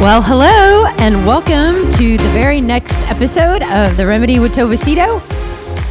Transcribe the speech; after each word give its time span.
Well, 0.00 0.22
hello, 0.22 0.86
and 0.98 1.26
welcome 1.26 1.90
to 1.90 2.16
the 2.16 2.28
very 2.30 2.58
next 2.58 2.96
episode 3.10 3.62
of 3.64 3.98
The 3.98 4.06
Remedy 4.06 4.38
with 4.38 4.54
Tovacito. 4.54 5.20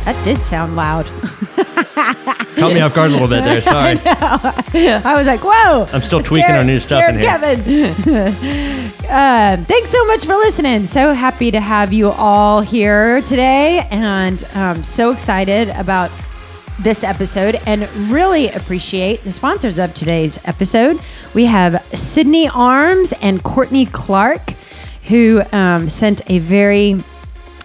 That 0.03 0.19
did 0.25 0.43
sound 0.43 0.75
loud. 0.75 1.05
Caught 2.55 2.73
me 2.73 2.79
off 2.79 2.95
guard 2.95 3.11
a 3.11 3.13
little 3.13 3.27
bit 3.27 3.43
there. 3.43 3.61
Sorry. 3.61 3.99
I 4.03 5.13
was 5.15 5.27
like, 5.27 5.41
whoa. 5.43 5.87
I'm 5.93 6.01
still 6.01 6.23
tweaking 6.23 6.55
our 6.55 6.63
new 6.63 6.77
stuff 6.77 7.07
in 7.07 7.19
here. 7.19 7.29
Kevin. 7.29 7.59
uh, 9.09 9.57
thanks 9.65 9.91
so 9.91 10.03
much 10.05 10.25
for 10.25 10.33
listening. 10.37 10.87
So 10.87 11.13
happy 11.13 11.51
to 11.51 11.61
have 11.61 11.93
you 11.93 12.09
all 12.09 12.61
here 12.61 13.21
today, 13.21 13.87
and 13.91 14.43
um, 14.55 14.83
so 14.83 15.11
excited 15.11 15.69
about 15.69 16.09
this 16.79 17.03
episode 17.03 17.59
and 17.65 17.89
really 18.11 18.49
appreciate 18.49 19.23
the 19.23 19.31
sponsors 19.31 19.79
of 19.79 19.93
today's 19.93 20.39
episode. 20.45 20.99
We 21.33 21.45
have 21.45 21.83
Sydney 21.93 22.47
Arms 22.47 23.13
and 23.21 23.43
Courtney 23.43 23.85
Clark, 23.85 24.53
who 25.07 25.41
um, 25.51 25.89
sent 25.89 26.21
a 26.29 26.39
very 26.39 27.03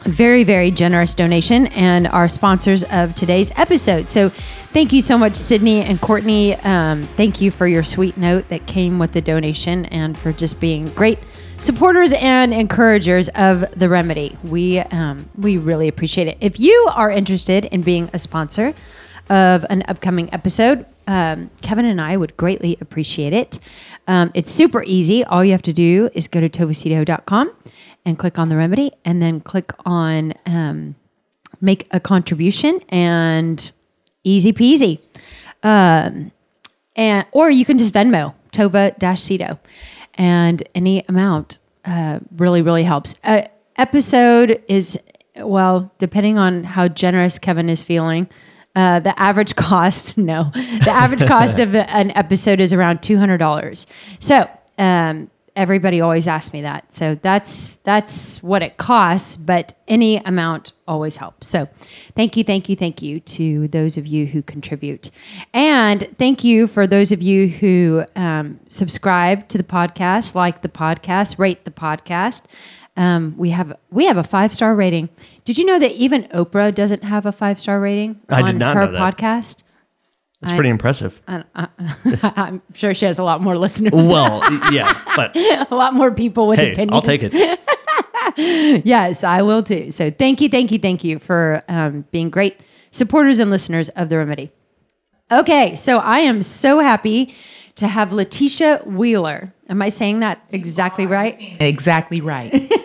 very, 0.05 0.45
very 0.45 0.71
generous 0.71 1.15
donation 1.15 1.67
and 1.69 2.07
are 2.07 2.29
sponsors 2.29 2.85
of 2.85 3.15
today's 3.15 3.51
episode. 3.57 4.07
So, 4.07 4.29
thank 4.29 4.93
you 4.93 5.01
so 5.01 5.17
much, 5.17 5.35
Sydney 5.35 5.81
and 5.81 5.99
Courtney. 5.99 6.57
Um, 6.57 7.05
thank 7.17 7.41
you 7.41 7.51
for 7.51 7.67
your 7.67 7.83
sweet 7.83 8.19
note 8.19 8.49
that 8.49 8.67
came 8.67 8.99
with 8.99 9.13
the 9.13 9.23
donation 9.23 9.87
and 9.87 10.15
for 10.17 10.31
just 10.31 10.61
being 10.61 10.91
great 10.91 11.19
supporters 11.59 12.13
and 12.13 12.53
encouragers 12.53 13.29
of 13.31 13.65
the 13.79 13.89
remedy. 13.89 14.37
We 14.45 14.81
um, 14.81 15.31
we 15.37 15.57
really 15.57 15.89
appreciate 15.89 16.29
it. 16.29 16.37
If 16.41 16.61
you 16.61 16.89
are 16.93 17.11
interested 17.11 17.65
in 17.67 17.83
being 17.83 18.11
a 18.13 18.19
sponsor 18.19 18.75
of 19.31 19.65
an 19.71 19.85
upcoming 19.89 20.33
episode, 20.33 20.87
um, 21.07 21.51
Kevin 21.63 21.85
and 21.85 22.01
I 22.01 22.17
would 22.17 22.37
greatly 22.37 22.79
appreciate 22.81 23.33
it. 23.33 23.59
Um, 24.07 24.31
it's 24.35 24.51
super 24.51 24.83
easy. 24.85 25.25
All 25.25 25.45
you 25.45 25.53
have 25.53 25.63
to 25.63 25.73
do 25.73 26.11
is 26.15 26.29
go 26.29 26.41
to 26.41 26.49
tovacito.com 26.49 27.53
and 28.05 28.19
click 28.19 28.39
on 28.39 28.49
the 28.49 28.57
remedy 28.57 28.93
and 29.05 29.21
then 29.21 29.41
click 29.41 29.73
on 29.85 30.35
um, 30.47 30.95
make 31.61 31.87
a 31.91 32.01
contribution 32.01 32.81
and 32.89 33.73
easy 34.23 34.53
peasy. 34.53 35.03
Um, 35.63 36.33
and 36.97 37.27
or 37.33 37.51
you 37.51 37.65
can 37.65 37.79
just 37.79 37.93
Venmo 37.93 38.35
Tova 38.53 38.95
Cito, 39.19 39.59
and 40.15 40.63
any 40.75 41.05
amount 41.09 41.59
uh, 41.85 42.21
really 42.37 42.63
really 42.63 42.85
helps. 42.85 43.19
Uh, 43.25 43.43
episode 43.77 44.63
is 44.69 44.99
well 45.37 45.91
depending 45.99 46.39
on 46.39 46.65
how 46.65 46.89
generous 46.89 47.39
Kevin 47.39 47.69
is 47.69 47.83
feeling. 47.83 48.29
Uh, 48.75 49.01
the 49.01 49.19
average 49.21 49.55
cost, 49.71 50.19
no, 50.19 50.51
the 50.53 50.91
average 50.91 51.27
cost 51.29 51.59
of 51.59 51.75
an 51.75 52.11
episode 52.13 52.61
is 52.61 52.73
around 52.73 53.03
two 53.03 53.19
hundred 53.19 53.39
dollars. 53.39 53.87
So 54.19 54.49
um, 54.79 55.31
everybody 55.57 56.01
always 56.01 56.27
asks 56.27 56.53
me 56.53 56.63
that. 56.63 56.93
So 56.93 57.15
that's 57.17 57.77
that's 57.77 58.43
what 58.43 58.63
it 58.63 58.77
costs, 58.77 59.37
but 59.37 59.75
any 59.87 60.17
amount 60.17 60.73
always 60.87 61.17
helps. 61.17 61.47
So 61.47 61.67
thank 62.15 62.37
you, 62.37 62.45
thank 62.45 62.69
you, 62.69 62.77
thank 62.77 63.03
you 63.03 63.21
to 63.21 63.69
those 63.69 63.97
of 63.97 64.07
you 64.07 64.27
who 64.27 64.43
contribute, 64.43 65.11
and 65.53 66.09
thank 66.19 66.45
you 66.45 66.67
for 66.67 66.87
those 66.87 67.13
of 67.13 67.23
you 67.23 67.49
who 67.49 68.05
um, 68.17 68.61
subscribe 68.69 69.49
to 69.49 69.59
the 69.59 69.65
podcast, 69.65 70.35
like 70.35 70.63
the 70.63 70.69
podcast, 70.69 71.39
rate 71.39 71.65
the 71.65 71.71
podcast. 71.71 72.47
Um, 72.97 73.35
we 73.37 73.51
have 73.51 73.77
we 73.91 74.07
have 74.07 74.17
a 74.17 74.23
five 74.23 74.55
star 74.55 74.75
rating. 74.75 75.09
Did 75.45 75.59
you 75.59 75.65
know 75.67 75.79
that 75.79 75.93
even 75.93 76.25
Oprah 76.29 76.73
doesn't 76.75 77.03
have 77.03 77.27
a 77.27 77.33
five 77.33 77.59
star 77.59 77.81
rating 77.81 78.21
I 78.29 78.41
on 78.41 78.47
did 78.47 78.57
not 78.57 78.77
her 78.77 78.87
know 78.87 78.93
that. 78.93 79.17
podcast? 79.17 79.65
It's 80.43 80.53
pretty 80.53 80.69
impressive. 80.69 81.23
I'm 81.27 82.61
sure 82.75 82.93
she 82.93 83.07
has 83.07 83.19
a 83.19 83.25
lot 83.25 83.41
more 83.41 83.57
listeners, 83.57 83.95
Well, 83.95 84.43
yeah, 84.71 85.03
but 85.17 85.35
a 85.71 85.75
lot 85.75 85.95
more 85.95 86.11
people 86.11 86.47
with 86.49 86.59
hey, 86.59 86.73
opinions. 86.73 86.93
I'll 86.93 87.03
take 87.03 87.23
it. 87.23 87.61
Yes, 88.37 89.23
I 89.23 89.43
will 89.43 89.63
too. 89.63 89.91
So 89.91 90.11
thank 90.11 90.41
you, 90.41 90.49
thank 90.49 90.73
you, 90.73 90.79
thank 90.79 91.05
you 91.05 91.19
for 91.19 91.63
um, 91.69 92.05
being 92.11 92.31
great 92.31 92.59
supporters 92.91 93.39
and 93.39 93.51
listeners 93.51 93.91
of 93.91 94.09
the 94.09 94.19
remedy. 94.19 94.51
Okay, 95.31 95.77
so 95.77 95.99
I 95.99 96.21
am 96.21 96.43
so 96.43 96.81
happy 96.81 97.35
to 97.77 97.89
have 97.89 98.11
LeTesha 98.11 98.87
Wheeler. 98.87 99.53
Am 99.69 99.83
I 99.83 99.89
saying 99.89 100.21
that 100.21 100.45
exactly 100.51 101.07
right? 101.07 101.35
Exactly 101.61 102.21
right. 102.21 102.53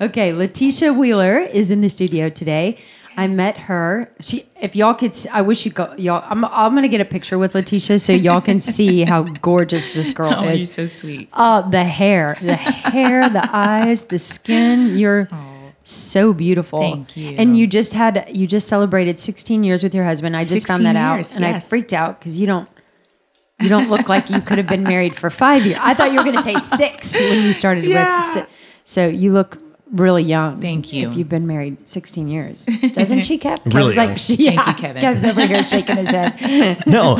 Okay, 0.00 0.32
LeTesha 0.32 0.96
Wheeler 0.96 1.40
is 1.40 1.70
in 1.70 1.82
the 1.82 1.90
studio 1.90 2.30
today. 2.30 2.78
I 3.18 3.26
met 3.26 3.58
her. 3.58 4.10
She, 4.20 4.46
if 4.58 4.74
y'all 4.74 4.94
could, 4.94 5.14
I 5.30 5.42
wish 5.42 5.66
you 5.66 5.72
go. 5.72 5.94
Y'all, 5.98 6.24
I'm, 6.26 6.42
I'm 6.46 6.74
gonna 6.74 6.88
get 6.88 7.02
a 7.02 7.04
picture 7.04 7.38
with 7.38 7.52
LeTesha 7.52 8.00
so 8.00 8.14
y'all 8.14 8.40
can 8.40 8.60
see 8.62 9.02
how 9.04 9.24
gorgeous 9.24 9.92
this 9.92 10.10
girl 10.10 10.32
oh, 10.34 10.44
you're 10.44 10.52
is. 10.52 10.72
so 10.72 10.86
sweet. 10.86 11.28
Oh, 11.34 11.68
the 11.68 11.84
hair, 11.84 12.34
the 12.40 12.56
hair, 12.56 13.28
the 13.28 13.46
eyes, 13.52 14.04
the 14.04 14.18
skin. 14.18 14.96
You're 14.96 15.28
oh. 15.30 15.72
so 15.84 16.32
beautiful. 16.32 16.80
Thank 16.80 17.14
you. 17.18 17.36
And 17.36 17.58
you 17.58 17.66
just 17.66 17.92
had 17.92 18.26
you 18.32 18.46
just 18.46 18.68
celebrated 18.68 19.18
16 19.18 19.64
years 19.64 19.82
with 19.82 19.94
your 19.94 20.04
husband. 20.04 20.34
I 20.34 20.40
just 20.40 20.66
found 20.66 20.78
16 20.78 20.84
that 20.84 20.96
out, 20.96 21.16
years, 21.16 21.36
and 21.36 21.44
I 21.44 21.60
freaked 21.60 21.92
out 21.92 22.20
because 22.20 22.38
you 22.38 22.46
don't 22.46 22.70
you 23.60 23.68
don't 23.68 23.88
look 23.90 24.08
like 24.08 24.30
you 24.30 24.40
could 24.40 24.58
have 24.58 24.66
been 24.66 24.82
married 24.84 25.14
for 25.16 25.30
five 25.30 25.64
years. 25.66 25.78
I 25.80 25.94
thought 25.94 26.10
you 26.12 26.18
were 26.18 26.24
going 26.24 26.36
to 26.36 26.42
say 26.42 26.54
six 26.56 27.18
when 27.18 27.42
you 27.46 27.52
started 27.52 27.84
Yeah. 27.84 28.18
with. 28.18 28.26
si- 28.48 28.54
So 28.84 29.06
you 29.06 29.32
look 29.32 29.58
really 29.92 30.22
young. 30.22 30.60
Thank 30.60 30.92
you. 30.92 31.08
If 31.08 31.16
you've 31.16 31.28
been 31.28 31.46
married 31.46 31.88
16 31.88 32.28
years, 32.28 32.64
doesn't 32.64 33.22
she, 33.22 33.38
Kev? 33.38 33.58
Kev's 33.64 33.74
Really 33.74 33.94
young. 33.94 34.08
like, 34.08 34.18
she, 34.18 34.36
Thank 34.36 34.66
you, 34.66 34.74
Kevin. 34.74 35.02
Kev's 35.02 35.24
over 35.24 35.46
here 35.46 35.64
shaking 35.64 35.96
his 35.96 36.08
head. 36.08 36.84
No, 36.86 37.16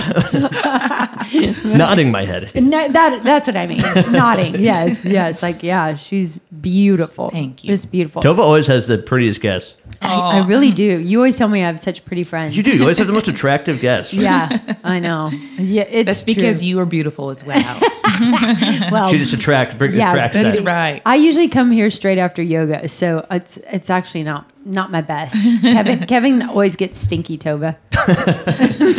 nodding 1.64 2.10
my 2.10 2.24
head. 2.24 2.50
No, 2.54 2.88
that 2.88 3.22
that's 3.22 3.46
what 3.46 3.56
I 3.56 3.66
mean. 3.66 3.82
Nodding. 4.10 4.58
Yes, 4.60 5.04
yes. 5.04 5.42
Like, 5.42 5.62
yeah, 5.62 5.94
she's 5.94 6.38
beautiful. 6.38 7.30
Thank 7.30 7.62
you. 7.64 7.68
Just 7.68 7.92
beautiful. 7.92 8.22
Tova 8.22 8.40
always 8.40 8.66
has 8.66 8.86
the 8.86 8.98
prettiest 8.98 9.40
guests. 9.40 9.76
I, 10.02 10.14
I 10.14 10.40
oh. 10.40 10.46
really 10.46 10.70
do. 10.70 10.98
You 10.98 11.18
always 11.18 11.36
tell 11.36 11.48
me 11.48 11.62
I 11.62 11.66
have 11.66 11.78
such 11.80 12.04
pretty 12.04 12.24
friends. 12.24 12.56
You 12.56 12.62
do. 12.62 12.74
You 12.74 12.82
always 12.82 12.98
have 12.98 13.06
the 13.06 13.12
most 13.12 13.28
attractive 13.28 13.80
guests. 13.80 14.14
Yeah, 14.14 14.58
I 14.82 14.98
know. 14.98 15.30
Yeah, 15.58 15.82
it's 15.82 16.06
That's 16.06 16.24
because 16.24 16.58
true. 16.60 16.68
you 16.68 16.80
are 16.80 16.86
beautiful 16.86 17.30
as 17.30 17.44
well. 17.44 17.80
Well, 18.90 19.08
She 19.08 19.18
just 19.18 19.32
attract, 19.32 19.78
bring, 19.78 19.92
Yeah, 19.94 20.10
attracts 20.10 20.36
That's 20.38 20.56
that. 20.56 20.64
right. 20.64 21.02
I 21.06 21.16
usually 21.16 21.48
come 21.48 21.70
here 21.70 21.90
straight 21.90 22.18
after 22.18 22.42
yoga, 22.42 22.88
so 22.88 23.26
it's 23.30 23.56
it's 23.70 23.90
actually 23.90 24.24
not 24.24 24.50
not 24.64 24.90
my 24.90 25.00
best. 25.00 25.36
Kevin 25.62 26.06
Kevin 26.12 26.42
always 26.42 26.76
gets 26.76 26.98
stinky 26.98 27.38
Tova. 27.38 27.76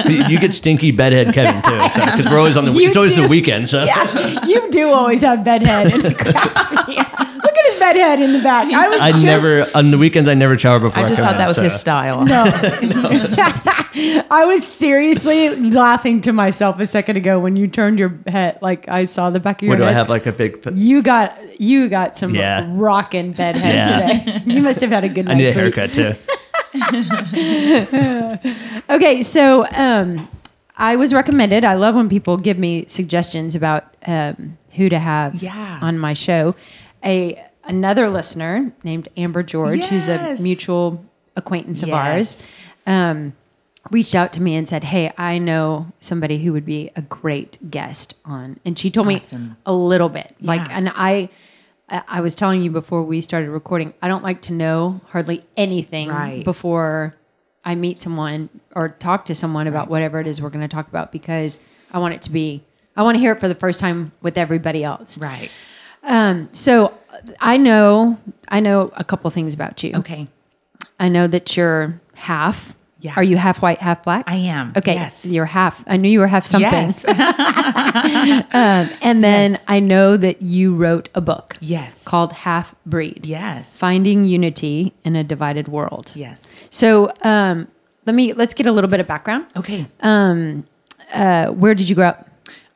You 0.10 0.24
you 0.26 0.40
get 0.40 0.54
stinky 0.54 0.92
bedhead 0.92 1.34
Kevin 1.34 1.62
too, 1.62 1.78
because 2.06 2.30
we're 2.30 2.38
always 2.38 2.58
on 2.58 2.66
the. 2.66 2.72
You 2.72 2.88
it's 2.88 2.98
always 2.98 3.16
do. 3.16 3.24
the 3.24 3.28
weekend, 3.28 3.68
so 3.70 3.84
Yeah, 3.84 4.46
you 4.46 4.70
do 4.72 4.90
always 4.92 5.22
have 5.22 5.44
bedhead, 5.44 5.92
and 5.92 6.06
it 6.06 6.18
cracks 6.18 6.72
me 6.88 6.98
up. 6.98 7.20
Look 7.20 7.58
at 7.58 7.66
his 7.66 7.80
bedhead 7.80 8.22
in 8.22 8.34
the 8.34 8.42
back. 8.42 8.72
I 8.72 8.88
was 8.88 9.02
I 9.02 9.12
just, 9.12 9.26
never 9.26 9.68
on 9.76 9.92
the 9.92 9.98
weekends. 9.98 10.30
I 10.30 10.34
never 10.36 10.58
shower 10.58 10.80
before. 10.80 11.04
I 11.04 11.08
just 11.08 11.20
come 11.20 11.26
thought 11.28 11.34
in, 11.34 11.38
that 11.40 11.48
was 11.48 11.56
so- 11.58 11.64
his 11.64 11.80
style. 11.80 12.24
No. 12.26 12.44
I 14.30 14.46
was 14.46 14.66
seriously 14.66 15.50
laughing 15.56 16.22
to 16.22 16.32
myself 16.34 16.80
a 16.80 16.86
second 16.86 17.18
ago 17.18 17.40
when 17.40 17.56
you 17.56 17.68
turned 17.68 18.00
your 18.00 18.18
head. 18.28 18.58
Like 18.62 18.88
I 18.88 19.06
saw 19.06 19.30
the 19.30 19.40
back 19.40 19.62
of 19.62 19.68
your 19.68 19.72
What 19.74 19.78
do 19.78 19.84
head. 19.84 19.92
I 19.92 19.94
have 19.94 20.10
like 20.10 20.26
a 20.26 20.32
big? 20.32 20.66
You 20.74 21.02
got 21.02 21.60
you 21.60 21.90
got 21.90 22.18
some 22.18 22.34
Yeah. 22.36 22.66
rockin' 22.70 23.34
bedhead 23.34 23.74
Yeah. 23.74 24.08
today. 24.24 24.42
You 24.54 24.62
must 24.62 24.82
have 24.82 24.90
had 24.92 25.04
a 25.04 25.10
good 25.10 25.28
I 25.30 25.36
need 25.36 25.44
night's 25.44 25.56
a 25.56 25.72
sleep. 25.72 25.76
haircut 25.76 25.94
too. 25.94 26.16
Okay, 28.90 29.22
so 29.22 29.66
um, 29.76 30.28
I 30.78 30.96
was 30.96 31.14
recommended. 31.14 31.64
I 31.64 31.76
love 31.76 31.96
when 31.96 32.10
people 32.10 32.38
give 32.38 32.58
me 32.58 32.86
suggestions 32.88 33.56
about 33.56 33.94
um, 34.06 34.58
who 34.76 34.90
to 34.90 35.00
have 35.00 35.42
Yeah. 35.42 35.80
on 35.82 35.98
my 36.00 36.14
show. 36.14 36.56
A 37.06 37.42
another 37.64 38.10
listener 38.10 38.74
named 38.84 39.08
Amber 39.16 39.44
George, 39.44 39.84
who's 39.86 40.08
a 40.10 40.36
mutual 40.42 41.06
acquaintance 41.36 41.84
of 41.84 41.92
ours, 41.92 42.52
um, 42.88 43.34
reached 43.90 44.14
out 44.16 44.32
to 44.34 44.42
me 44.42 44.56
and 44.56 44.68
said, 44.70 44.86
"Hey, 44.86 45.12
I 45.18 45.38
know 45.38 45.88
somebody 46.00 46.44
who 46.44 46.54
would 46.54 46.66
be 46.66 46.90
a 46.96 47.02
great 47.02 47.72
guest 47.72 48.14
on." 48.24 48.60
And 48.64 48.78
she 48.78 48.92
told 48.92 49.08
Awesome. 49.08 49.50
me 49.50 49.56
a 49.66 49.74
little 49.74 50.10
bit, 50.10 50.36
like, 50.42 50.70
and 50.72 50.92
I. 50.96 51.30
I 52.08 52.22
was 52.22 52.36
telling 52.36 52.64
you 52.64 52.72
before 52.72 53.04
we 53.04 53.20
started 53.20 53.50
recording, 53.50 53.94
I 54.02 54.08
don't 54.08 54.24
like 54.24 54.42
to 54.44 54.54
know 54.54 55.02
hardly 55.10 55.44
anything 55.58 56.08
Right. 56.08 56.42
before 56.46 57.16
I 57.66 57.76
meet 57.76 58.00
someone 58.00 58.48
or 58.74 58.88
talk 58.88 59.26
to 59.26 59.36
someone 59.36 59.68
about 59.68 59.90
whatever 59.90 60.22
it 60.22 60.26
is 60.26 60.42
we're 60.42 60.52
going 60.52 60.62
to 60.66 60.74
talk 60.74 60.88
about 60.88 61.12
because 61.12 61.60
I 61.92 62.00
want 62.00 62.14
it 62.14 62.22
to 62.22 62.32
be, 62.32 62.64
I 62.96 63.04
want 63.04 63.16
to 63.16 63.20
hear 63.20 63.34
it 63.34 63.42
for 63.42 63.50
the 63.50 63.56
first 63.56 63.82
time 63.82 64.14
with 64.22 64.38
everybody 64.38 64.86
else. 64.86 65.18
Right. 65.18 65.52
Um, 66.04 66.48
so 66.54 66.94
I 67.42 67.58
know, 67.58 68.18
I 68.48 68.62
know 68.62 68.94
a 68.96 69.04
couple 69.04 69.30
things 69.30 69.54
about 69.54 69.84
you. 69.84 69.92
Okay. 69.96 70.30
I 70.98 71.10
know 71.10 71.28
that 71.28 71.58
you're 71.58 72.00
half. 72.14 72.74
Yeah. 73.02 73.14
Are 73.18 73.24
you 73.24 73.36
half 73.36 73.62
white, 73.62 73.80
half 73.80 74.04
black? 74.04 74.26
I 74.28 74.36
am. 74.36 74.74
Okay. 74.78 74.94
Yes. 74.94 75.26
You're 75.26 75.46
half. 75.46 75.84
I 75.88 75.98
knew 75.98 76.10
you 76.10 76.20
were 76.20 76.28
half 76.28 76.46
something. 76.46 76.72
Yes. 76.72 77.04
And 79.04 79.24
then 79.24 79.52
Yes. 79.52 79.66
I 79.68 79.80
know 79.80 80.18
that 80.18 80.42
you 80.42 80.76
wrote 80.76 81.10
a 81.16 81.22
book 81.22 81.58
yes. 81.60 82.04
called 82.04 82.32
Half 82.34 82.76
Breed 82.86 83.26
Yes. 83.26 83.78
Finding 83.78 84.26
Unity 84.26 84.94
in 85.04 85.16
a 85.16 85.24
Divided 85.24 85.68
World. 85.68 86.12
Yes. 86.16 86.68
So 86.70 87.12
um, 87.24 87.68
let 88.06 88.16
me, 88.16 88.34
let's 88.34 88.54
get 88.54 88.66
a 88.68 88.72
little 88.72 88.90
bit 88.90 89.00
of 89.00 89.08
background. 89.08 89.46
Okay. 89.58 89.88
Uh, 90.02 91.48
where 91.48 91.74
did 91.76 91.90
you 91.90 91.96
grow 91.96 92.10
up? 92.10 92.28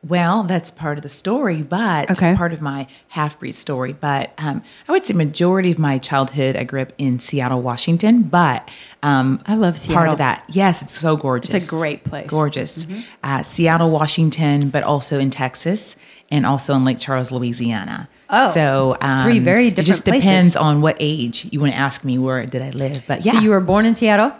Well, 0.08 0.44
that's 0.44 0.70
part 0.70 0.98
of 0.98 1.02
the 1.04 1.10
story, 1.10 1.64
but 1.64 2.12
Okay. 2.12 2.36
part 2.36 2.54
of 2.54 2.62
my 2.62 2.88
half 3.10 3.40
breed 3.40 3.54
story. 3.56 3.94
But 3.94 4.32
um, 4.38 4.62
I 4.88 4.92
would 4.92 5.04
say 5.04 5.14
majority 5.14 5.72
of 5.72 5.80
my 5.80 5.98
childhood, 5.98 6.56
I 6.56 6.64
grew 6.64 6.82
up 6.82 6.94
in 7.00 7.18
Seattle, 7.20 7.62
Washington. 7.62 8.22
But 8.24 8.70
um, 9.02 9.42
I 9.48 9.56
love 9.56 9.80
Seattle. 9.80 9.96
Part 9.96 10.10
of 10.10 10.18
that, 10.20 10.44
yes, 10.50 10.82
it's 10.84 11.00
so 11.00 11.18
gorgeous. 11.18 11.54
It's 11.54 11.68
a 11.68 11.70
great 11.70 12.04
place. 12.04 12.28
Mm-hmm. 12.28 12.36
Gorgeous. 12.36 12.88
Uh, 13.24 13.42
Seattle, 13.42 13.90
Washington, 13.90 14.70
but 14.70 14.84
also 14.84 15.20
in 15.20 15.30
Texas 15.32 15.96
and 16.30 16.46
also 16.46 16.76
in 16.76 16.84
Lake 16.86 17.00
Charles, 17.00 17.32
Louisiana. 17.32 18.08
Oh, 18.30 18.52
so 18.52 18.98
um, 19.02 19.24
three 19.24 19.40
very 19.40 19.70
different. 19.70 19.80
It 19.80 19.92
just 19.92 20.06
different 20.06 20.24
depends 20.24 20.56
on 20.56 20.82
what 20.82 20.98
age 21.00 21.48
you 21.52 21.60
want 21.60 21.74
to 21.74 21.78
ask 21.78 22.04
me 22.04 22.18
where 22.18 22.46
did 22.46 22.62
I 22.62 22.70
live. 22.72 23.06
But 23.08 23.26
yeah, 23.26 23.34
So 23.34 23.40
you 23.40 23.50
were 23.52 23.60
born 23.60 23.86
in 23.86 23.96
Seattle? 23.96 24.34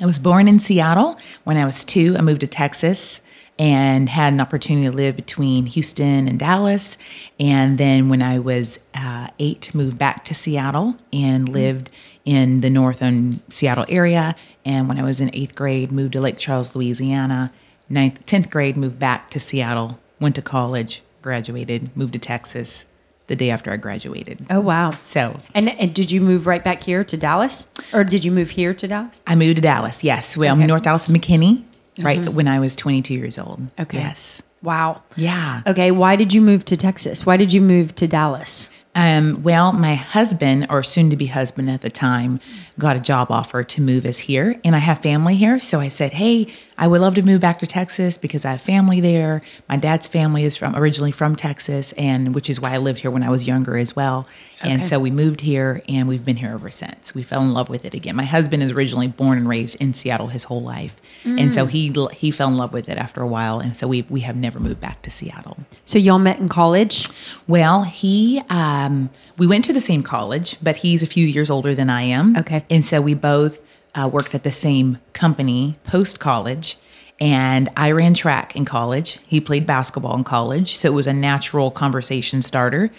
I 0.00 0.06
was 0.06 0.18
born 0.18 0.48
in 0.48 0.58
Seattle. 0.58 1.16
When 1.44 1.56
I 1.56 1.64
was 1.64 1.84
two, 1.84 2.16
I 2.16 2.22
moved 2.22 2.40
to 2.40 2.46
Texas 2.46 3.20
and 3.62 4.08
had 4.08 4.32
an 4.32 4.40
opportunity 4.40 4.88
to 4.88 4.92
live 4.92 5.14
between 5.14 5.66
Houston 5.66 6.26
and 6.26 6.36
Dallas. 6.36 6.98
And 7.38 7.78
then 7.78 8.08
when 8.08 8.20
I 8.20 8.40
was 8.40 8.80
uh, 8.92 9.28
eight, 9.38 9.72
moved 9.72 9.96
back 9.96 10.24
to 10.24 10.34
Seattle 10.34 10.96
and 11.12 11.48
lived 11.48 11.88
in 12.24 12.60
the 12.60 12.68
northern 12.70 13.30
Seattle 13.52 13.86
area. 13.88 14.34
And 14.64 14.88
when 14.88 14.98
I 14.98 15.04
was 15.04 15.20
in 15.20 15.30
eighth 15.32 15.54
grade, 15.54 15.92
moved 15.92 16.14
to 16.14 16.20
Lake 16.20 16.38
Charles, 16.38 16.74
Louisiana. 16.74 17.52
Ninth, 17.88 18.26
tenth 18.26 18.50
grade, 18.50 18.76
moved 18.76 18.98
back 18.98 19.30
to 19.30 19.38
Seattle, 19.38 20.00
went 20.20 20.34
to 20.34 20.42
college, 20.42 21.02
graduated, 21.20 21.96
moved 21.96 22.14
to 22.14 22.18
Texas 22.18 22.86
the 23.28 23.36
day 23.36 23.48
after 23.50 23.70
I 23.70 23.76
graduated. 23.76 24.44
Oh, 24.50 24.58
wow. 24.58 24.90
So 24.90 25.36
And, 25.54 25.68
and 25.68 25.94
did 25.94 26.10
you 26.10 26.20
move 26.20 26.48
right 26.48 26.64
back 26.64 26.82
here 26.82 27.04
to 27.04 27.16
Dallas? 27.16 27.70
Or 27.92 28.02
did 28.02 28.24
you 28.24 28.32
move 28.32 28.50
here 28.50 28.74
to 28.74 28.88
Dallas? 28.88 29.22
I 29.24 29.36
moved 29.36 29.56
to 29.56 29.62
Dallas. 29.62 30.02
Yes, 30.02 30.36
well, 30.36 30.56
Okay. 30.56 30.66
North 30.66 30.82
Dallas, 30.82 31.06
McKinney, 31.08 31.62
right 31.98 32.26
when 32.28 32.48
I 32.48 32.60
was 32.60 32.76
22 32.76 33.14
years 33.14 33.38
old. 33.38 33.60
Okay. 33.78 33.98
Yes. 33.98 34.42
Wow. 34.62 35.02
Yeah. 35.16 35.62
Okay. 35.66 35.90
Why 35.90 36.14
did 36.16 36.32
you 36.32 36.40
move 36.40 36.64
to 36.66 36.76
Texas? 36.76 37.26
Why 37.26 37.36
did 37.36 37.52
you 37.52 37.60
move 37.60 37.94
to 37.96 38.06
Dallas? 38.06 38.70
Um, 38.94 39.42
well, 39.42 39.72
my 39.72 39.94
husband, 39.94 40.66
or 40.68 40.82
soon 40.82 41.08
to 41.10 41.16
be 41.16 41.26
husband 41.26 41.70
at 41.70 41.80
the 41.80 41.90
time, 41.90 42.40
got 42.78 42.94
a 42.94 43.00
job 43.00 43.30
offer 43.30 43.64
to 43.64 43.80
move 43.80 44.04
us 44.04 44.18
here, 44.18 44.60
and 44.64 44.76
I 44.76 44.80
have 44.80 44.98
family 44.98 45.34
here. 45.34 45.58
So 45.58 45.80
I 45.80 45.88
said, 45.88 46.12
"Hey, 46.12 46.46
I 46.82 46.88
would 46.88 47.00
love 47.00 47.14
to 47.14 47.22
move 47.22 47.40
back 47.40 47.60
to 47.60 47.66
Texas 47.68 48.18
because 48.18 48.44
I 48.44 48.50
have 48.50 48.60
family 48.60 49.00
there. 49.00 49.40
My 49.68 49.76
dad's 49.76 50.08
family 50.08 50.42
is 50.42 50.56
from 50.56 50.74
originally 50.74 51.12
from 51.12 51.36
Texas, 51.36 51.92
and 51.92 52.34
which 52.34 52.50
is 52.50 52.58
why 52.58 52.74
I 52.74 52.78
lived 52.78 52.98
here 52.98 53.10
when 53.12 53.22
I 53.22 53.30
was 53.30 53.46
younger 53.46 53.76
as 53.76 53.94
well. 53.94 54.26
Okay. 54.60 54.72
And 54.72 54.84
so 54.84 54.98
we 54.98 55.12
moved 55.12 55.42
here, 55.42 55.84
and 55.88 56.08
we've 56.08 56.24
been 56.24 56.38
here 56.38 56.50
ever 56.50 56.72
since. 56.72 57.14
We 57.14 57.22
fell 57.22 57.40
in 57.42 57.52
love 57.52 57.68
with 57.68 57.84
it 57.84 57.94
again. 57.94 58.16
My 58.16 58.24
husband 58.24 58.64
is 58.64 58.72
originally 58.72 59.06
born 59.06 59.38
and 59.38 59.48
raised 59.48 59.80
in 59.80 59.94
Seattle 59.94 60.26
his 60.26 60.42
whole 60.44 60.60
life, 60.60 61.00
and 61.24 61.54
so 61.54 61.66
he 61.66 61.94
he 62.14 62.32
fell 62.32 62.48
in 62.48 62.56
love 62.56 62.72
with 62.72 62.88
it 62.88 62.98
after 62.98 63.22
a 63.22 63.28
while, 63.28 63.60
and 63.60 63.76
so 63.76 63.86
we 63.86 64.02
we 64.08 64.22
have 64.22 64.34
never 64.34 64.58
moved 64.58 64.80
back 64.80 65.02
to 65.02 65.10
Seattle. 65.10 65.58
So 65.84 66.00
y'all 66.00 66.18
met 66.18 66.40
in 66.40 66.48
college? 66.48 67.08
Well, 67.46 67.84
he, 67.84 68.42
um, 68.50 69.10
we 69.38 69.46
went 69.46 69.64
to 69.66 69.72
the 69.72 69.80
same 69.80 70.02
college, 70.02 70.56
but 70.60 70.78
he's 70.78 71.04
a 71.04 71.06
few 71.06 71.26
years 71.26 71.48
older 71.48 71.76
than 71.76 71.88
I 71.88 72.02
am. 72.02 72.36
Okay. 72.36 72.64
And 72.68 72.84
so 72.84 73.00
we 73.00 73.14
both 73.14 73.60
uh, 73.94 74.08
worked 74.12 74.34
at 74.34 74.42
the 74.42 74.52
same 74.52 74.98
company 75.12 75.76
post 75.84 76.20
college. 76.20 76.76
And 77.20 77.68
I 77.76 77.92
ran 77.92 78.14
track 78.14 78.56
in 78.56 78.64
college. 78.64 79.18
He 79.26 79.40
played 79.40 79.64
basketball 79.64 80.16
in 80.16 80.24
college. 80.24 80.74
So 80.74 80.88
it 80.88 80.94
was 80.94 81.06
a 81.06 81.12
natural 81.12 81.70
conversation 81.70 82.42
starter. 82.42 82.90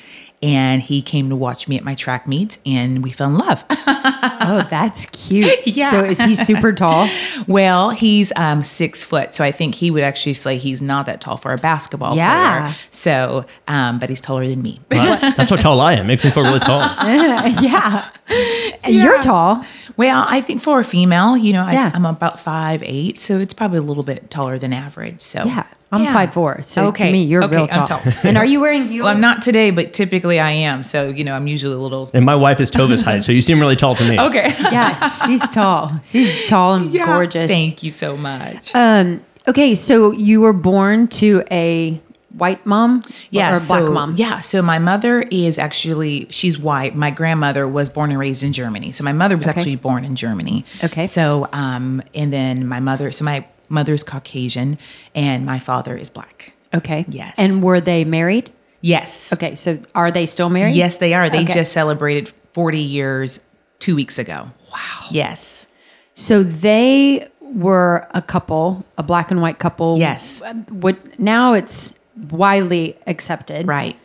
And 0.41 0.81
he 0.81 1.01
came 1.01 1.29
to 1.29 1.35
watch 1.35 1.67
me 1.67 1.77
at 1.77 1.83
my 1.83 1.95
track 1.95 2.27
meets 2.27 2.57
and 2.65 3.01
we 3.03 3.11
fell 3.11 3.29
in 3.29 3.37
love. 3.37 3.63
Oh, 4.45 4.67
that's 4.69 5.05
cute. 5.05 5.47
Yeah. 5.65 5.89
So 5.91 6.03
is 6.03 6.19
he 6.19 6.35
super 6.35 6.73
tall? 6.73 7.07
well, 7.47 7.91
he's 7.91 8.33
um, 8.35 8.61
six 8.61 9.01
foot. 9.01 9.33
So 9.33 9.41
I 9.41 9.53
think 9.53 9.73
he 9.75 9.89
would 9.89 10.03
actually 10.03 10.33
say 10.33 10.57
he's 10.57 10.81
not 10.81 11.05
that 11.05 11.21
tall 11.21 11.37
for 11.37 11.53
a 11.53 11.57
basketball 11.57 12.17
Yeah. 12.17 12.61
player. 12.63 12.75
So, 12.91 13.45
um, 13.69 13.99
but 13.99 14.09
he's 14.09 14.19
taller 14.19 14.45
than 14.45 14.61
me. 14.61 14.81
That's 14.89 15.49
how 15.49 15.55
tall 15.55 15.79
I 15.79 15.93
am. 15.93 16.07
Makes 16.07 16.25
me 16.25 16.31
feel 16.31 16.43
really 16.43 16.59
tall. 16.59 16.81
yeah. 16.81 18.09
You're 18.87 19.21
tall. 19.21 19.65
Well, 19.97 20.25
I 20.27 20.41
think 20.41 20.61
for 20.61 20.79
a 20.79 20.83
female, 20.83 21.37
you 21.37 21.53
know, 21.53 21.63
I, 21.63 21.73
Yeah. 21.73 21.91
I'm 21.93 22.05
about 22.05 22.39
five 22.39 22.81
eight, 22.83 23.17
so 23.17 23.37
it's 23.39 23.53
probably 23.53 23.77
a 23.79 23.81
little 23.83 24.03
bit 24.03 24.29
taller 24.31 24.57
than 24.57 24.73
average. 24.73 25.21
So 25.21 25.43
Yeah. 25.45 25.63
I'm 25.91 26.03
Yeah. 26.03 26.13
five 26.13 26.33
four. 26.33 26.61
So 26.63 26.87
Okay. 26.87 27.05
to 27.07 27.11
me, 27.13 27.23
you're 27.23 27.43
Okay, 27.43 27.55
real 27.57 27.67
tall. 27.67 27.81
I'm 27.81 27.85
tall. 27.85 28.01
and 28.23 28.37
are 28.37 28.45
you 28.45 28.59
wearing 28.59 28.87
heels? 28.87 29.03
Well, 29.05 29.13
I'm 29.15 29.21
not 29.21 29.43
today, 29.43 29.69
but 29.69 29.93
typically 29.93 30.39
I 30.39 30.49
am. 30.51 30.81
So 30.83 31.09
you 31.09 31.23
know, 31.23 31.35
I'm 31.35 31.45
usually 31.47 31.75
a 31.75 31.77
little. 31.77 32.09
And 32.13 32.25
my 32.25 32.35
wife 32.35 32.59
is 32.59 32.71
Tova's 32.71 33.03
height, 33.03 33.23
so 33.23 33.31
you 33.31 33.41
seem 33.41 33.59
really 33.59 33.75
tall 33.75 33.95
to 33.95 34.09
me. 34.09 34.17
Okay. 34.27 34.51
Yeah, 34.71 35.09
she's 35.09 35.47
tall. 35.49 35.91
She's 36.05 36.47
tall 36.47 36.75
and 36.75 36.91
gorgeous. 36.91 37.49
Thank 37.51 37.83
you 37.83 37.91
so 37.91 38.17
much. 38.17 38.71
Um, 38.73 39.21
okay, 39.47 39.75
so 39.75 40.11
you 40.11 40.41
were 40.41 40.53
born 40.53 41.07
to 41.09 41.43
a 41.51 42.01
white 42.33 42.65
mom 42.65 43.01
yeah, 43.29 43.49
or 43.51 43.53
a 43.53 43.67
black 43.67 43.85
so, 43.85 43.91
mom? 43.91 44.15
Yeah, 44.17 44.39
so 44.39 44.61
my 44.61 44.79
mother 44.79 45.21
is 45.31 45.57
actually 45.57 46.27
she's 46.29 46.57
white. 46.57 46.95
My 46.95 47.11
grandmother 47.11 47.67
was 47.67 47.89
born 47.89 48.09
and 48.11 48.19
raised 48.19 48.43
in 48.43 48.53
Germany. 48.53 48.91
So 48.91 49.03
my 49.03 49.13
mother 49.13 49.37
was 49.37 49.47
Okay. 49.47 49.59
actually 49.59 49.75
born 49.77 50.03
in 50.03 50.15
Germany. 50.15 50.65
Okay. 50.83 51.03
So 51.05 51.47
um, 51.53 52.01
and 52.13 52.33
then 52.33 52.67
my 52.67 52.79
mother. 52.79 53.11
So 53.11 53.23
my 53.25 53.45
mother's 53.69 54.03
Caucasian, 54.03 54.77
and 55.15 55.45
my 55.45 55.59
father 55.59 55.95
is 55.95 56.09
black. 56.09 56.53
Okay. 56.73 57.05
Yes. 57.07 57.33
And 57.37 57.61
were 57.63 57.79
they 57.81 58.03
married? 58.03 58.51
Yes. 58.81 59.31
Okay, 59.31 59.55
so 59.55 59.79
are 59.95 60.11
they 60.11 60.25
still 60.25 60.49
married? 60.49 60.75
Yes, 60.75 60.97
they 60.97 61.13
are. 61.13 61.29
They 61.29 61.43
Okay. 61.43 61.53
just 61.53 61.71
celebrated 61.71 62.33
40 62.53 62.79
years 62.79 63.45
two 63.79 63.95
weeks 63.95 64.19
ago. 64.19 64.51
Wow. 64.71 65.05
Yes. 65.09 65.67
So 66.15 66.43
they 66.43 67.27
were 67.39 68.07
a 68.13 68.21
couple, 68.21 68.85
a 68.97 69.03
black 69.03 69.31
and 69.31 69.41
white 69.41 69.57
couple. 69.59 69.97
Yes. 69.97 70.41
What 70.69 71.17
now 71.19 71.53
it's 71.53 71.93
widely 72.31 72.97
accepted. 73.07 73.67
Right. 73.67 73.95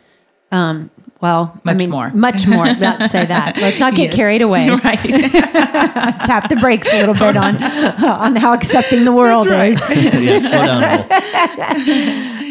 Um, 0.51 0.89
Well, 1.21 1.51
I 1.65 1.73
Much 1.73 1.77
mean, 1.77 1.89
more. 1.89 2.11
Much 2.13 2.47
more. 2.47 2.63
Let's 2.79 3.11
say 3.11 3.25
that. 3.25 3.57
Let's 3.57 3.79
not 3.79 3.93
get 3.93 4.05
Yes. 4.11 4.15
carried 4.15 4.41
away. 4.41 4.69
right. 4.83 4.99
Tap 6.25 6.47
the 6.49 6.55
brakes 6.61 6.87
a 6.93 6.99
little 7.05 7.13
bit 7.13 7.35
on 7.35 7.61
on 8.03 8.35
how 8.37 8.53
accepting 8.53 9.03
the 9.03 9.11
world 9.11 9.47
is. 9.47 9.79
yeah, 9.89 10.39
slow 10.39 10.65
down 10.65 10.83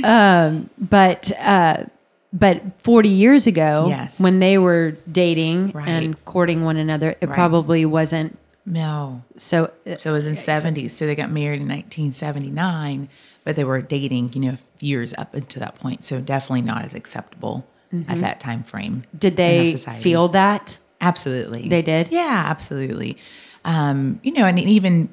a. 0.05 0.69
But 0.79 1.33
uh, 1.41 1.85
but 2.33 2.63
forty 2.83 3.09
years 3.09 3.47
ago, 3.47 3.87
Yes. 3.89 4.21
when 4.21 4.39
they 4.39 4.59
were 4.59 4.97
dating 5.11 5.71
Right. 5.75 5.89
and 5.89 6.23
courting 6.25 6.65
one 6.65 6.77
another, 6.77 7.17
it 7.21 7.27
Right. 7.29 7.35
probably 7.35 7.85
wasn't 7.87 8.37
No. 8.73 9.23
so. 9.37 9.73
So 9.97 10.11
it 10.11 10.13
was 10.13 10.27
in 10.27 10.35
70s. 10.35 10.93
So 10.93 11.07
they 11.07 11.15
got 11.15 11.31
married 11.31 11.61
in 11.61 11.69
1979, 11.69 13.09
but 13.45 13.57
they 13.57 13.65
were 13.65 13.81
dating, 13.81 14.33
you 14.35 14.41
know, 14.41 14.57
years 14.81 15.15
up 15.15 15.35
until 15.35 15.61
that 15.61 15.75
point. 15.77 16.05
So 16.05 16.21
definitely 16.21 16.63
not 16.63 16.85
as 16.85 16.95
acceptable 16.95 17.67
at 18.07 18.21
that 18.21 18.41
time 18.41 18.63
frame. 18.63 19.03
Did 19.19 19.37
they 19.37 19.75
feel 19.77 20.29
that? 20.29 20.79
Absolutely. 21.01 21.69
They 21.69 21.83
did? 21.83 22.09
Yeah, 22.11 22.45
absolutely. 22.47 23.17
Um, 23.65 24.21
you 24.23 24.33
know, 24.33 24.45
and 24.45 24.59
even 24.59 25.09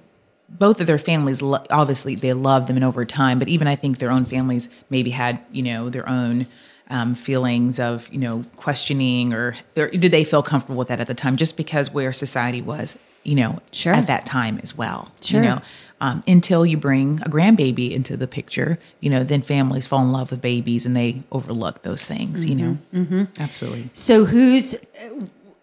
both 0.49 0.79
of 0.81 0.87
their 0.87 0.97
families, 0.97 1.41
obviously, 1.41 2.15
they 2.15 2.33
loved 2.33 2.67
them 2.67 2.77
and 2.77 2.85
over 2.85 3.05
time, 3.05 3.39
but 3.39 3.47
even 3.47 3.67
I 3.67 3.75
think 3.75 3.99
their 3.99 4.11
own 4.11 4.25
families 4.25 4.69
maybe 4.89 5.11
had, 5.11 5.39
you 5.51 5.63
know, 5.63 5.89
their 5.89 6.07
own 6.07 6.45
um, 6.89 7.15
feelings 7.15 7.79
of, 7.79 8.07
you 8.11 8.19
know, 8.19 8.43
questioning 8.55 9.33
or, 9.33 9.57
or 9.75 9.87
did 9.87 10.11
they 10.11 10.23
feel 10.23 10.43
comfortable 10.43 10.77
with 10.77 10.89
that 10.89 10.99
at 10.99 11.07
the 11.07 11.13
time 11.13 11.35
just 11.37 11.57
because 11.57 11.91
where 11.91 12.13
society 12.13 12.61
was, 12.61 12.97
you 13.25 13.35
know, 13.35 13.59
Sure. 13.71 13.93
at 13.93 14.07
that 14.07 14.25
time 14.25 14.59
as 14.63 14.77
well. 14.77 15.11
Sure. 15.21 15.43
You 15.43 15.49
know, 15.49 15.61
um, 15.99 16.23
until 16.27 16.65
you 16.65 16.77
bring 16.77 17.21
a 17.21 17.29
grandbaby 17.29 17.91
into 17.91 18.15
the 18.15 18.27
picture, 18.27 18.77
you 18.99 19.09
know, 19.09 19.23
then 19.23 19.41
families 19.41 19.87
fall 19.87 20.01
in 20.03 20.11
love 20.11 20.31
with 20.31 20.41
babies 20.41 20.85
and 20.85 20.95
they 20.95 21.23
overlook 21.31 21.81
those 21.83 22.05
things, 22.05 22.45
you 22.45 22.55
know. 22.55 22.77
Mm-hmm. 22.93 23.23
Absolutely. 23.41 23.89
So 23.93 24.25
who's 24.25 24.75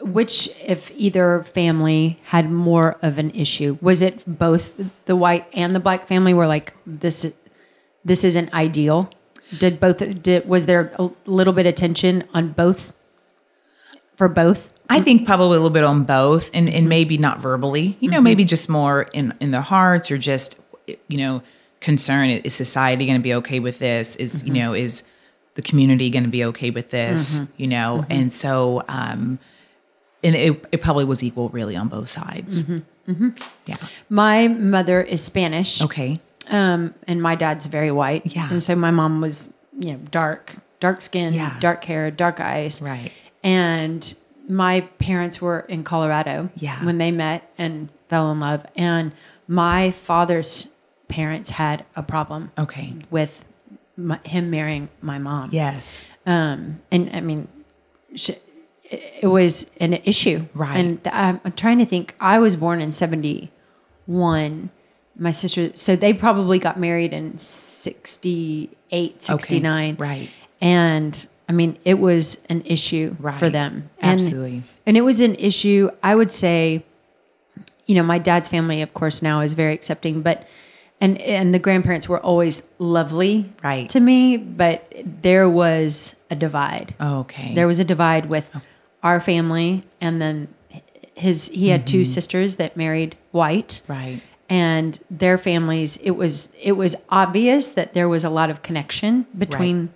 which 0.00 0.48
if 0.66 0.90
either 0.96 1.44
family 1.44 2.18
had 2.24 2.50
more 2.50 2.96
of 3.02 3.18
an 3.18 3.30
issue? 3.30 3.78
Was 3.80 4.02
it 4.02 4.24
both 4.26 4.74
the 5.04 5.14
white 5.14 5.46
and 5.54 5.74
the 5.76 5.80
black 5.80 6.08
family 6.08 6.34
were 6.34 6.46
like 6.48 6.74
this 6.86 7.32
this 8.04 8.24
isn't 8.24 8.52
ideal? 8.52 9.08
Did 9.56 9.78
both 9.78 9.98
did 10.22 10.48
was 10.48 10.66
there 10.66 10.92
a 10.98 11.10
little 11.26 11.52
bit 11.52 11.66
of 11.66 11.74
tension 11.76 12.24
on 12.34 12.52
both 12.52 12.92
for 14.16 14.28
both? 14.28 14.71
I 14.88 15.00
think 15.00 15.26
probably 15.26 15.56
a 15.56 15.60
little 15.60 15.70
bit 15.70 15.84
on 15.84 16.04
both, 16.04 16.50
and, 16.52 16.68
and 16.68 16.88
maybe 16.88 17.16
not 17.16 17.38
verbally. 17.40 17.96
You 18.00 18.10
know, 18.10 18.20
maybe 18.20 18.44
just 18.44 18.68
more 18.68 19.02
in 19.12 19.34
in 19.40 19.50
their 19.50 19.62
hearts, 19.62 20.10
or 20.10 20.18
just 20.18 20.60
you 21.08 21.16
know, 21.16 21.42
concern. 21.80 22.30
Is 22.30 22.54
society 22.54 23.06
going 23.06 23.18
to 23.18 23.22
be 23.22 23.34
okay 23.34 23.60
with 23.60 23.78
this? 23.78 24.16
Is 24.16 24.44
you 24.44 24.52
know, 24.52 24.74
is 24.74 25.04
the 25.54 25.62
community 25.62 26.10
going 26.10 26.24
to 26.24 26.30
be 26.30 26.44
okay 26.46 26.70
with 26.70 26.90
this? 26.90 27.40
You 27.56 27.68
know, 27.68 28.04
and 28.10 28.32
so 28.32 28.82
um, 28.88 29.38
and 30.22 30.36
it, 30.36 30.64
it 30.72 30.82
probably 30.82 31.04
was 31.04 31.22
equal 31.22 31.48
really 31.50 31.76
on 31.76 31.88
both 31.88 32.08
sides. 32.08 32.62
Mm-hmm. 32.62 33.30
Yeah. 33.66 33.76
My 34.08 34.48
mother 34.48 35.00
is 35.02 35.22
Spanish. 35.22 35.82
Okay. 35.82 36.18
Um, 36.48 36.94
and 37.08 37.22
my 37.22 37.34
dad's 37.34 37.66
very 37.66 37.90
white. 37.90 38.34
Yeah. 38.34 38.48
And 38.50 38.62
so 38.62 38.76
my 38.76 38.90
mom 38.90 39.20
was, 39.20 39.54
you 39.78 39.92
know, 39.92 39.98
dark, 40.10 40.56
dark 40.80 41.00
skin, 41.00 41.34
Yeah. 41.34 41.58
dark 41.60 41.84
hair, 41.84 42.10
dark 42.10 42.40
eyes. 42.40 42.80
Right. 42.80 43.10
And 43.42 44.14
my 44.48 44.80
parents 44.98 45.40
were 45.40 45.60
in 45.60 45.84
Colorado 45.84 46.50
Yeah. 46.56 46.84
when 46.84 46.98
they 46.98 47.10
met 47.10 47.50
and 47.58 47.88
fell 48.06 48.30
in 48.32 48.40
love. 48.40 48.64
And 48.76 49.12
my 49.48 49.90
father's 49.90 50.72
parents 51.08 51.50
had 51.50 51.84
a 51.96 52.02
problem 52.02 52.50
Okay. 52.58 52.94
with 53.10 53.44
my, 53.96 54.18
him 54.24 54.50
marrying 54.50 54.88
my 55.00 55.18
mom. 55.18 55.50
Yes. 55.52 56.04
Um, 56.26 56.80
and 56.90 57.10
I 57.12 57.20
mean, 57.20 57.48
sh- 58.14 58.30
it 58.90 59.26
was 59.28 59.70
an 59.80 59.94
issue. 60.04 60.46
Right. 60.54 60.76
And 60.76 61.00
I'm, 61.12 61.40
I'm 61.44 61.52
trying 61.52 61.78
to 61.78 61.86
think. 61.86 62.14
I 62.20 62.38
was 62.38 62.56
born 62.56 62.80
in 62.80 62.92
71. 62.92 64.70
My 65.18 65.30
sister, 65.30 65.70
so 65.74 65.94
they 65.96 66.12
probably 66.14 66.58
got 66.58 66.78
married 66.78 67.12
in 67.12 67.36
68, 67.38 69.22
69. 69.22 69.96
Right. 69.98 70.30
And 70.60 71.26
I 71.48 71.52
mean, 71.52 71.78
it 71.84 71.98
was 71.98 72.44
an 72.48 72.62
issue 72.64 73.14
for 73.34 73.50
them. 73.50 73.90
And, 73.98 74.20
Absolutely. 74.20 74.62
And 74.86 74.96
it 74.96 75.02
was 75.02 75.20
an 75.20 75.34
issue, 75.36 75.90
I 76.02 76.14
would 76.14 76.30
say, 76.30 76.84
you 77.86 77.94
know, 77.94 78.02
my 78.02 78.18
dad's 78.18 78.48
family, 78.48 78.82
of 78.82 78.94
course, 78.94 79.22
now 79.22 79.40
is 79.40 79.54
very 79.54 79.74
accepting, 79.74 80.22
but 80.22 80.46
and 81.00 81.20
and 81.20 81.52
the 81.52 81.58
grandparents 81.58 82.08
were 82.08 82.20
always 82.20 82.66
lovely 82.78 83.52
Right. 83.62 83.88
to 83.90 84.00
me, 84.00 84.36
but 84.36 84.94
there 85.04 85.50
was 85.50 86.16
a 86.30 86.36
divide. 86.36 86.94
Oh, 87.00 87.20
okay. 87.20 87.54
There 87.54 87.66
was 87.66 87.80
a 87.80 87.84
divide 87.84 88.26
with 88.26 88.50
oh. 88.54 88.62
our 89.02 89.20
family 89.20 89.82
and 90.00 90.22
then 90.22 90.48
his 91.14 91.48
he 91.48 91.68
had 91.68 91.86
two 91.86 91.98
mm-hmm. 91.98 92.04
sisters 92.04 92.56
that 92.56 92.76
married 92.76 93.16
white 93.32 93.82
right. 93.86 94.20
and 94.48 94.98
their 95.10 95.36
families 95.36 95.98
it 95.98 96.12
was 96.12 96.50
it 96.60 96.72
was 96.72 96.96
obvious 97.10 97.70
that 97.70 97.92
there 97.92 98.08
was 98.08 98.24
a 98.24 98.30
lot 98.30 98.48
of 98.48 98.62
connection 98.62 99.26
between 99.36 99.90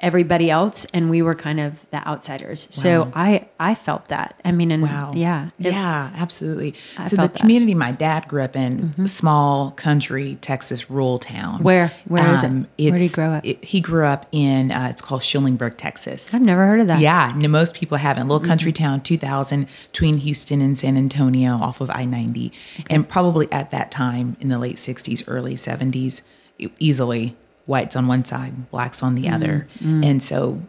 everybody 0.00 0.50
else 0.50 0.86
and 0.94 1.10
we 1.10 1.20
were 1.22 1.34
kind 1.34 1.60
of 1.60 1.84
the 1.90 2.06
outsiders 2.08 2.66
so 2.70 3.10
i 3.14 3.46
i 3.60 3.74
felt 3.74 4.08
that 4.08 4.34
i 4.44 4.50
mean 4.50 4.70
and 4.70 4.82
Wow. 4.82 5.12
yeah 5.14 5.48
it- 5.58 5.72
yeah, 5.72 6.10
absolutely. 6.16 6.74
I 6.98 7.04
so 7.04 7.16
the 7.16 7.22
that. 7.22 7.30
Mm-hmm. 7.32 7.40
community 7.40 7.74
my 7.74 7.92
dad 7.92 8.26
grew 8.26 8.42
up 8.42 8.56
in, 8.56 9.06
small 9.06 9.70
country 9.72 10.36
Texas 10.40 10.90
rural 10.90 11.18
town. 11.18 11.62
Where? 11.62 11.92
Where 12.06 12.32
is 12.32 12.42
it? 12.42 12.46
Um, 12.46 12.66
Where 12.78 12.92
did 12.92 13.02
he 13.02 13.08
grow 13.08 13.30
up? 13.32 13.46
it- 13.46 13.62
he 13.64 13.80
grew 13.80 14.06
up 14.06 14.26
in 14.32 14.72
uh, 14.72 14.88
it's 14.90 15.02
called 15.02 15.22
Schulenburg, 15.22 15.76
Texas. 15.76 16.32
i've 16.34 16.40
never 16.40 16.64
heard 16.66 16.80
of 16.80 16.86
that 16.86 17.00
Yeah, 17.00 17.32
no, 17.36 17.48
most 17.48 17.74
people 17.74 17.98
haven't. 17.98 18.26
Little 18.28 18.40
country 18.46 18.72
Mm-hmm. 18.72 18.84
town, 18.84 19.00
2000, 19.02 19.66
between 19.92 20.16
Houston 20.18 20.60
and 20.62 20.78
San 20.78 20.96
Antonio 20.96 21.54
off 21.56 21.80
of 21.80 21.90
I 21.90 22.04
90. 22.04 22.52
And 22.88 23.06
probably 23.08 23.50
at 23.52 23.70
that 23.70 23.90
time 23.90 24.36
in 24.40 24.48
the 24.48 24.58
late 24.58 24.76
60s, 24.76 25.24
early 25.28 25.54
70s, 25.56 26.22
e- 26.58 26.68
easily 26.78 27.36
whites 27.66 27.94
on 27.96 28.06
one 28.06 28.24
side, 28.24 28.70
blacks 28.70 29.02
on 29.02 29.14
the 29.14 29.28
other. 29.28 29.68
Mm-hmm. 29.78 30.04
And 30.04 30.22
so 30.22 30.60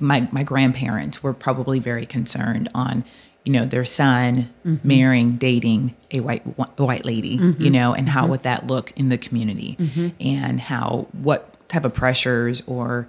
my, 0.00 0.28
my 0.32 0.42
grandparents 0.42 1.22
were 1.22 1.32
probably 1.32 1.78
very 1.78 2.06
concerned 2.06 2.68
on, 2.74 3.04
you 3.44 3.52
know, 3.52 3.64
their 3.64 3.84
son 3.84 4.52
Mm-hmm. 4.66 4.88
marrying, 4.88 5.36
dating 5.36 5.94
a 6.10 6.18
white 6.20 6.42
a 6.76 6.84
white 6.84 7.04
lady, 7.04 7.38
you 7.58 7.70
know, 7.70 7.94
and 7.94 8.08
Mm-hmm. 8.08 8.18
how 8.18 8.26
would 8.26 8.42
that 8.42 8.66
look 8.66 8.92
in 8.96 9.08
the 9.10 9.18
community, 9.18 9.76
and 10.18 10.60
how 10.60 11.06
what 11.12 11.68
type 11.68 11.84
of 11.84 11.94
pressures 11.94 12.62
or 12.66 13.06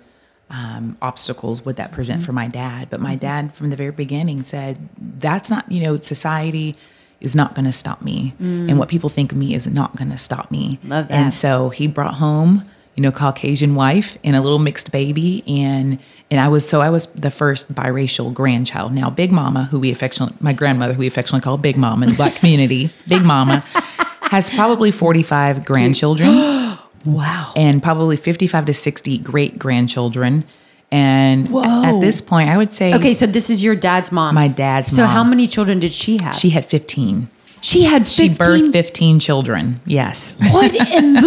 um, 0.52 0.96
obstacles 1.02 1.66
would 1.66 1.76
that 1.78 1.92
present 1.92 2.22
for 2.24 2.32
my 2.32 2.48
dad? 2.48 2.90
But 2.92 3.00
my 3.00 3.14
Mm-hmm. 3.14 3.20
dad, 3.20 3.54
from 3.56 3.72
the 3.72 3.76
very 3.76 3.92
beginning, 3.92 4.44
said 4.44 4.88
that's 5.00 5.50
not, 5.50 5.72
you 5.72 5.82
know, 5.82 5.98
society 5.98 6.76
is 7.20 7.36
not 7.36 7.56
going 7.56 7.66
to 7.66 7.72
stop 7.72 8.02
me, 8.02 8.34
and 8.40 8.78
what 8.78 8.90
people 8.90 9.10
think 9.10 9.32
of 9.32 9.38
me 9.38 9.54
is 9.54 9.68
not 9.68 9.96
going 9.96 10.12
to 10.12 10.18
stop 10.18 10.52
me. 10.52 10.80
Mm. 10.84 10.90
Love 10.90 11.08
that. 11.08 11.14
And 11.14 11.34
so 11.34 11.70
he 11.70 11.88
brought 11.88 12.16
home, 12.16 12.62
you 12.96 13.04
know, 13.04 13.12
Caucasian 13.12 13.76
wife 13.76 14.18
and 14.24 14.36
a 14.36 14.42
little 14.42 14.60
mixed 14.60 14.92
baby, 14.92 15.44
and 15.48 16.00
and 16.30 16.40
I 16.40 16.48
was 16.48 16.68
so 16.68 16.82
I 16.82 16.90
was 16.90 17.08
the 17.14 17.32
first 17.32 17.74
biracial 17.74 18.34
grandchild. 18.34 18.94
Now, 18.94 19.10
Big 19.10 19.32
Mama, 19.32 19.66
who 19.66 19.80
we 19.80 19.92
affectionately, 19.92 20.38
my 20.40 20.54
grandmother, 20.54 20.94
who 20.94 21.00
we 21.00 21.08
affectionately 21.08 21.44
call 21.44 21.58
Big 21.58 21.78
Mama 21.78 22.06
in 22.06 22.10
the 22.10 22.16
black 22.16 22.36
community, 22.40 22.92
Big 23.08 23.24
Mama, 23.24 23.64
has 24.22 24.50
probably 24.50 24.92
forty 24.92 25.24
five 25.24 25.66
grandchildren 25.66 26.30
wow 27.06 27.54
and 27.56 27.82
probably 27.82 28.18
55 28.18 28.66
to 28.66 28.74
60 28.74 29.18
great 29.20 29.58
grandchildren. 29.58 30.44
And 30.90 31.50
Whoa. 31.50 31.84
at 31.84 32.00
this 32.00 32.22
point, 32.22 32.50
I 32.50 32.56
would 32.58 32.72
say 32.72 32.94
okay 32.96 33.14
so 33.14 33.26
this 33.26 33.50
is 33.50 33.62
your 33.62 33.76
dad's 33.76 34.10
mom 34.12 34.36
my 34.36 34.48
dad's 34.48 34.94
so 34.96 35.02
mom, 35.02 35.10
So 35.10 35.14
how 35.14 35.24
many 35.24 35.46
children 35.48 35.80
did 35.80 35.92
she 35.94 36.18
have 36.20 36.34
she 36.36 36.50
had 36.52 36.64
15. 36.66 37.28
she 37.62 37.84
had 37.84 38.08
15 38.08 38.30
She 38.30 38.30
birthed 38.36 38.72
15 38.72 39.20
children. 39.20 39.82
Yes. 39.86 40.38
what 40.52 40.74
in 40.74 41.14
the 41.16 41.22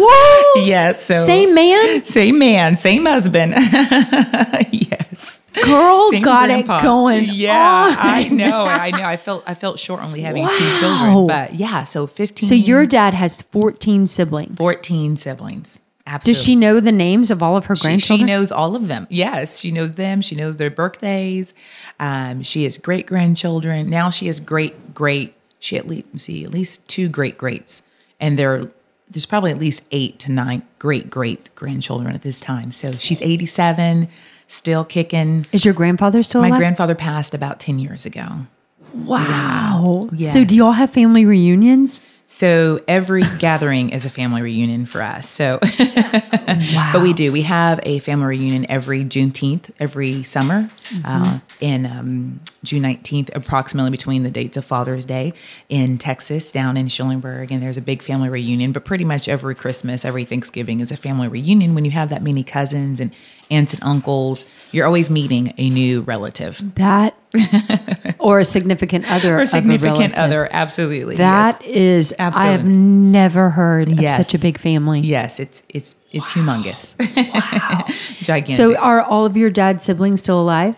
world 0.00 0.66
yes. 0.66 1.04
So 1.04 1.14
same 1.26 1.54
man 1.54 2.04
same 2.04 2.38
man, 2.38 2.76
same 2.78 3.04
husband. 3.04 3.52
yes. 4.70 5.40
girl 5.64 6.10
Same 6.10 6.22
got 6.22 6.46
grandpa. 6.46 6.78
it 6.78 6.82
going 6.82 7.24
Yeah, 7.32 7.88
on. 7.90 7.96
I 7.98 8.28
know. 8.28 8.64
I 8.64 8.90
know. 8.90 9.04
I 9.04 9.16
felt 9.16 9.42
I 9.46 9.54
felt 9.54 9.78
short 9.78 10.02
only 10.02 10.20
having 10.22 10.46
two 10.48 10.78
children, 10.80 11.26
but 11.26 11.54
yeah, 11.54 11.84
so 11.84 12.06
15 12.06 12.48
so 12.48 12.54
your 12.54 12.86
dad 12.86 13.12
has 13.14 13.42
14 13.42 14.06
siblings 14.06 14.56
14 14.56 15.16
siblings. 15.16 15.80
Absolutely. 16.08 16.32
does 16.38 16.44
she 16.44 16.56
know 16.56 16.80
the 16.80 16.90
names 16.92 17.30
of 17.30 17.42
all 17.42 17.56
of 17.56 17.66
her 17.66 17.76
She, 17.76 17.98
she 17.98 18.24
knows 18.24 18.50
all 18.50 18.74
of 18.74 18.88
them. 18.88 19.06
Yes, 19.10 19.60
she 19.60 19.70
knows 19.70 19.92
them. 19.92 20.22
She 20.22 20.34
knows 20.34 20.56
their 20.56 20.70
birthdays. 20.70 21.52
Um, 22.00 22.42
she 22.42 22.64
has 22.64 22.78
great 22.78 23.06
grandchildren. 23.06 23.90
Now 23.90 24.08
she 24.10 24.26
has 24.26 24.40
great 24.40 24.94
great. 24.94 25.34
She 25.60 25.76
at 25.76 25.86
least 25.86 26.06
see 26.18 26.44
at 26.44 26.50
least 26.50 26.88
two 26.88 27.08
great 27.08 27.36
greats, 27.36 27.82
and 28.18 28.38
there 28.38 28.68
there's 29.10 29.26
probably 29.26 29.50
at 29.50 29.58
least 29.58 29.84
eight 29.90 30.18
to 30.20 30.32
nine 30.32 30.62
great 30.78 31.10
great 31.10 31.54
grandchildren 31.54 32.14
at 32.14 32.22
this 32.22 32.40
time. 32.40 32.70
So 32.70 32.92
she's 32.92 33.20
87, 33.22 34.08
still 34.48 34.84
kicking. 34.84 35.46
is 35.52 35.64
your 35.64 35.74
grandfather 35.74 36.22
still 36.22 36.40
My 36.42 36.48
alive 36.48 36.58
grandfather 36.60 36.94
passed 36.94 37.34
about 37.34 37.58
10 37.60 37.78
years 37.78 38.06
ago. 38.06 38.46
wow 38.94 40.08
Yes. 40.12 40.32
so 40.32 40.44
do 40.44 40.54
y'all 40.54 40.72
have 40.72 40.90
family 40.90 41.24
reunions 41.24 42.00
So 42.30 42.80
every 42.86 43.22
gathering 43.38 43.88
is 43.90 44.04
a 44.04 44.10
family 44.10 44.42
reunion 44.42 44.84
for 44.84 45.00
us. 45.00 45.28
So, 45.28 45.58
but 46.92 47.00
we 47.00 47.14
do. 47.14 47.32
We 47.32 47.42
have 47.42 47.80
a 47.82 47.98
family 48.00 48.26
reunion 48.26 48.70
every 48.70 49.02
Juneteenth, 49.04 49.70
every 49.80 50.22
summer, 50.22 50.68
uh, 51.06 51.40
in 51.58 51.86
um, 51.86 52.40
June 52.62 52.82
19th, 52.82 53.34
approximately 53.34 53.90
between 53.90 54.24
the 54.24 54.30
dates 54.30 54.58
of 54.58 54.64
Father's 54.66 55.06
Day 55.06 55.32
in 55.70 55.96
Texas, 55.96 56.52
down 56.52 56.76
in 56.76 56.88
Schulenburg. 56.88 57.50
And 57.50 57.62
there's 57.62 57.78
a 57.78 57.82
big 57.82 58.02
family 58.02 58.28
reunion. 58.28 58.72
But 58.72 58.84
pretty 58.84 59.04
much 59.04 59.26
every 59.26 59.54
Christmas, 59.54 60.04
every 60.04 60.26
Thanksgiving 60.26 60.80
is 60.80 60.92
a 60.92 60.96
family 60.96 61.28
reunion. 61.28 61.74
When 61.74 61.86
you 61.86 61.92
have 61.92 62.10
that 62.10 62.22
many 62.22 62.44
cousins 62.44 63.00
and 63.00 63.10
aunts 63.50 63.74
and 63.74 63.82
uncles, 63.82 64.44
you're 64.72 64.86
always 64.86 65.10
meeting 65.10 65.54
a 65.56 65.70
new 65.70 66.02
relative 66.02 66.62
That 66.74 67.16
or 68.18 68.40
a 68.40 68.44
significant 68.44 69.10
other 69.10 69.38
or 69.38 69.46
significant 69.46 70.18
other. 70.18 70.48
Absolutely. 70.50 71.16
That 71.16 71.60
yes. 71.64 71.70
is, 71.70 72.14
I 72.18 72.46
have 72.46 72.64
never 72.64 73.50
heard 73.50 73.88
of 73.88 74.10
such 74.10 74.34
a 74.34 74.38
big 74.38 74.58
family. 74.58 75.00
Yes, 75.00 75.40
it's 75.40 75.62
it's 75.68 75.94
it's 76.10 76.32
humongous. 76.32 76.96
wow. 77.32 77.84
Gigantic. 78.18 78.56
So 78.56 78.76
are 78.76 79.00
all 79.00 79.26
of 79.26 79.36
your 79.36 79.50
dad's 79.50 79.84
siblings 79.84 80.20
still 80.20 80.40
alive? 80.40 80.76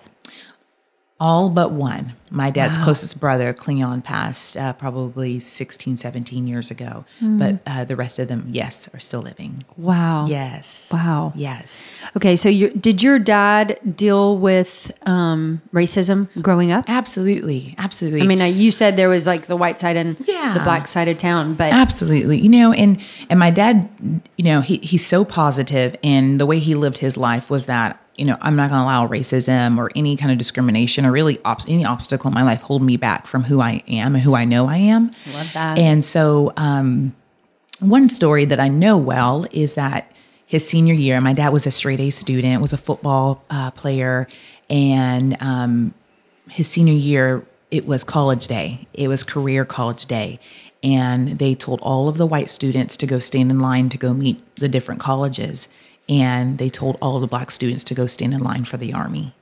All 1.21 1.51
but 1.51 1.71
one. 1.73 2.15
My 2.33 2.49
dad's 2.51 2.79
Wow. 2.79 2.85
closest 2.85 3.19
brother, 3.19 3.53
Cleon, 3.53 4.03
passed 4.03 4.57
uh, 4.57 4.73
probably 4.75 5.41
16, 5.41 5.97
17 5.97 6.47
years 6.47 6.71
ago. 6.71 7.05
Hmm. 7.19 7.39
But 7.39 7.59
uh, 7.67 7.85
the 7.85 7.97
rest 7.97 8.21
of 8.21 8.29
them, 8.29 8.47
yes, 8.53 8.89
are 8.95 9.01
still 9.01 9.21
living. 9.21 9.65
Wow. 9.77 10.27
Yes. 10.27 10.91
Wow. 10.93 11.33
Yes. 11.35 11.91
Okay, 12.17 12.37
so 12.37 12.49
your, 12.49 12.71
did 12.71 13.03
your 13.03 13.19
dad 13.19 13.81
deal 13.97 14.39
with 14.39 14.93
um, 15.07 15.61
racism 15.75 16.29
growing 16.41 16.71
up? 16.71 16.85
Absolutely. 16.89 17.75
Absolutely. 17.79 18.23
I 18.23 18.27
mean, 18.27 18.57
you 18.57 18.71
said 18.71 18.97
there 18.97 19.09
was 19.09 19.27
like 19.27 19.47
the 19.47 19.57
white 19.57 19.81
side 19.81 19.97
and 19.97 20.17
Yeah. 20.27 20.55
the 20.55 20.61
black 20.61 20.87
side 20.87 21.09
of 21.09 21.19
town, 21.19 21.55
but 21.55 21.73
Absolutely. 21.73 22.39
You 22.41 22.49
know, 22.49 22.73
and 22.73 23.01
and 23.29 23.41
my 23.41 23.51
dad, 23.51 23.89
you 24.39 24.45
know, 24.45 24.61
he 24.61 24.77
he's 24.79 25.05
so 25.05 25.25
positive 25.25 25.97
and 26.05 26.41
the 26.41 26.47
way 26.47 26.61
he 26.61 26.77
lived 26.77 26.99
his 26.99 27.17
life 27.19 27.51
was 27.51 27.65
that, 27.67 28.01
you 28.21 28.27
know, 28.27 28.37
I'm 28.41 28.55
not 28.55 28.69
going 28.71 28.81
to 28.81 28.85
allow 28.85 29.09
racism 29.09 29.79
or 29.79 29.91
any 29.97 30.17
kind 30.17 30.31
of 30.31 30.39
discrimination 30.39 31.07
or 31.07 31.11
really 31.13 31.39
any 31.67 31.85
obstacle 31.85 32.29
in 32.29 32.35
my 32.35 32.43
life 32.43 32.63
hold 32.63 32.83
me 32.83 32.97
back 32.97 33.27
from 33.27 33.45
who 33.45 33.61
I 33.61 33.83
am 33.89 34.15
and 34.15 34.23
who 34.23 34.35
I 34.35 34.45
know 34.45 34.69
I 34.69 34.77
am. 34.77 35.11
Love 35.33 35.53
that. 35.55 35.79
And 35.79 36.05
so 36.05 36.53
um 36.57 37.17
one 37.81 38.11
story 38.11 38.45
that 38.45 38.61
I 38.61 38.69
know 38.69 38.99
well 38.99 39.47
is 39.51 39.75
that 39.75 40.13
his 40.47 40.69
senior 40.69 40.95
year, 40.95 41.21
my 41.21 41.33
dad 41.33 41.51
was 41.51 41.67
a 41.67 41.71
straight 41.71 42.01
A 42.01 42.11
student, 42.11 42.61
was 42.61 42.73
a 42.73 42.77
football 42.77 43.45
uh, 43.49 43.71
player, 43.71 44.27
and 44.69 45.37
um, 45.41 45.95
his 46.49 46.69
senior 46.69 46.93
year, 46.93 47.47
it 47.71 47.87
was 47.87 48.05
college 48.05 48.49
day. 48.49 48.87
It 48.93 49.09
was 49.09 49.23
career 49.23 49.65
college 49.65 50.07
day. 50.07 50.41
And 50.83 51.39
they 51.39 51.55
told 51.55 51.81
all 51.83 52.09
of 52.09 52.19
the 52.19 52.27
white 52.27 52.51
students 52.51 52.97
to 52.99 53.07
go 53.07 53.19
stand 53.19 53.51
in 53.51 53.61
line 53.61 53.89
to 53.91 53.99
go 53.99 54.13
meet 54.13 54.57
the 54.57 54.69
different 54.69 55.01
colleges. 55.01 55.69
And 56.11 56.59
they 56.59 56.69
told 56.69 56.99
all 57.01 57.15
of 57.15 57.23
the 57.23 57.27
black 57.27 57.51
students 57.51 57.85
to 57.85 57.95
go 57.95 58.07
stand 58.07 58.35
in 58.35 58.41
line 58.41 58.65
for 58.65 58.77
the 58.77 58.93
army. 58.93 59.33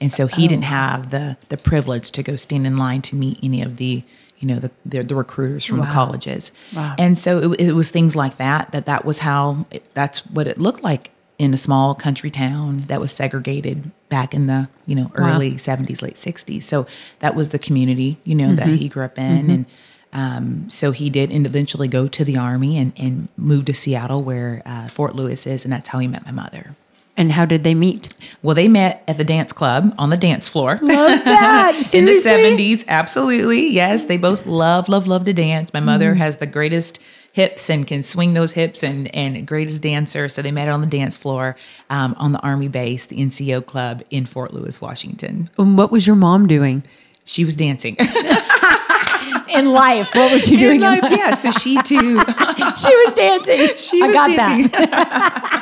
and 0.00 0.12
so 0.12 0.26
he 0.26 0.46
didn't 0.46 0.64
oh. 0.64 0.68
have 0.68 1.10
the 1.10 1.36
the 1.48 1.56
privilege 1.56 2.10
to 2.12 2.22
go 2.22 2.36
stand 2.36 2.66
in 2.66 2.76
line 2.76 3.02
to 3.02 3.16
meet 3.16 3.38
any 3.42 3.62
of 3.62 3.78
the 3.78 4.04
you 4.38 4.48
know 4.48 4.58
the 4.58 4.70
the, 4.84 5.02
the 5.02 5.14
recruiters 5.14 5.64
from 5.64 5.78
the 5.78 5.86
colleges. 5.86 6.52
Wow. 6.74 6.94
And 6.98 7.18
so 7.18 7.52
it, 7.52 7.60
it 7.68 7.72
was 7.72 7.90
things 7.90 8.14
like 8.14 8.36
that 8.36 8.72
that 8.72 8.84
that 8.86 9.04
was 9.04 9.20
how 9.20 9.66
it, 9.70 9.88
that's 9.94 10.26
what 10.26 10.46
it 10.46 10.58
looked 10.58 10.82
like 10.82 11.12
in 11.38 11.54
a 11.54 11.56
small 11.56 11.94
country 11.94 12.30
town 12.30 12.76
that 12.88 13.00
was 13.00 13.10
segregated 13.12 13.90
back 14.08 14.34
in 14.34 14.46
the 14.46 14.68
you 14.86 14.94
know 14.94 15.10
early 15.14 15.52
70s 15.52 16.02
late 16.02 16.14
60s 16.16 16.62
so 16.62 16.86
that 17.20 17.34
was 17.34 17.48
the 17.48 17.58
community 17.58 18.18
you 18.24 18.34
know 18.34 18.54
that 18.54 18.66
mm-hmm. 18.66 18.76
he 18.76 18.88
grew 18.88 19.04
up 19.04 19.18
in. 19.18 19.42
Mm-hmm. 19.42 19.50
And 19.50 19.66
um, 20.12 20.68
so 20.68 20.90
he 20.92 21.08
did 21.10 21.32
eventually 21.32 21.88
go 21.88 22.06
to 22.08 22.24
the 22.24 22.36
army 22.36 22.76
and, 22.78 22.92
and 22.96 23.28
move 23.36 23.64
to 23.66 23.74
seattle 23.74 24.22
where 24.22 24.62
uh, 24.66 24.86
fort 24.86 25.14
lewis 25.16 25.46
is 25.46 25.64
and 25.64 25.72
that's 25.72 25.88
how 25.88 25.98
he 25.98 26.06
met 26.06 26.24
my 26.24 26.32
mother. 26.32 26.76
And 27.14 27.32
how 27.32 27.44
did 27.44 27.62
they 27.62 27.74
meet? 27.74 28.08
well 28.42 28.54
they 28.54 28.68
met 28.68 29.02
at 29.06 29.16
the 29.18 29.24
dance 29.24 29.52
club 29.52 29.94
on 29.98 30.10
the 30.10 30.16
dance 30.16 30.48
floor. 30.48 30.78
Love 30.82 31.24
that. 31.24 31.90
in 31.94 32.04
the 32.06 32.12
70s 32.12 32.86
absolutely. 32.88 33.68
Yes 33.68 34.04
they 34.06 34.16
both 34.16 34.46
love 34.46 34.88
love 34.88 35.06
love 35.06 35.24
to 35.26 35.32
dance. 35.32 35.72
My 35.74 35.80
mother 35.80 36.10
Mm-hmm. 36.12 36.18
has 36.18 36.36
the 36.38 36.46
greatest 36.46 36.98
hips 37.34 37.70
and 37.70 37.86
can 37.86 38.02
swing 38.02 38.34
those 38.34 38.52
hips 38.52 38.82
and 38.84 39.14
and 39.14 39.46
greatest 39.46 39.82
dancer 39.82 40.28
so 40.28 40.42
they 40.42 40.50
met 40.50 40.68
on 40.68 40.82
the 40.82 40.86
dance 40.86 41.16
floor 41.16 41.56
um, 41.88 42.14
on 42.18 42.32
the 42.32 42.38
army 42.40 42.68
base 42.68 43.06
the 43.06 43.16
nco 43.16 43.64
club 43.64 44.02
in 44.10 44.26
fort 44.26 44.52
lewis 44.52 44.80
washington. 44.80 45.48
And 45.58 45.78
what 45.78 45.90
was 45.90 46.06
your 46.06 46.16
mom 46.16 46.46
doing? 46.46 46.82
She 47.24 47.44
was 47.44 47.56
dancing 47.56 47.96
in 49.52 49.66
life? 49.70 50.10
What 50.14 50.32
was 50.32 50.44
she 50.44 50.56
doing? 50.56 50.76
In 50.76 50.82
in 50.82 50.90
life, 50.90 51.02
life? 51.02 51.12
yeah 51.16 51.34
so 51.34 51.50
she 51.50 51.76
too 51.82 52.20
She 52.76 52.96
was 53.04 53.14
dancing. 53.14 53.76
She 53.76 54.02
I 54.02 54.12
got 54.12 54.28
dancing. 54.34 54.70
that. 54.72 55.58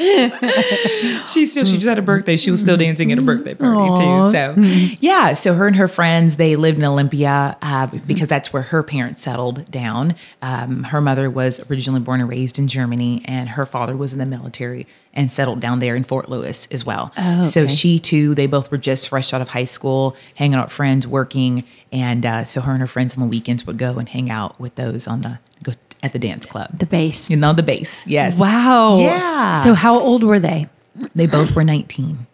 she 1.26 1.46
still 1.46 1.64
she 1.64 1.74
just 1.74 1.86
had 1.86 1.98
a 1.98 2.02
birthday. 2.02 2.36
She 2.36 2.50
was 2.50 2.60
still 2.60 2.76
dancing 2.76 3.12
at 3.12 3.18
a 3.18 3.22
birthday 3.22 3.54
party 3.54 4.00
too. 4.00 4.30
So 4.30 4.54
yeah, 5.00 5.34
so 5.34 5.54
her 5.54 5.66
and 5.66 5.76
her 5.76 5.88
friends 5.88 6.36
they 6.36 6.56
lived 6.56 6.78
in 6.78 6.84
Olympia 6.84 7.56
uh, 7.62 7.86
because 8.06 8.28
that's 8.28 8.52
where 8.52 8.62
her 8.62 8.82
parents 8.82 9.22
settled 9.22 9.70
down. 9.70 10.14
Um, 10.42 10.84
her 10.84 11.00
mother 11.00 11.28
was 11.30 11.70
originally 11.70 12.00
born 12.00 12.20
and 12.20 12.28
raised 12.28 12.58
in 12.58 12.68
Germany, 12.68 13.22
and 13.26 13.50
her 13.50 13.66
father 13.66 13.96
was 13.96 14.12
in 14.12 14.18
the 14.18 14.26
military 14.26 14.86
and 15.12 15.32
settled 15.32 15.60
down 15.60 15.80
there 15.80 15.96
in 15.96 16.04
Fort 16.04 16.28
Lewis 16.28 16.66
as 16.70 16.84
well. 16.84 17.12
Oh, 17.18 17.42
So 17.42 17.66
she 17.66 17.98
too, 17.98 18.34
they 18.34 18.46
both 18.46 18.70
were 18.70 18.78
just 18.78 19.08
fresh 19.08 19.32
out 19.34 19.40
of 19.40 19.48
high 19.50 19.64
school, 19.64 20.16
hanging 20.36 20.54
out 20.54 20.66
with 20.66 20.72
friends, 20.72 21.06
working, 21.06 21.64
and 21.92 22.24
uh, 22.24 22.44
so 22.44 22.60
her 22.60 22.72
and 22.72 22.80
her 22.80 22.86
friends 22.86 23.16
on 23.16 23.20
the 23.20 23.28
weekends 23.28 23.66
would 23.66 23.76
go 23.76 23.98
and 23.98 24.08
hang 24.08 24.30
out 24.30 24.58
with 24.60 24.76
those 24.76 25.06
on 25.08 25.22
the 25.22 25.38
go 25.62 25.72
at 26.02 26.12
the 26.12 26.18
dance 26.18 26.46
club. 26.46 26.78
The 26.78 26.86
bass. 26.86 27.28
You 27.30 27.36
know, 27.36 27.52
the 27.52 27.62
bass. 27.62 28.06
Yes. 28.06 28.38
Wow. 28.38 28.98
Yeah. 28.98 29.54
So 29.54 29.74
how 29.74 29.98
old 29.98 30.24
were 30.24 30.38
they? 30.40 30.68
they 31.14 31.26
both 31.26 31.54
were 31.54 31.64
19. 31.64 32.26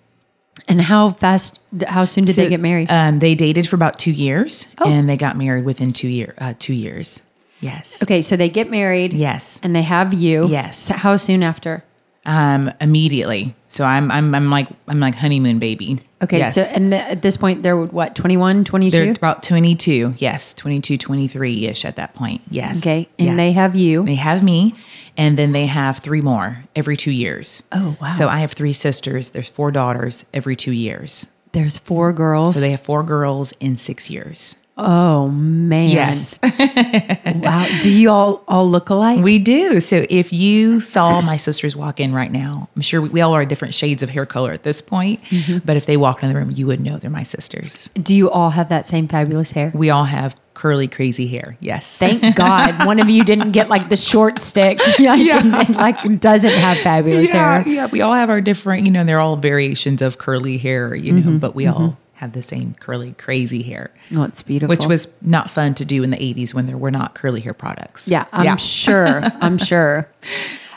And 0.69 0.81
how 0.81 1.11
fast? 1.11 1.61
How 1.87 2.05
soon 2.07 2.25
did 2.25 2.35
they 2.35 2.49
get 2.49 2.59
married? 2.61 2.91
Um, 2.91 3.21
they 3.21 3.35
dated 3.37 3.69
for 3.69 3.77
about 3.77 3.99
two 4.01 4.11
years, 4.11 4.67
Oh. 4.79 4.91
and 4.91 5.09
they 5.09 5.17
got 5.17 5.37
married 5.37 5.65
within 5.65 5.93
two 5.93 6.09
year 6.09 6.35
uh, 6.39 6.55
two 6.59 6.73
years. 6.75 7.23
Yes. 7.61 8.03
okay, 8.03 8.21
so 8.21 8.37
they 8.37 8.49
get 8.49 8.69
married. 8.71 9.13
Yes. 9.15 9.61
And 9.63 9.75
they 9.75 9.83
have 9.83 10.13
you. 10.13 10.47
Yes. 10.49 10.79
So 10.79 10.95
how 10.95 11.17
soon 11.17 11.43
after? 11.43 11.85
Um, 12.25 12.73
immediately. 12.81 13.55
So 13.69 13.85
I'm 13.85 14.11
I'm 14.11 14.35
I'm 14.35 14.49
like 14.51 14.69
I'm 14.87 15.01
like 15.01 15.15
honeymoon 15.17 15.59
baby. 15.59 15.99
Okay, 16.23 16.39
Yes. 16.39 16.55
so 16.55 16.63
and 16.63 16.93
the, 16.93 16.99
at 16.99 17.23
this 17.23 17.37
point 17.37 17.63
they're 17.63 17.77
what 17.77 18.15
21, 18.15 18.65
22? 18.65 18.97
they're 18.97 19.11
about 19.13 19.43
22. 19.43 20.15
Yes, 20.19 20.55
22, 20.55 20.97
23 20.97 21.67
ish 21.67 21.85
at 21.85 21.97
that 21.97 22.15
point. 22.15 22.43
Yes. 22.51 22.79
okay, 22.79 23.09
and 23.19 23.29
Yeah. 23.29 23.35
they 23.35 23.53
have 23.53 23.75
you. 23.77 24.05
They 24.05 24.15
have 24.15 24.43
me, 24.43 24.75
and 25.17 25.37
then 25.39 25.53
they 25.53 25.67
have 25.67 25.99
three 25.99 26.21
more 26.21 26.65
every 26.75 26.97
two 26.97 27.11
years. 27.11 27.63
Oh, 27.73 27.97
wow. 28.01 28.09
So 28.09 28.29
I 28.29 28.39
have 28.39 28.53
three 28.53 28.73
sisters. 28.73 29.31
There's 29.31 29.49
four 29.49 29.71
daughters 29.71 30.25
every 30.33 30.57
two 30.57 30.73
years. 30.73 31.27
There's 31.53 31.77
four 31.79 32.13
girls. 32.13 32.55
So 32.55 32.61
they 32.61 32.71
have 32.71 32.81
four 32.83 33.03
girls 33.03 33.53
in 33.61 33.77
six 33.77 34.11
years. 34.11 34.57
Oh 34.77 35.29
man. 35.29 35.89
Yes. 35.91 36.39
wow. 37.35 37.67
Do 37.83 37.91
you 37.91 38.11
all 38.11 38.43
all 38.49 38.69
look 38.69 38.91
alike? 38.91 39.23
We 39.23 39.39
do. 39.39 39.81
So 39.81 40.05
if 40.11 40.33
you 40.33 40.81
saw 40.81 41.21
my 41.21 41.37
sisters 41.37 41.75
walk 41.77 42.01
in 42.01 42.13
right 42.13 42.31
now, 42.31 42.69
I'm 42.77 42.83
sure 42.83 43.01
we, 43.03 43.09
we 43.09 43.21
all 43.21 43.35
are 43.35 43.45
different 43.45 43.75
shades 43.75 44.03
of 44.03 44.11
hair 44.11 44.27
color 44.27 44.53
at 44.53 44.63
this 44.63 44.81
point, 44.83 45.23
Mm-hmm. 45.25 45.59
but 45.65 45.77
if 45.77 45.87
they 45.87 45.97
walked 45.97 46.23
in 46.23 46.29
the 46.29 46.35
room, 46.35 46.51
you 46.51 46.67
would 46.67 46.81
know 46.81 46.99
they're 46.99 47.11
my 47.11 47.23
sisters. 47.23 47.89
Do 47.95 48.15
you 48.15 48.31
all 48.31 48.51
have 48.51 48.69
that 48.69 48.87
same 48.87 49.09
fabulous 49.09 49.51
hair? 49.53 49.71
We 49.75 49.91
all 49.91 50.05
have 50.05 50.37
curly, 50.55 50.89
crazy 50.89 51.27
hair. 51.27 51.57
Yes. 51.61 51.99
Thank 51.99 52.35
God 52.37 52.87
one 52.87 52.99
of 52.99 53.11
you 53.11 53.25
didn't 53.25 53.53
get 53.53 53.69
like 53.69 53.89
the 53.91 53.97
short 53.97 54.41
stick. 54.41 54.79
Like, 54.99 55.21
and, 55.21 55.75
like 55.77 56.21
doesn't 56.21 56.53
have 56.55 56.79
fabulous 56.79 57.31
yeah, 57.33 57.63
hair. 57.63 57.73
yeah. 57.75 57.87
We 57.87 58.01
all 58.01 58.15
have 58.15 58.31
our 58.31 58.41
different, 58.41 58.85
you 58.85 58.91
know, 58.91 59.05
they're 59.05 59.21
all 59.21 59.37
variations 59.37 60.01
of 60.03 60.17
curly 60.19 60.57
hair, 60.59 60.95
you 60.95 61.13
know, 61.13 61.21
Mm-hmm. 61.23 61.39
but 61.39 61.55
we 61.55 61.67
all 61.67 61.97
have 62.17 62.33
the 62.33 62.43
same 62.43 62.75
curly, 62.81 63.13
crazy 63.13 63.63
hair. 63.63 63.91
Oh, 64.15 64.23
it's 64.25 64.43
beautiful. 64.43 64.75
Which 64.75 64.87
was 64.87 65.15
not 65.23 65.51
fun 65.51 65.75
to 65.75 65.85
do 65.85 66.03
in 66.03 66.11
the 66.11 66.17
80s 66.17 66.55
when 66.55 66.67
there 66.67 66.79
were 66.79 66.91
not 66.91 67.15
curly 67.15 67.41
hair 67.41 67.55
products. 67.55 68.09
yeah, 68.09 68.25
I'm 68.33 68.57
sure. 68.57 69.23
I'm 69.41 69.59
sure. 69.73 70.09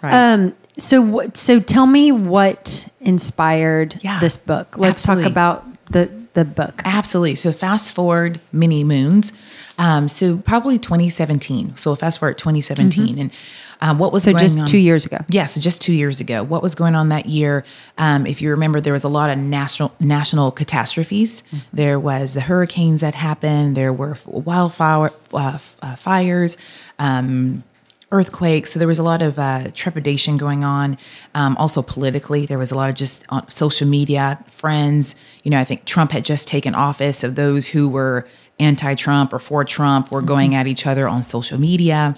Right. 0.04 0.34
Um, 0.34 0.56
so 0.78 1.02
what? 1.02 1.36
So 1.38 1.60
tell 1.60 1.86
me 1.86 2.12
what 2.12 2.88
inspired 3.02 4.02
Yeah, 4.04 4.20
this 4.20 4.38
book. 4.38 4.78
Let's 4.78 5.02
absolutely. 5.04 5.24
talk 5.24 5.32
about 5.32 5.92
the 5.92 6.10
the 6.34 6.46
book. 6.46 6.82
Absolutely. 6.86 7.36
So 7.36 7.52
fast 7.52 7.94
forward 7.94 8.40
many 8.52 8.84
moons. 8.84 9.34
Um, 9.78 10.08
so 10.08 10.38
probably 10.38 10.78
2017. 10.78 11.76
So 11.76 11.96
fast 11.96 12.20
forward 12.20 12.38
2017. 12.38 13.18
And 13.20 13.32
um, 13.82 13.98
what 13.98 14.12
was 14.14 14.24
Mm-hmm. 14.24 14.32
So 14.32 14.32
going 14.34 14.48
just 14.48 14.60
on? 14.60 14.66
two 14.68 14.78
years 14.78 15.06
ago. 15.06 15.18
Yeah, 15.30 15.46
so 15.46 15.62
just 15.62 15.82
two 15.82 15.94
years 15.94 16.20
ago. 16.20 16.44
What 16.44 16.62
was 16.62 16.76
going 16.76 16.96
on 16.96 17.10
that 17.10 17.26
year? 17.26 17.64
Um, 17.98 18.26
if 18.28 18.42
you 18.42 18.50
remember, 18.50 18.82
there 18.82 18.94
was 18.94 19.04
a 19.06 19.10
lot 19.10 19.30
of 19.30 19.38
national 19.38 19.96
national 20.00 20.52
catastrophes. 20.52 21.42
Mm-hmm. 21.44 21.58
There 21.72 22.00
was 22.00 22.34
the 22.34 22.42
hurricanes 22.42 23.02
that 23.02 23.16
happened. 23.16 23.76
There 23.76 23.94
were 23.94 24.18
wildfire 24.26 25.12
uh, 25.34 25.58
uh, 25.82 25.96
fires. 25.96 26.58
Um, 27.00 27.64
earthquakes. 28.12 28.74
So 28.74 28.80
there 28.80 28.88
was 28.88 28.98
a 28.98 29.04
lot 29.04 29.22
of 29.22 29.38
uh, 29.38 29.70
trepidation 29.76 30.36
going 30.38 30.64
on. 30.64 30.98
Um, 31.36 31.56
also 31.58 31.84
politically, 31.84 32.48
there 32.48 32.58
was 32.58 32.72
a 32.72 32.76
lot 32.76 32.90
of 32.90 32.96
just 32.96 33.24
on 33.30 33.48
social 33.52 33.88
media, 33.88 34.44
friends. 34.48 35.14
You 35.44 35.52
know, 35.52 35.60
I 35.60 35.64
think 35.64 35.86
Trump 35.86 36.12
had 36.12 36.26
just 36.26 36.48
taken 36.48 36.74
office. 36.74 37.20
So 37.20 37.30
those 37.30 37.68
who 37.68 37.88
were 37.88 38.28
anti-Trump 38.60 39.32
or 39.32 39.38
for 39.38 39.64
Trump 39.64 40.12
were 40.12 40.24
going 40.24 40.56
at 40.56 40.66
each 40.66 40.88
other 40.88 41.08
on 41.08 41.22
social 41.22 41.60
media. 41.60 42.16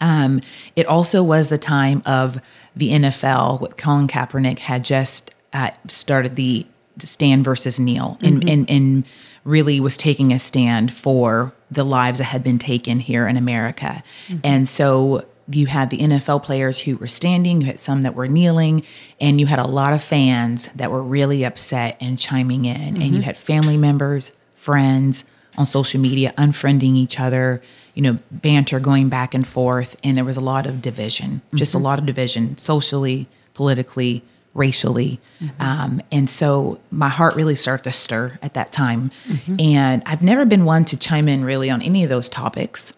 Um, 0.00 0.40
it 0.76 0.86
also 0.86 1.22
was 1.22 1.48
the 1.48 1.58
time 1.58 2.02
of 2.06 2.40
the 2.76 2.90
NFL. 2.90 3.60
With 3.60 3.76
Colin 3.76 4.08
Kaepernick 4.08 4.60
had 4.60 4.84
just 4.84 5.34
uh, 5.52 5.70
started 5.88 6.36
the 6.36 6.66
stand 6.98 7.44
versus 7.44 7.78
kneel, 7.78 8.18
and, 8.20 8.48
and 8.48 8.70
and 8.70 9.04
really 9.44 9.80
was 9.80 9.96
taking 9.96 10.32
a 10.32 10.38
stand 10.38 10.92
for 10.92 11.54
the 11.70 11.84
lives 11.84 12.18
that 12.18 12.26
had 12.26 12.42
been 12.42 12.58
taken 12.58 13.00
here 13.00 13.26
in 13.26 13.36
America. 13.36 14.02
And 14.44 14.68
so 14.68 15.24
you 15.50 15.66
had 15.66 15.90
the 15.90 15.98
NFL 15.98 16.42
players 16.42 16.80
who 16.80 16.96
were 16.96 17.08
standing, 17.08 17.62
you 17.62 17.66
had 17.66 17.78
some 17.78 18.02
that 18.02 18.14
were 18.14 18.28
kneeling, 18.28 18.84
and 19.20 19.40
you 19.40 19.46
had 19.46 19.58
a 19.58 19.66
lot 19.66 19.92
of 19.92 20.02
fans 20.02 20.68
that 20.68 20.90
were 20.90 21.02
really 21.02 21.44
upset 21.44 21.96
and 22.00 22.18
chiming 22.18 22.64
in. 22.66 23.00
And 23.00 23.14
you 23.14 23.22
had 23.22 23.38
family 23.38 23.76
members, 23.76 24.32
friends 24.52 25.24
on 25.56 25.66
social 25.66 26.00
media 26.00 26.34
unfriending 26.36 26.94
each 26.94 27.18
other, 27.18 27.62
you 27.98 28.02
know, 28.02 28.16
banter 28.30 28.78
going 28.78 29.08
back 29.08 29.34
and 29.34 29.44
forth. 29.44 29.96
And 30.04 30.16
there 30.16 30.24
was 30.24 30.36
a 30.36 30.40
lot 30.40 30.66
of 30.66 30.80
division, 30.80 31.42
just 31.52 31.74
a 31.74 31.78
lot 31.78 31.98
of 31.98 32.06
division 32.06 32.56
socially, 32.56 33.26
politically, 33.54 34.22
racially. 34.54 35.18
Um, 35.58 36.00
and 36.12 36.30
so 36.30 36.78
my 36.92 37.08
heart 37.08 37.34
really 37.34 37.56
started 37.56 37.82
to 37.82 37.92
stir 37.92 38.38
at 38.40 38.54
that 38.54 38.70
time. 38.70 39.10
And 39.58 40.04
I've 40.06 40.22
never 40.22 40.44
been 40.46 40.64
one 40.64 40.84
to 40.84 40.96
chime 40.96 41.26
in 41.26 41.44
really 41.44 41.70
on 41.70 41.82
any 41.82 42.04
of 42.04 42.08
those 42.08 42.28
topics. 42.28 42.94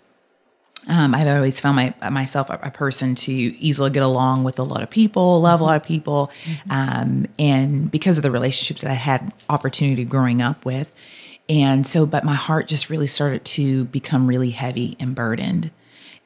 Um, 0.87 1.15
I've 1.15 1.27
always 1.29 1.59
found 1.61 1.77
my, 1.77 2.11
myself 2.11 2.51
a, 2.51 2.59
a 2.63 2.71
person 2.71 3.15
to 3.15 3.33
easily 3.33 3.89
get 3.89 4.03
along 4.03 4.45
with 4.45 4.59
a 4.59 4.65
lot 4.65 4.83
of 4.83 4.91
people, 4.91 5.41
love 5.41 5.63
a 5.63 5.65
lot 5.65 5.77
of 5.77 5.83
people, 5.83 6.31
um, 6.69 7.27
and 7.39 7.91
because 7.91 8.19
of 8.19 8.23
the 8.23 8.31
relationships 8.31 8.83
that 8.83 8.91
I 8.91 8.95
had 8.95 9.33
opportunity 9.49 10.05
growing 10.05 10.43
up 10.43 10.67
with, 10.67 10.93
and 11.51 11.85
so, 11.85 12.07
but 12.07 12.23
my 12.23 12.35
heart 12.35 12.69
just 12.69 12.89
really 12.89 13.09
started 13.09 13.45
to 13.45 13.87
become 13.87 14.29
really 14.29 14.51
heavy 14.51 14.97
and 15.01 15.17
burdened, 15.17 15.73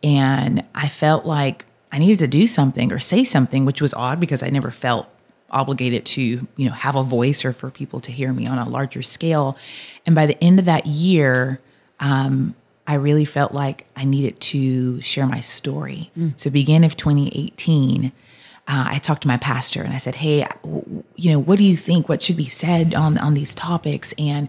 and 0.02 0.62
I 0.74 0.88
felt 0.88 1.24
like 1.24 1.64
I 1.90 1.98
needed 1.98 2.18
to 2.18 2.26
do 2.28 2.46
something 2.46 2.92
or 2.92 2.98
say 3.00 3.24
something, 3.24 3.64
which 3.64 3.80
was 3.80 3.94
odd 3.94 4.20
because 4.20 4.42
I 4.42 4.50
never 4.50 4.70
felt 4.70 5.08
obligated 5.50 6.04
to 6.04 6.22
you 6.22 6.68
know 6.68 6.72
have 6.72 6.94
a 6.94 7.02
voice 7.02 7.42
or 7.42 7.54
for 7.54 7.70
people 7.70 8.00
to 8.00 8.12
hear 8.12 8.34
me 8.34 8.46
on 8.46 8.58
a 8.58 8.68
larger 8.68 9.00
scale, 9.02 9.56
and 10.04 10.14
by 10.14 10.26
the 10.26 10.42
end 10.44 10.58
of 10.60 10.66
that 10.66 10.86
year. 10.86 11.58
Um, 12.00 12.54
I 12.86 12.94
really 12.96 13.24
felt 13.24 13.52
like 13.52 13.86
I 13.96 14.04
needed 14.04 14.38
to 14.40 15.00
share 15.00 15.26
my 15.26 15.40
story. 15.40 16.10
So, 16.36 16.50
beginning 16.50 16.84
of 16.84 16.98
2018, 16.98 18.12
uh, 18.68 18.84
I 18.90 18.98
talked 18.98 19.22
to 19.22 19.28
my 19.28 19.38
pastor 19.38 19.82
and 19.82 19.94
I 19.94 19.96
said, 19.96 20.16
"Hey, 20.16 20.44
w- 20.62 21.02
you 21.16 21.32
know, 21.32 21.38
what 21.38 21.56
do 21.56 21.64
you 21.64 21.78
think? 21.78 22.10
What 22.10 22.20
should 22.20 22.36
be 22.36 22.48
said 22.48 22.92
on 22.92 23.16
on 23.16 23.32
these 23.32 23.54
topics?" 23.54 24.12
And 24.18 24.48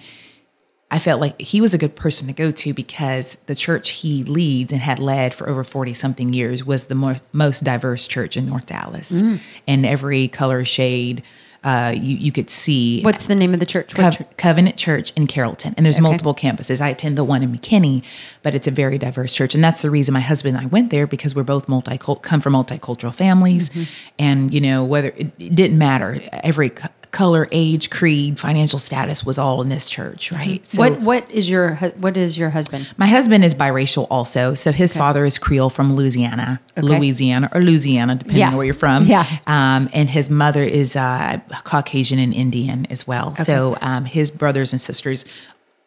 I 0.95 0.99
felt 0.99 1.19
like 1.19 1.41
he 1.41 1.59
was 1.59 1.73
a 1.73 1.77
good 1.77 1.97
person 1.97 2.25
to 2.27 2.33
go 2.33 2.51
to 2.51 2.73
because 2.73 3.35
the 3.47 3.55
church 3.55 3.89
he 3.89 4.23
leads 4.23 4.71
and 4.71 4.81
had 4.81 4.97
led 4.97 5.33
for 5.33 5.49
over 5.49 5.65
40 5.65 5.93
something 5.93 6.31
years 6.31 6.63
was 6.63 6.85
the 6.85 6.95
more, 6.95 7.17
most 7.33 7.65
diverse 7.65 8.07
church 8.07 8.37
in 8.37 8.45
North 8.45 8.67
Dallas. 8.67 9.21
And 9.67 9.85
every 9.85 10.29
color, 10.29 10.63
shade, 10.63 11.21
uh, 11.65 11.91
you 11.97 12.15
you 12.17 12.31
could 12.31 12.51
see 12.51 13.01
What's 13.01 13.25
the 13.25 13.33
name 13.33 13.51
of 13.51 13.59
the 13.59 13.65
church? 13.65 13.95
Cov- 13.95 14.17
church? 14.17 14.27
Covenant 14.37 14.77
Church 14.77 15.11
in 15.15 15.25
Carrollton, 15.25 15.73
and 15.75 15.83
there's 15.83 15.95
Okay. 15.97 16.03
multiple 16.03 16.35
campuses. 16.35 16.79
I 16.79 16.89
attend 16.89 17.17
the 17.17 17.23
one 17.23 17.41
in 17.41 17.51
McKinney, 17.51 18.03
but 18.43 18.53
it's 18.53 18.67
a 18.67 18.71
very 18.71 18.99
diverse 18.99 19.33
church, 19.33 19.55
and 19.55 19.63
that's 19.63 19.81
the 19.81 19.89
reason 19.89 20.13
my 20.13 20.19
husband 20.19 20.55
and 20.55 20.63
I 20.63 20.67
went 20.69 20.91
there 20.91 21.07
because 21.07 21.33
we're 21.35 21.41
both 21.55 21.67
multi 21.67 21.97
come 21.97 22.39
from 22.39 22.53
multicultural 22.53 23.11
families, 23.13 23.69
Mm-hmm. 23.71 23.83
and 24.19 24.53
you 24.53 24.61
know 24.61 24.83
whether 24.83 25.07
it, 25.17 25.31
it 25.39 25.55
didn't 25.55 25.79
matter 25.79 26.21
every 26.43 26.69
color, 27.15 27.47
age, 27.53 27.89
creed, 27.89 28.37
financial 28.37 28.77
status 28.77 29.25
was 29.25 29.37
all 29.39 29.61
in 29.61 29.69
this 29.69 29.87
church, 29.89 30.31
right? 30.33 30.61
So 30.69 30.79
what 30.81 30.99
what 30.99 31.31
is 31.31 31.49
your 31.49 31.75
what 31.97 32.17
is 32.17 32.37
your 32.37 32.49
husband? 32.49 32.87
my 32.97 33.07
husband 33.07 33.45
is 33.45 33.55
biracial 33.55 34.05
also, 34.11 34.53
so 34.53 34.71
his 34.73 34.93
father 34.95 35.23
is 35.23 35.37
Creole 35.37 35.69
from 35.69 35.95
Louisiana, 35.95 36.59
Okay. 36.77 36.85
Louisiana 36.85 37.49
or 37.53 37.61
Louisiana, 37.61 38.15
depending 38.15 38.39
Yeah. 38.39 38.49
on 38.49 38.57
where 38.57 38.65
you're 38.65 38.73
from. 38.87 39.05
Yeah. 39.05 39.25
Um, 39.47 39.89
and 39.93 40.09
his 40.09 40.29
mother 40.29 40.63
is 40.63 40.95
uh, 40.97 41.39
Caucasian 41.63 42.19
and 42.19 42.33
Indian 42.33 42.85
as 42.89 43.07
well. 43.07 43.33
So 43.37 43.77
um, 43.81 44.03
his 44.05 44.29
brothers 44.29 44.73
and 44.73 44.81
sisters, 44.81 45.23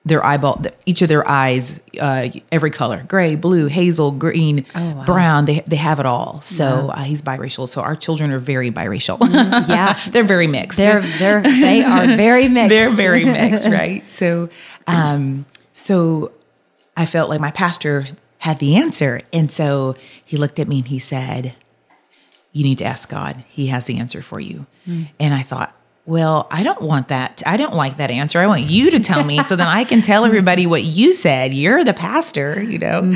their 0.09 0.25
eyeball, 0.25 0.63
each 0.87 1.03
of 1.03 1.09
their 1.09 1.27
eyes, 1.29 1.81
uh, 2.01 2.29
every 2.51 2.71
color, 2.71 3.05
gray, 3.09 3.37
blue, 3.37 3.67
hazel, 3.67 4.11
green, 4.11 4.67
Oh, 4.75 4.95
wow. 4.95 5.05
brown, 5.05 5.45
they 5.45 5.61
they 5.61 5.77
have 5.77 6.01
it 6.01 6.07
all. 6.07 6.41
So 6.43 6.91
uh, 6.91 7.03
he's 7.05 7.23
biracial. 7.23 7.69
So 7.69 7.81
our 7.83 7.95
children 7.97 8.31
are 8.33 8.39
very 8.39 8.71
biracial. 8.71 9.19
Yeah. 9.69 9.99
they're 10.11 10.25
very 10.25 10.47
mixed. 10.47 10.79
They're 10.79 11.03
they're 11.03 11.43
they 11.43 11.83
are 11.83 12.07
very 12.17 12.49
mixed. 12.59 12.71
They're 12.71 12.91
very 12.91 13.25
mixed, 13.39 13.69
right? 13.69 14.03
So, 14.11 14.49
um, 14.87 15.45
so 15.73 16.33
I 16.97 17.07
felt 17.07 17.31
like 17.31 17.41
my 17.41 17.51
pastor 17.53 18.07
had 18.39 18.59
the 18.59 18.75
answer, 18.77 19.21
and 19.33 19.51
so 19.53 19.95
he 20.25 20.37
looked 20.37 20.59
at 20.59 20.69
me 20.69 20.79
and 20.79 20.89
he 20.89 20.99
said, 20.99 21.55
"You 22.53 22.65
need 22.65 22.79
to 22.79 22.85
ask 22.85 23.09
God. 23.09 23.45
He 23.49 23.67
has 23.69 23.85
the 23.85 23.99
answer 23.99 24.23
for 24.23 24.41
you." 24.41 24.67
And 25.21 25.35
I 25.35 25.43
thought. 25.43 25.75
Well, 26.09 26.47
I 26.51 26.63
don't 26.63 26.81
want 26.81 27.09
that. 27.09 27.43
I 27.45 27.59
don't 27.59 27.75
like 27.75 27.99
that 27.99 28.11
answer. 28.11 28.39
I 28.39 28.47
want 28.47 28.63
you 28.63 28.91
to 28.93 28.99
tell 28.99 29.23
me 29.23 29.43
so 29.43 29.57
then 29.57 29.67
I 29.67 29.85
can 29.85 30.01
tell 30.01 30.25
everybody 30.25 30.67
what 30.67 30.83
you 30.83 31.13
said. 31.13 31.53
You're 31.53 31.85
the 31.85 31.93
pastor, 31.93 32.63
you 32.63 32.79
know? 32.79 33.15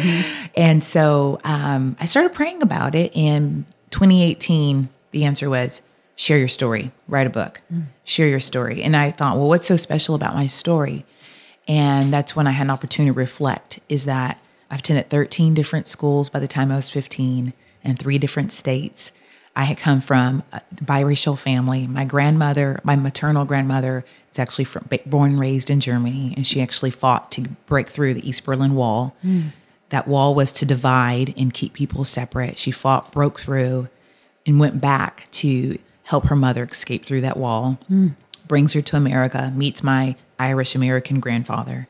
And 0.54 0.84
so 0.84 1.40
um, 1.42 1.96
I 1.98 2.04
started 2.04 2.34
praying 2.34 2.60
about 2.60 2.94
it. 2.94 3.10
In 3.14 3.64
2018, 3.92 4.90
the 5.10 5.24
answer 5.24 5.48
was 5.48 5.80
share 6.16 6.36
your 6.36 6.48
story, 6.48 6.92
write 7.08 7.26
a 7.26 7.30
book, 7.30 7.62
share 8.04 8.28
your 8.28 8.40
story. 8.40 8.82
And 8.82 8.94
I 8.94 9.10
thought, 9.10 9.38
well, 9.38 9.48
what's 9.48 9.66
so 9.66 9.76
special 9.76 10.14
about 10.14 10.34
my 10.34 10.46
story? 10.46 11.06
And 11.66 12.12
that's 12.12 12.36
when 12.36 12.46
I 12.46 12.50
had 12.50 12.66
an 12.66 12.70
opportunity 12.70 13.14
to 13.14 13.18
reflect 13.18 13.80
is 13.88 14.04
that 14.04 14.38
I've 14.70 14.80
attended 14.80 15.08
13 15.08 15.54
different 15.54 15.86
schools 15.86 16.28
by 16.28 16.40
the 16.40 16.48
time 16.48 16.70
I 16.70 16.76
was 16.76 16.90
15 16.90 17.54
in 17.84 17.96
three 17.96 18.18
different 18.18 18.52
states. 18.52 19.12
I 19.54 19.64
had 19.64 19.76
come 19.76 20.00
from 20.00 20.42
a 20.52 20.62
biracial 20.76 21.38
family. 21.38 21.86
My 21.86 22.04
grandmother, 22.04 22.80
my 22.84 22.96
maternal 22.96 23.44
grandmother, 23.44 24.04
is 24.30 24.38
actually 24.38 24.64
from, 24.64 24.88
born 25.06 25.32
and 25.32 25.40
raised 25.40 25.68
in 25.68 25.80
Germany, 25.80 26.32
and 26.36 26.46
she 26.46 26.62
actually 26.62 26.90
fought 26.90 27.30
to 27.32 27.42
break 27.66 27.88
through 27.88 28.14
the 28.14 28.26
East 28.26 28.44
Berlin 28.44 28.74
Wall. 28.74 29.14
Hmm. 29.22 29.48
That 29.90 30.08
wall 30.08 30.34
was 30.34 30.52
to 30.54 30.64
divide 30.64 31.34
and 31.36 31.52
keep 31.52 31.74
people 31.74 32.04
separate. 32.04 32.56
She 32.56 32.70
fought, 32.70 33.12
broke 33.12 33.40
through, 33.40 33.88
and 34.46 34.58
went 34.58 34.80
back 34.80 35.30
to 35.32 35.78
help 36.04 36.28
her 36.28 36.36
mother 36.36 36.64
escape 36.64 37.04
through 37.04 37.20
that 37.20 37.36
wall. 37.36 37.78
Hmm. 37.88 38.08
Brings 38.48 38.72
her 38.72 38.82
to 38.82 38.96
America, 38.96 39.52
meets 39.54 39.82
my 39.82 40.16
Irish 40.38 40.74
American 40.74 41.20
grandfather. 41.20 41.88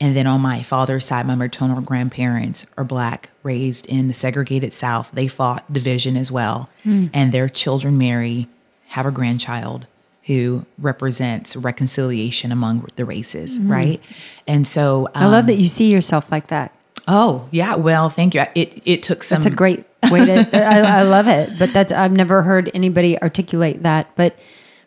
And 0.00 0.16
then 0.16 0.26
on 0.26 0.40
my 0.40 0.62
father's 0.62 1.06
side, 1.06 1.26
my 1.26 1.34
maternal 1.34 1.80
grandparents 1.80 2.66
are 2.76 2.84
black, 2.84 3.30
raised 3.42 3.86
in 3.86 4.08
the 4.08 4.14
segregated 4.14 4.72
South. 4.72 5.10
They 5.12 5.26
fought 5.26 5.72
division 5.72 6.16
as 6.16 6.30
well. 6.30 6.68
Hmm. 6.84 7.06
And 7.12 7.32
their 7.32 7.48
children 7.48 7.98
marry, 7.98 8.46
have 8.88 9.06
a 9.06 9.10
grandchild 9.10 9.86
who 10.24 10.66
represents 10.78 11.56
reconciliation 11.56 12.52
among 12.52 12.86
the 12.96 13.04
races, 13.04 13.56
hmm. 13.56 13.72
right? 13.72 14.02
And 14.46 14.66
so 14.66 15.08
I 15.14 15.26
love 15.26 15.46
that 15.46 15.54
um, 15.54 15.58
you 15.60 15.66
see 15.66 15.90
yourself 15.90 16.30
like 16.30 16.48
that. 16.48 16.72
Oh, 17.08 17.48
yeah. 17.50 17.74
Well, 17.74 18.10
thank 18.10 18.34
you. 18.34 18.44
It 18.54 18.82
it 18.84 19.02
took 19.02 19.22
some 19.22 19.40
That's 19.40 19.52
a 19.52 19.56
great 19.56 19.84
way 20.10 20.26
to. 20.26 20.48
I, 20.52 21.00
I 21.00 21.02
love 21.02 21.26
it, 21.26 21.58
but 21.58 21.72
that's 21.72 21.90
I've 21.90 22.12
never 22.12 22.42
heard 22.42 22.70
anybody 22.74 23.20
articulate 23.20 23.82
that. 23.82 24.14
But 24.14 24.38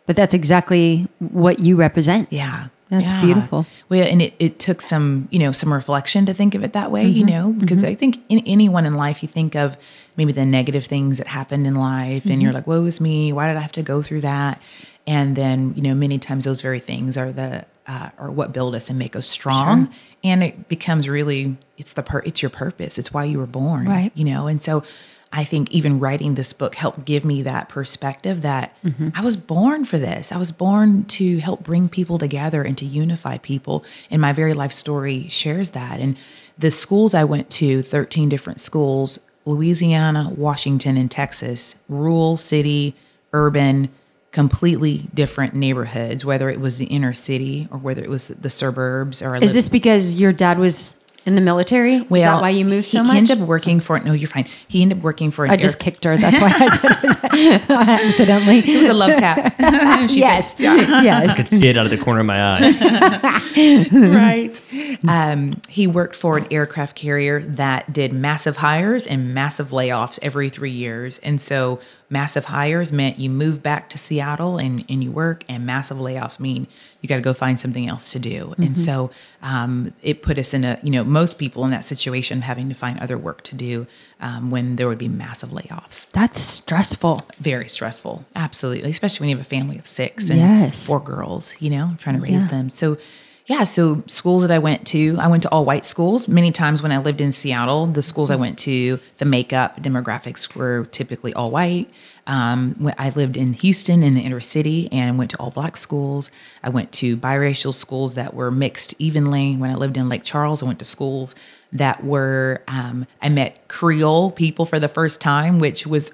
but 0.06 0.14
that's 0.14 0.32
exactly 0.32 1.08
what 1.18 1.58
you 1.58 1.74
represent. 1.76 2.32
Yeah. 2.32 2.68
That's 2.92 3.10
yeah. 3.10 3.20
beautiful. 3.22 3.66
Well, 3.88 4.02
and 4.06 4.20
it, 4.20 4.34
it 4.38 4.58
took 4.58 4.80
some, 4.82 5.26
you 5.30 5.38
know, 5.38 5.50
some 5.50 5.72
reflection 5.72 6.26
to 6.26 6.34
think 6.34 6.54
of 6.54 6.62
it 6.62 6.72
that 6.74 6.90
way, 6.90 7.06
you 7.06 7.24
Mm-hmm. 7.24 7.34
know, 7.34 7.52
because 7.54 7.82
I 7.82 7.94
think 7.94 8.22
in 8.28 8.40
anyone 8.46 8.84
in 8.86 8.94
life, 8.94 9.22
you 9.22 9.28
think 9.28 9.54
of 9.56 9.76
maybe 10.16 10.32
the 10.32 10.44
negative 10.44 10.84
things 10.84 11.16
that 11.18 11.26
happened 11.26 11.66
in 11.66 11.74
life 11.74 12.24
and 12.26 12.32
Mm-hmm. 12.34 12.40
you're 12.42 12.52
like, 12.52 12.66
woe 12.66 12.84
is 12.84 13.00
me. 13.00 13.32
Why 13.32 13.48
did 13.48 13.56
I 13.56 13.60
have 13.60 13.72
to 13.72 13.82
go 13.82 14.02
through 14.02 14.20
that? 14.22 14.70
And 15.06 15.34
then, 15.36 15.72
you 15.74 15.82
know, 15.82 15.94
many 15.94 16.18
times 16.18 16.44
those 16.44 16.60
very 16.60 16.80
things 16.80 17.16
are 17.16 17.32
the, 17.32 17.64
uh, 17.86 18.10
are 18.18 18.30
what 18.30 18.52
build 18.52 18.74
us 18.74 18.90
and 18.90 18.98
make 18.98 19.16
us 19.16 19.26
strong. 19.26 19.92
And 20.22 20.42
it 20.44 20.68
becomes 20.68 21.08
really, 21.08 21.56
it's 21.78 21.94
the, 21.94 22.02
per- 22.04 22.22
it's 22.26 22.42
your 22.42 22.50
purpose. 22.50 22.98
It's 22.98 23.12
why 23.12 23.24
you 23.24 23.38
were 23.38 23.46
born, 23.46 23.88
Right. 23.88 24.12
you 24.14 24.24
know? 24.24 24.46
And 24.46 24.62
so 24.62 24.84
I 25.32 25.44
think 25.44 25.70
even 25.70 25.98
writing 25.98 26.34
this 26.34 26.52
book 26.52 26.74
helped 26.74 27.06
give 27.06 27.24
me 27.24 27.40
that 27.42 27.70
perspective 27.70 28.42
that 28.42 28.76
mm-hmm. 28.84 29.08
I 29.14 29.22
was 29.22 29.36
born 29.36 29.86
for 29.86 29.98
this. 29.98 30.30
I 30.30 30.36
was 30.36 30.52
born 30.52 31.04
to 31.06 31.38
help 31.38 31.62
bring 31.62 31.88
people 31.88 32.18
together 32.18 32.62
and 32.62 32.76
to 32.78 32.84
unify 32.84 33.38
people. 33.38 33.82
And 34.10 34.20
my 34.20 34.34
very 34.34 34.52
life 34.52 34.72
story 34.72 35.28
shares 35.28 35.70
that. 35.70 36.00
And 36.00 36.18
the 36.58 36.70
schools 36.70 37.14
I 37.14 37.24
went 37.24 37.48
to, 37.52 37.80
13 37.80 38.28
different 38.28 38.60
schools, 38.60 39.20
Louisiana, 39.46 40.30
Washington, 40.36 40.98
and 40.98 41.10
Texas, 41.10 41.76
rural, 41.88 42.36
city, 42.36 42.94
urban, 43.32 43.88
completely 44.32 45.08
different 45.14 45.54
neighborhoods, 45.54 46.24
whether 46.24 46.50
it 46.50 46.60
was 46.60 46.78
the 46.78 46.86
inner 46.86 47.12
city 47.12 47.68
or 47.70 47.78
whether 47.78 48.02
it 48.02 48.10
was 48.10 48.28
the 48.28 48.50
suburbs 48.50 49.22
or 49.22 49.36
Is 49.36 49.42
lived- 49.42 49.54
this 49.54 49.68
because 49.68 50.20
your 50.20 50.32
dad 50.32 50.58
was 50.58 50.96
in 51.24 51.34
the 51.34 51.40
military? 51.40 51.94
Is 51.94 52.08
that 52.08 52.40
why 52.40 52.50
you 52.50 52.64
moved 52.64 52.86
so 52.86 53.02
he, 53.02 53.06
much? 53.06 53.12
He 53.12 53.18
ended 53.18 53.40
up 53.40 53.48
working 53.48 53.80
for 53.80 53.98
no, 54.00 54.12
you're 54.12 54.28
fine. 54.28 54.46
He 54.68 54.82
ended 54.82 54.98
up 54.98 55.04
working 55.04 55.30
for 55.30 55.44
an 55.44 55.50
I 55.50 55.56
just 55.56 55.80
air- 55.80 55.84
kicked 55.84 56.04
her. 56.04 56.16
That's 56.16 56.40
why 56.40 56.52
I 56.54 56.76
said 56.76 56.98
it 57.34 57.70
accidentally. 57.70 58.58
It 58.58 58.82
was 58.82 58.90
a 58.90 58.94
love 58.94 59.16
tap. 59.18 59.52
She 60.12 60.20
yes, 60.20 60.56
said, 60.56 60.62
yes. 61.04 61.36
could 61.36 61.48
see 61.48 61.68
it 61.68 61.76
out 61.76 61.84
of 61.84 61.90
the 61.90 61.98
corner 61.98 62.20
of 62.20 62.26
my 62.26 62.38
eye. 62.40 63.88
right. 63.92 64.60
Um, 65.06 65.52
he 65.68 65.86
worked 65.86 66.16
for 66.16 66.36
an 66.36 66.46
aircraft 66.50 66.96
carrier 66.96 67.40
that 67.40 67.92
did 67.92 68.12
massive 68.12 68.58
hires 68.58 69.06
and 69.06 69.32
massive 69.32 69.68
layoffs 69.68 70.18
every 70.22 70.48
three 70.48 70.70
years. 70.70 71.18
And 71.18 71.40
so 71.40 71.80
massive 72.12 72.44
hires 72.44 72.92
meant 72.92 73.18
you 73.18 73.30
move 73.30 73.62
back 73.62 73.88
to 73.88 73.96
Seattle 73.96 74.58
and, 74.58 74.84
and 74.88 75.02
you 75.02 75.10
work, 75.10 75.44
and 75.48 75.64
massive 75.64 75.96
layoffs 75.96 76.38
mean 76.38 76.66
you 77.00 77.08
got 77.08 77.16
to 77.16 77.22
go 77.22 77.32
find 77.32 77.58
something 77.58 77.88
else 77.88 78.12
to 78.12 78.18
do. 78.18 78.54
And 78.58 78.78
so 78.78 79.10
um, 79.42 79.92
it 80.02 80.22
put 80.22 80.38
us 80.38 80.52
in 80.54 80.62
a, 80.64 80.78
you 80.82 80.90
know, 80.90 81.02
most 81.02 81.38
people 81.38 81.64
in 81.64 81.70
that 81.72 81.84
situation 81.84 82.42
having 82.42 82.68
to 82.68 82.74
find 82.76 83.00
other 83.00 83.16
work 83.18 83.42
to 83.44 83.54
do 83.56 83.86
um, 84.20 84.50
when 84.52 84.76
there 84.76 84.86
would 84.86 84.98
be 84.98 85.08
massive 85.08 85.48
layoffs. 85.50 86.08
That's 86.12 86.38
stressful. 86.38 87.22
Very 87.40 87.68
stressful. 87.68 88.24
Absolutely. 88.36 88.90
Especially 88.90 89.24
when 89.24 89.30
you 89.30 89.36
have 89.36 89.44
a 89.44 89.48
family 89.48 89.78
of 89.78 89.86
six 89.88 90.28
and 90.30 90.38
Yes. 90.38 90.86
four 90.86 91.00
girls, 91.00 91.56
you 91.60 91.70
know, 91.70 91.94
trying 91.98 92.16
to 92.16 92.22
raise 92.22 92.42
Yeah. 92.42 92.48
them. 92.48 92.70
So, 92.70 92.98
yeah, 93.46 93.64
so 93.64 94.04
schools 94.06 94.42
that 94.42 94.50
I 94.50 94.58
went 94.58 94.86
to, 94.88 95.16
I 95.18 95.26
went 95.26 95.42
to 95.42 95.50
all 95.50 95.64
white 95.64 95.84
schools. 95.84 96.28
Many 96.28 96.52
times 96.52 96.80
when 96.80 96.92
I 96.92 96.98
lived 96.98 97.20
in 97.20 97.32
Seattle, 97.32 97.86
the 97.86 98.02
schools 98.02 98.30
I 98.30 98.36
went 98.36 98.58
to, 98.60 99.00
the 99.18 99.24
makeup 99.24 99.82
demographics 99.82 100.54
were 100.54 100.86
typically 100.92 101.34
all 101.34 101.50
white. 101.50 101.90
Um, 102.24 102.92
I 102.98 103.10
lived 103.10 103.36
in 103.36 103.52
Houston 103.54 104.04
in 104.04 104.14
the 104.14 104.20
inner 104.20 104.40
city 104.40 104.88
and 104.92 105.18
went 105.18 105.32
to 105.32 105.36
all 105.38 105.50
black 105.50 105.76
schools. 105.76 106.30
I 106.62 106.68
went 106.68 106.92
to 106.92 107.16
biracial 107.16 107.74
schools 107.74 108.14
that 108.14 108.32
were 108.32 108.52
mixed 108.52 108.94
evenly. 109.00 109.56
When 109.56 109.70
I 109.70 109.74
lived 109.74 109.96
in 109.96 110.08
Lake 110.08 110.22
Charles, 110.22 110.62
I 110.62 110.66
went 110.66 110.78
to 110.78 110.84
schools 110.84 111.34
that 111.72 112.04
were, 112.04 112.62
um, 112.68 113.06
I 113.20 113.28
met 113.28 113.66
Creole 113.66 114.30
people 114.30 114.66
for 114.66 114.78
the 114.78 114.88
first 114.88 115.20
time, 115.20 115.58
which 115.58 115.84
was 115.84 116.12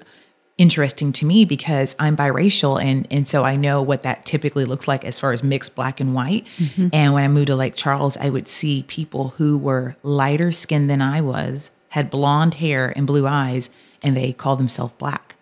interesting 0.59 1.11
to 1.13 1.25
me 1.25 1.45
because 1.45 1.95
I'm 1.97 2.15
biracial 2.15 2.79
and 2.79 3.07
and 3.09 3.27
so 3.27 3.43
I 3.43 3.55
know 3.55 3.81
what 3.81 4.03
that 4.03 4.25
typically 4.25 4.65
looks 4.65 4.87
like 4.87 5.03
as 5.03 5.17
far 5.17 5.31
as 5.31 5.41
mixed 5.41 5.75
black 5.75 5.99
and 5.99 6.13
white. 6.13 6.45
Mm-hmm. 6.57 6.89
And 6.93 7.13
when 7.15 7.23
I 7.23 7.27
moved 7.29 7.47
to 7.47 7.55
Lake 7.55 7.73
Charles, 7.73 8.17
I 8.17 8.29
would 8.29 8.47
see 8.47 8.83
people 8.87 9.29
who 9.37 9.57
were 9.57 9.95
lighter 10.03 10.51
skinned 10.51 10.89
than 10.89 11.01
I 11.01 11.21
was, 11.21 11.71
had 11.89 12.11
blonde 12.11 12.55
hair 12.55 12.93
and 12.95 13.07
blue 13.07 13.25
eyes, 13.25 13.71
and 14.03 14.15
they 14.15 14.33
called 14.33 14.59
themselves 14.59 14.93
black. 14.93 15.35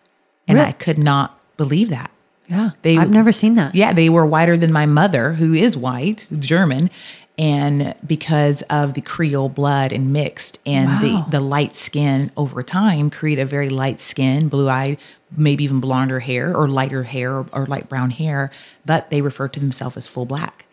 And 0.48 0.58
Really? 0.58 0.70
I 0.70 0.72
could 0.72 0.98
not 1.00 1.38
believe 1.58 1.90
that. 1.90 2.12
Yeah, 2.48 2.70
They- 2.84 2.98
I've 2.98 3.10
never 3.10 3.34
seen 3.34 3.56
that. 3.56 3.76
Yeah, 3.76 3.92
they 3.92 4.08
were 4.10 4.26
whiter 4.26 4.56
than 4.56 4.72
my 4.72 4.86
mother, 4.86 5.34
who 5.34 5.54
is 5.54 5.76
white, 5.76 6.28
German, 6.40 6.90
and 7.38 7.94
because 8.06 8.62
of 8.64 8.94
the 8.96 9.02
Creole 9.02 9.50
blood 9.50 9.92
and 9.92 10.12
mixed, 10.12 10.60
and 10.66 10.90
Wow. 10.90 11.26
the 11.30 11.38
the 11.38 11.40
light 11.40 11.76
skin 11.76 12.32
over 12.36 12.64
time 12.64 13.10
create 13.10 13.40
a 13.40 13.46
very 13.46 13.70
light 13.70 14.00
skin, 14.00 14.48
blue 14.50 14.70
eyed, 14.70 14.98
maybe 15.36 15.64
even 15.64 15.80
blonder 15.80 16.20
hair 16.20 16.56
or 16.56 16.68
lighter 16.68 17.04
hair 17.04 17.34
or, 17.38 17.46
or 17.52 17.66
light 17.66 17.88
brown 17.90 18.12
hair, 18.12 18.50
but 18.86 19.10
they 19.10 19.22
refer 19.22 19.48
to 19.50 19.60
themselves 19.60 19.98
as 19.98 20.08
full 20.08 20.26
black, 20.26 20.66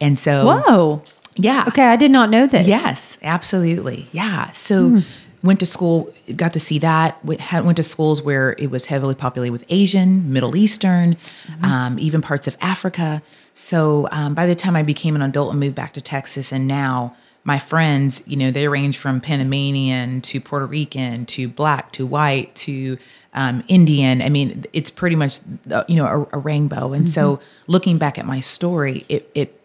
and 0.00 0.18
so 0.18 0.46
Whoa. 0.46 1.02
yeah, 1.36 1.64
Okay, 1.68 1.86
I 1.86 1.96
did 1.96 2.10
not 2.10 2.30
know 2.30 2.46
this. 2.46 2.66
Yes, 2.68 3.18
absolutely. 3.22 4.06
Yeah. 4.12 4.52
So 4.52 5.02
went 5.42 5.58
to 5.58 5.66
school, 5.66 6.12
got 6.36 6.52
to 6.52 6.60
see 6.60 6.78
that. 6.78 7.24
Went, 7.24 7.40
went 7.64 7.76
to 7.76 7.82
schools 7.82 8.22
where 8.22 8.54
it 8.58 8.70
was 8.70 8.86
heavily 8.86 9.16
populated 9.16 9.50
with 9.50 9.64
Asian, 9.68 10.32
Middle 10.32 10.54
Eastern, 10.54 11.16
um, 11.64 11.98
even 11.98 12.20
parts 12.22 12.46
of 12.46 12.56
Africa. 12.60 13.22
So 13.52 14.08
um, 14.12 14.34
by 14.34 14.46
the 14.46 14.54
time 14.54 14.76
I 14.76 14.82
became 14.82 15.14
an 15.14 15.22
adult 15.22 15.50
and 15.50 15.60
moved 15.60 15.74
back 15.74 15.92
to 15.94 16.00
Texas, 16.00 16.52
and 16.52 16.66
now 16.66 17.16
my 17.44 17.58
friends, 17.58 18.22
you 18.26 18.36
know, 18.36 18.50
they 18.50 18.68
range 18.68 18.96
from 18.96 19.20
Panamanian 19.20 20.20
to 20.22 20.40
Puerto 20.40 20.66
Rican 20.66 21.26
to 21.26 21.48
black 21.48 21.92
to 21.92 22.06
white 22.06 22.54
to 22.56 22.98
um, 23.34 23.64
Indian. 23.68 24.22
I 24.22 24.28
mean, 24.28 24.64
it's 24.72 24.90
pretty 24.90 25.16
much 25.16 25.40
uh, 25.70 25.84
you 25.88 25.96
know 25.96 26.06
a, 26.32 26.36
a 26.36 26.38
rainbow. 26.38 26.92
And 26.92 27.10
so 27.10 27.40
looking 27.66 27.98
back 27.98 28.18
at 28.18 28.26
my 28.26 28.40
story, 28.40 29.04
it 29.08 29.30
it 29.34 29.58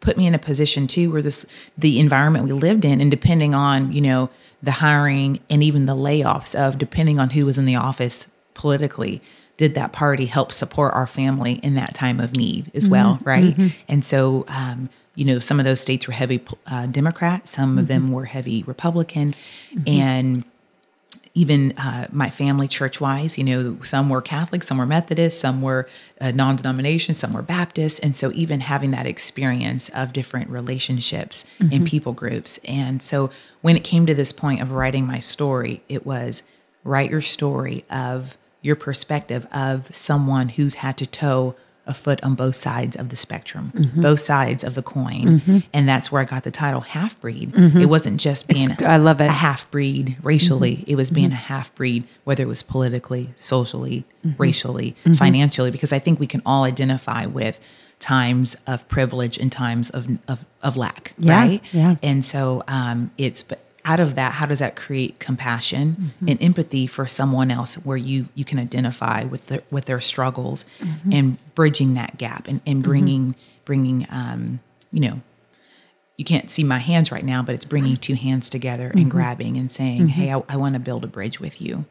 put 0.00 0.16
me 0.16 0.26
in 0.26 0.34
a 0.34 0.38
position 0.38 0.86
too 0.86 1.10
where 1.10 1.22
this 1.22 1.46
the 1.76 1.98
environment 1.98 2.44
we 2.44 2.52
lived 2.52 2.84
in 2.84 3.00
and 3.00 3.10
depending 3.10 3.54
on 3.54 3.92
you 3.92 4.00
know 4.00 4.30
the 4.62 4.72
hiring 4.72 5.40
and 5.50 5.62
even 5.62 5.86
the 5.86 5.96
layoffs 5.96 6.54
of 6.54 6.78
depending 6.78 7.18
on 7.18 7.30
who 7.30 7.46
was 7.46 7.58
in 7.58 7.64
the 7.64 7.76
office 7.76 8.28
politically 8.52 9.20
did 9.56 9.74
that 9.74 9.92
party 9.92 10.26
help 10.26 10.52
support 10.52 10.94
our 10.94 11.06
family 11.06 11.54
in 11.62 11.74
that 11.74 11.94
time 11.94 12.20
of 12.20 12.36
need 12.36 12.70
as 12.74 12.88
well 12.88 13.18
right? 13.24 13.56
And 13.88 14.04
so 14.04 14.44
um, 14.48 14.88
you 15.14 15.24
know 15.24 15.38
some 15.38 15.58
of 15.58 15.64
those 15.64 15.80
states 15.80 16.06
were 16.06 16.12
heavy 16.12 16.44
uh, 16.66 16.86
democrat 16.86 17.46
some 17.46 17.78
of 17.78 17.86
them 17.86 18.10
were 18.12 18.24
heavy 18.24 18.62
republican. 18.64 19.34
And 19.86 20.44
even 21.34 21.72
uh, 21.72 22.06
my 22.12 22.30
family 22.30 22.68
church 22.68 23.00
wise, 23.00 23.36
you 23.36 23.42
know, 23.42 23.76
some 23.82 24.08
were 24.08 24.22
Catholic, 24.22 24.62
some 24.62 24.78
were 24.78 24.86
Methodist, 24.86 25.40
some 25.40 25.62
were 25.62 25.88
uh, 26.20 26.30
non 26.30 26.54
denomination, 26.54 27.12
some 27.12 27.32
were 27.32 27.42
Baptist. 27.42 27.98
And 28.04 28.14
so, 28.14 28.30
even 28.32 28.60
having 28.60 28.92
that 28.92 29.06
experience 29.06 29.88
of 29.90 30.12
different 30.12 30.48
relationships 30.48 31.44
and 31.72 31.84
people 31.86 32.12
groups. 32.12 32.58
And 32.64 33.02
so, 33.02 33.30
when 33.62 33.76
it 33.76 33.82
came 33.82 34.06
to 34.06 34.14
this 34.14 34.32
point 34.32 34.62
of 34.62 34.70
writing 34.72 35.06
my 35.06 35.18
story, 35.18 35.82
it 35.88 36.06
was 36.06 36.44
write 36.84 37.10
your 37.10 37.20
story 37.20 37.84
of 37.90 38.36
your 38.64 38.74
perspective 38.76 39.46
of 39.52 39.94
someone 39.94 40.48
who's 40.48 40.74
had 40.74 40.96
to 40.96 41.06
toe 41.06 41.54
a 41.86 41.92
foot 41.92 42.18
on 42.24 42.34
both 42.34 42.54
sides 42.54 42.96
of 42.96 43.10
the 43.10 43.16
spectrum, 43.16 43.70
mm-hmm. 43.76 44.00
both 44.00 44.18
sides 44.18 44.64
of 44.64 44.74
the 44.74 44.82
coin. 44.82 45.40
Mm-hmm. 45.40 45.58
And 45.74 45.86
that's 45.86 46.10
where 46.10 46.22
I 46.22 46.24
got 46.24 46.42
the 46.42 46.50
title 46.50 46.80
half 46.80 47.20
breed. 47.20 47.52
Mm-hmm. 47.52 47.78
It 47.78 47.90
wasn't 47.90 48.18
just 48.18 48.48
being 48.48 48.70
It's- 48.70 48.82
I 48.88 48.96
love 48.96 49.20
it. 49.20 49.26
a 49.26 49.32
half 49.32 49.70
breed 49.70 50.16
racially, 50.22 50.82
it 50.86 50.96
was 50.96 51.10
being 51.10 51.30
a 51.30 51.36
half 51.36 51.74
breed, 51.74 52.08
whether 52.24 52.42
it 52.42 52.46
was 52.46 52.62
politically, 52.62 53.28
socially, 53.34 54.06
racially, 54.38 54.96
financially, 55.16 55.70
because 55.70 55.92
I 55.92 55.98
think 55.98 56.18
we 56.18 56.26
can 56.26 56.40
all 56.46 56.64
identify 56.64 57.26
with 57.26 57.60
times 57.98 58.56
of 58.66 58.88
privilege 58.88 59.36
and 59.38 59.52
times 59.52 59.90
of, 59.90 60.08
of, 60.26 60.46
of 60.62 60.78
lack, 60.78 61.12
Yeah, 61.18 61.38
right? 61.38 61.62
yeah. 61.70 61.96
And 62.02 62.24
so 62.24 62.62
um, 62.66 63.10
it's, 63.18 63.42
but 63.42 63.62
out 63.84 64.00
of 64.00 64.14
that, 64.14 64.32
how 64.34 64.46
does 64.46 64.60
that 64.60 64.76
create 64.76 65.18
compassion 65.20 66.14
and 66.26 66.40
empathy 66.42 66.86
for 66.86 67.06
someone 67.06 67.50
else 67.50 67.74
where 67.84 67.96
you, 67.98 68.28
you 68.34 68.44
can 68.44 68.58
identify 68.58 69.24
with 69.24 69.46
their, 69.48 69.62
with 69.70 69.84
their 69.84 70.00
struggles 70.00 70.64
and 71.12 71.36
bridging 71.54 71.94
that 71.94 72.16
gap 72.16 72.48
and, 72.48 72.60
and 72.66 72.82
bringing, 72.82 73.34
bringing, 73.66 74.06
um, 74.10 74.60
you 74.90 75.00
know, 75.00 75.20
you 76.16 76.24
can't 76.24 76.48
see 76.48 76.62
my 76.62 76.78
hands 76.78 77.10
right 77.10 77.24
now, 77.24 77.42
but 77.42 77.56
it's 77.56 77.64
bringing 77.64 77.96
two 77.96 78.14
hands 78.14 78.48
together 78.48 78.92
and 78.94 79.10
grabbing 79.10 79.56
and 79.56 79.72
saying, 79.72 80.10
"Hey, 80.10 80.32
I, 80.32 80.40
I 80.48 80.56
want 80.56 80.74
to 80.74 80.78
build 80.78 81.02
a 81.02 81.08
bridge 81.08 81.40
with 81.40 81.60
you." 81.60 81.86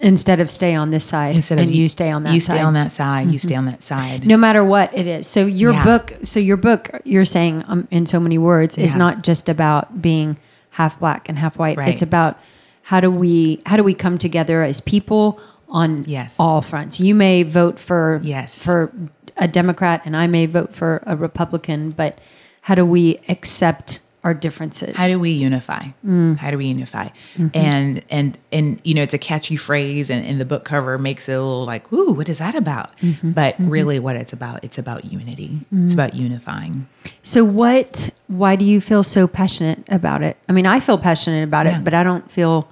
Instead 0.00 0.38
of 0.38 0.50
stay 0.50 0.74
on 0.74 0.90
this 0.90 1.06
side 1.06 1.34
Instead 1.34 1.58
and 1.58 1.70
of 1.70 1.74
you, 1.74 1.88
stay 1.88 2.10
on 2.10 2.24
that 2.24 2.34
you 2.34 2.40
side. 2.40 2.52
Mm-hmm. 2.52 2.58
stay 2.58 2.66
on 2.66 2.74
that 2.74 2.92
side, 2.92 3.28
you 3.30 3.38
stay 3.38 3.54
on 3.54 3.64
that 3.64 3.82
side. 3.82 4.26
no 4.26 4.36
matter 4.36 4.62
what 4.62 4.92
it 4.92 5.06
is. 5.06 5.26
So 5.26 5.46
your 5.46 5.72
Yeah. 5.72 5.82
book, 5.82 6.12
so 6.24 6.40
your 6.40 6.58
book, 6.58 6.90
you're 7.04 7.24
saying 7.24 7.64
um, 7.66 7.88
in 7.90 8.04
so 8.04 8.20
many 8.20 8.36
words, 8.36 8.76
is 8.76 8.94
not 8.94 9.22
just 9.24 9.48
about 9.48 10.02
being 10.02 10.36
half 10.74 10.98
black 10.98 11.28
and 11.28 11.38
half 11.38 11.58
white. 11.58 11.76
Right. 11.76 11.88
It's 11.88 12.02
about 12.02 12.36
how 12.82 13.00
do 13.00 13.10
we 13.10 13.60
how 13.66 13.76
do 13.76 13.82
we 13.84 13.94
come 13.94 14.18
together 14.18 14.62
as 14.62 14.80
people 14.80 15.40
on 15.68 16.04
Yes. 16.06 16.36
all 16.38 16.60
fronts. 16.60 17.00
You 17.00 17.14
may 17.14 17.42
vote 17.42 17.78
for 17.78 18.20
Yes. 18.22 18.62
for 18.64 18.92
a 19.36 19.48
Democrat, 19.48 20.02
and 20.04 20.16
I 20.16 20.26
may 20.26 20.46
vote 20.46 20.74
for 20.74 21.02
a 21.06 21.16
Republican, 21.16 21.90
but 21.90 22.18
how 22.62 22.74
do 22.74 22.84
we 22.86 23.18
accept 23.28 24.00
our 24.24 24.34
differences? 24.34 24.94
How 24.96 25.06
do 25.06 25.20
we 25.20 25.30
unify? 25.30 25.88
Mm. 26.04 26.38
How 26.38 26.50
do 26.50 26.56
we 26.58 26.66
unify? 26.66 27.10
Mm-hmm. 27.36 27.48
And 27.54 28.04
and 28.10 28.38
and 28.50 28.80
you 28.82 28.94
know, 28.94 29.02
it's 29.02 29.14
a 29.14 29.18
catchy 29.18 29.56
phrase, 29.56 30.10
and, 30.10 30.24
and 30.26 30.40
the 30.40 30.44
book 30.44 30.64
cover 30.64 30.98
makes 30.98 31.28
it 31.28 31.34
a 31.34 31.40
little 31.42 31.64
like, 31.64 31.92
"Ooh, 31.92 32.12
what 32.12 32.28
is 32.28 32.38
that 32.38 32.54
about?" 32.54 32.96
Mm-hmm. 33.00 33.32
But 33.32 33.54
really, 33.58 33.98
what 33.98 34.16
it's 34.16 34.32
about, 34.32 34.64
it's 34.64 34.78
about 34.78 35.04
unity. 35.04 35.60
It's 35.70 35.92
about 35.94 36.14
unifying. 36.14 36.88
So 37.22 37.44
what 37.44 38.10
why 38.26 38.56
do 38.56 38.64
you 38.64 38.80
feel 38.80 39.02
so 39.02 39.28
passionate 39.28 39.84
about 39.88 40.22
it? 40.22 40.36
I 40.48 40.52
mean, 40.52 40.66
I 40.66 40.80
feel 40.80 40.98
passionate 40.98 41.44
about 41.44 41.66
Yeah. 41.66 41.78
it, 41.78 41.84
but 41.84 41.92
I 41.94 42.02
don't 42.02 42.28
feel 42.30 42.68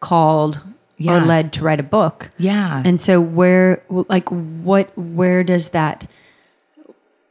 called 0.00 0.60
or 1.06 1.20
led 1.20 1.52
to 1.52 1.64
write 1.64 1.80
a 1.80 1.84
book. 1.84 2.30
Yeah. 2.38 2.82
And 2.84 2.98
so 3.00 3.20
where 3.20 3.82
like 3.90 4.28
what 4.30 4.96
where 4.96 5.44
does 5.44 5.70
that 5.70 6.08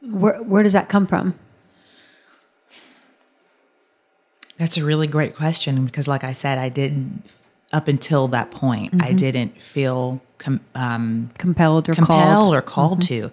where 0.00 0.40
where 0.42 0.62
does 0.62 0.74
that 0.74 0.88
come 0.88 1.06
from? 1.06 1.34
That's 4.58 4.76
a 4.76 4.84
really 4.84 5.06
great 5.06 5.34
question 5.34 5.84
because, 5.84 6.06
like 6.08 6.24
I 6.24 6.32
said, 6.32 6.58
I 6.58 6.68
didn't 6.68 7.22
up 7.72 7.88
until 7.88 8.28
that 8.28 8.50
point, 8.52 9.02
I 9.02 9.12
didn't 9.12 9.60
feel 9.60 10.20
com- 10.38 10.60
um, 10.76 11.30
Compelled 11.38 11.88
or 11.88 11.94
compelled 11.94 12.64
called? 12.66 13.00
Mm-hmm. 13.00 13.28
to. 13.28 13.30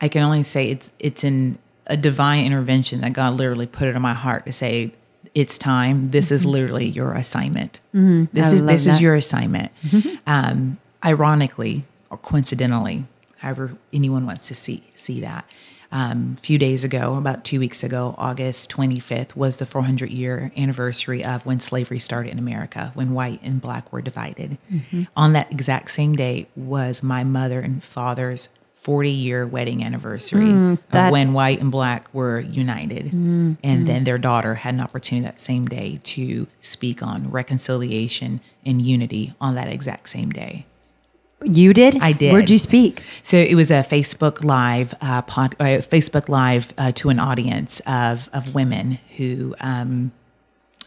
I 0.00 0.08
can 0.08 0.22
only 0.22 0.42
say 0.44 0.70
it's 0.70 0.90
it's 0.98 1.24
in 1.24 1.58
a 1.86 1.96
divine 1.96 2.44
intervention 2.46 3.00
that 3.00 3.12
God 3.12 3.34
literally 3.34 3.66
put 3.66 3.88
it 3.88 3.96
in 3.96 4.02
my 4.02 4.14
heart 4.14 4.46
to 4.46 4.52
say 4.52 4.92
it's 5.34 5.58
time. 5.58 6.10
This 6.12 6.30
is 6.30 6.46
literally 6.46 6.86
your 6.86 7.14
assignment. 7.14 7.80
This 7.92 8.00
Mm-hmm. 8.02 8.38
I 8.38 8.40
is 8.52 8.64
this 8.66 8.84
that. 8.84 8.90
is 8.90 9.00
your 9.02 9.14
assignment. 9.16 9.72
Um, 10.26 10.78
ironically 11.04 11.84
or 12.10 12.16
coincidentally, 12.18 13.04
however 13.38 13.76
anyone 13.92 14.24
wants 14.26 14.46
to 14.48 14.54
see 14.54 14.84
see 14.94 15.20
that. 15.20 15.44
Um, 15.94 16.34
a 16.36 16.40
few 16.40 16.58
days 16.58 16.82
ago, 16.82 17.14
about 17.14 17.44
two 17.44 17.60
weeks 17.60 17.84
ago, 17.84 18.16
August 18.18 18.68
25th, 18.72 19.36
was 19.36 19.58
the 19.58 19.64
400 19.64 20.10
year 20.10 20.50
anniversary 20.56 21.24
of 21.24 21.46
when 21.46 21.60
slavery 21.60 22.00
started 22.00 22.32
in 22.32 22.38
America, 22.40 22.90
when 22.94 23.14
white 23.14 23.40
and 23.44 23.60
black 23.60 23.92
were 23.92 24.02
divided. 24.02 24.58
Mm-hmm. 24.72 25.04
On 25.16 25.34
that 25.34 25.52
exact 25.52 25.92
same 25.92 26.16
day 26.16 26.48
was 26.56 27.04
my 27.04 27.22
mother 27.22 27.60
and 27.60 27.82
father's 27.82 28.48
40 28.74 29.08
year 29.08 29.46
wedding 29.46 29.84
anniversary 29.84 30.46
mm, 30.46 30.82
that- 30.90 31.06
of 31.06 31.12
when 31.12 31.32
white 31.32 31.60
and 31.60 31.70
black 31.70 32.12
were 32.12 32.40
united. 32.40 33.06
Mm-hmm. 33.06 33.52
And 33.62 33.86
then 33.86 34.02
their 34.02 34.18
daughter 34.18 34.56
had 34.56 34.74
an 34.74 34.80
opportunity 34.80 35.24
that 35.24 35.38
same 35.38 35.66
day 35.66 36.00
to 36.02 36.48
speak 36.60 37.04
on 37.04 37.30
reconciliation 37.30 38.40
and 38.66 38.82
unity 38.82 39.32
on 39.40 39.54
that 39.54 39.68
exact 39.68 40.08
same 40.08 40.30
day. 40.30 40.66
You 41.44 41.72
did? 41.72 41.98
I 42.00 42.12
did. 42.12 42.32
Where'd 42.32 42.50
you 42.50 42.58
speak? 42.58 43.02
So 43.22 43.36
it 43.36 43.54
was 43.54 43.70
a 43.70 43.82
Facebook 43.82 44.44
Live 44.44 44.94
uh, 45.00 45.22
pod, 45.22 45.54
uh, 45.60 45.64
Facebook 45.80 46.28
Live 46.28 46.72
uh, 46.78 46.92
to 46.92 47.10
an 47.10 47.18
audience 47.18 47.80
of 47.86 48.28
of 48.32 48.54
women 48.54 48.98
who 49.16 49.54
um, 49.60 50.12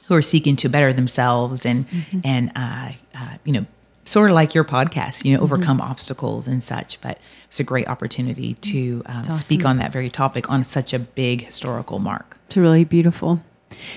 who 0.07 0.15
are 0.15 0.21
seeking 0.21 0.55
to 0.57 0.69
better 0.69 0.91
themselves 0.93 1.65
and 1.65 1.85
and 2.23 2.51
uh, 2.55 2.91
uh, 3.15 3.37
you 3.43 3.53
know 3.53 3.65
sort 4.05 4.29
of 4.29 4.35
like 4.35 4.55
your 4.55 4.63
podcast, 4.63 5.25
you 5.25 5.35
know, 5.35 5.43
overcome 5.43 5.81
obstacles 5.81 6.47
and 6.47 6.63
such. 6.63 6.99
But 7.01 7.19
it's 7.47 7.59
a 7.59 7.63
great 7.63 7.87
opportunity 7.87 8.53
to 8.55 9.03
um, 9.05 9.25
speak 9.25 9.65
on 9.65 9.77
that 9.77 9.91
very 9.91 10.09
topic 10.09 10.49
on 10.49 10.63
such 10.63 10.93
a 10.93 10.99
big 10.99 11.45
historical 11.45 11.99
mark. 11.99 12.37
It's 12.47 12.57
really 12.57 12.85
beautiful. 12.85 13.41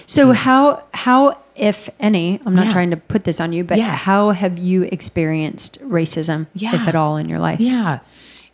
So 0.07 0.33
how 0.33 0.83
how 0.93 1.39
if 1.57 1.91
any, 2.01 2.41
I'm 2.47 2.55
not 2.55 2.67
Yeah. 2.67 2.71
trying 2.73 2.91
to 2.91 2.97
put 2.97 3.25
this 3.25 3.39
on 3.41 3.53
you, 3.53 3.65
but 3.65 3.77
Yeah. 3.79 3.95
how 3.95 4.31
have 4.31 4.59
you 4.59 4.85
experienced 4.85 5.79
racism, 5.83 6.47
Yeah. 6.55 6.75
if 6.75 6.89
at 6.89 6.95
all, 6.95 7.17
in 7.19 7.29
your 7.29 7.39
life? 7.39 7.61
Yeah. 7.61 7.99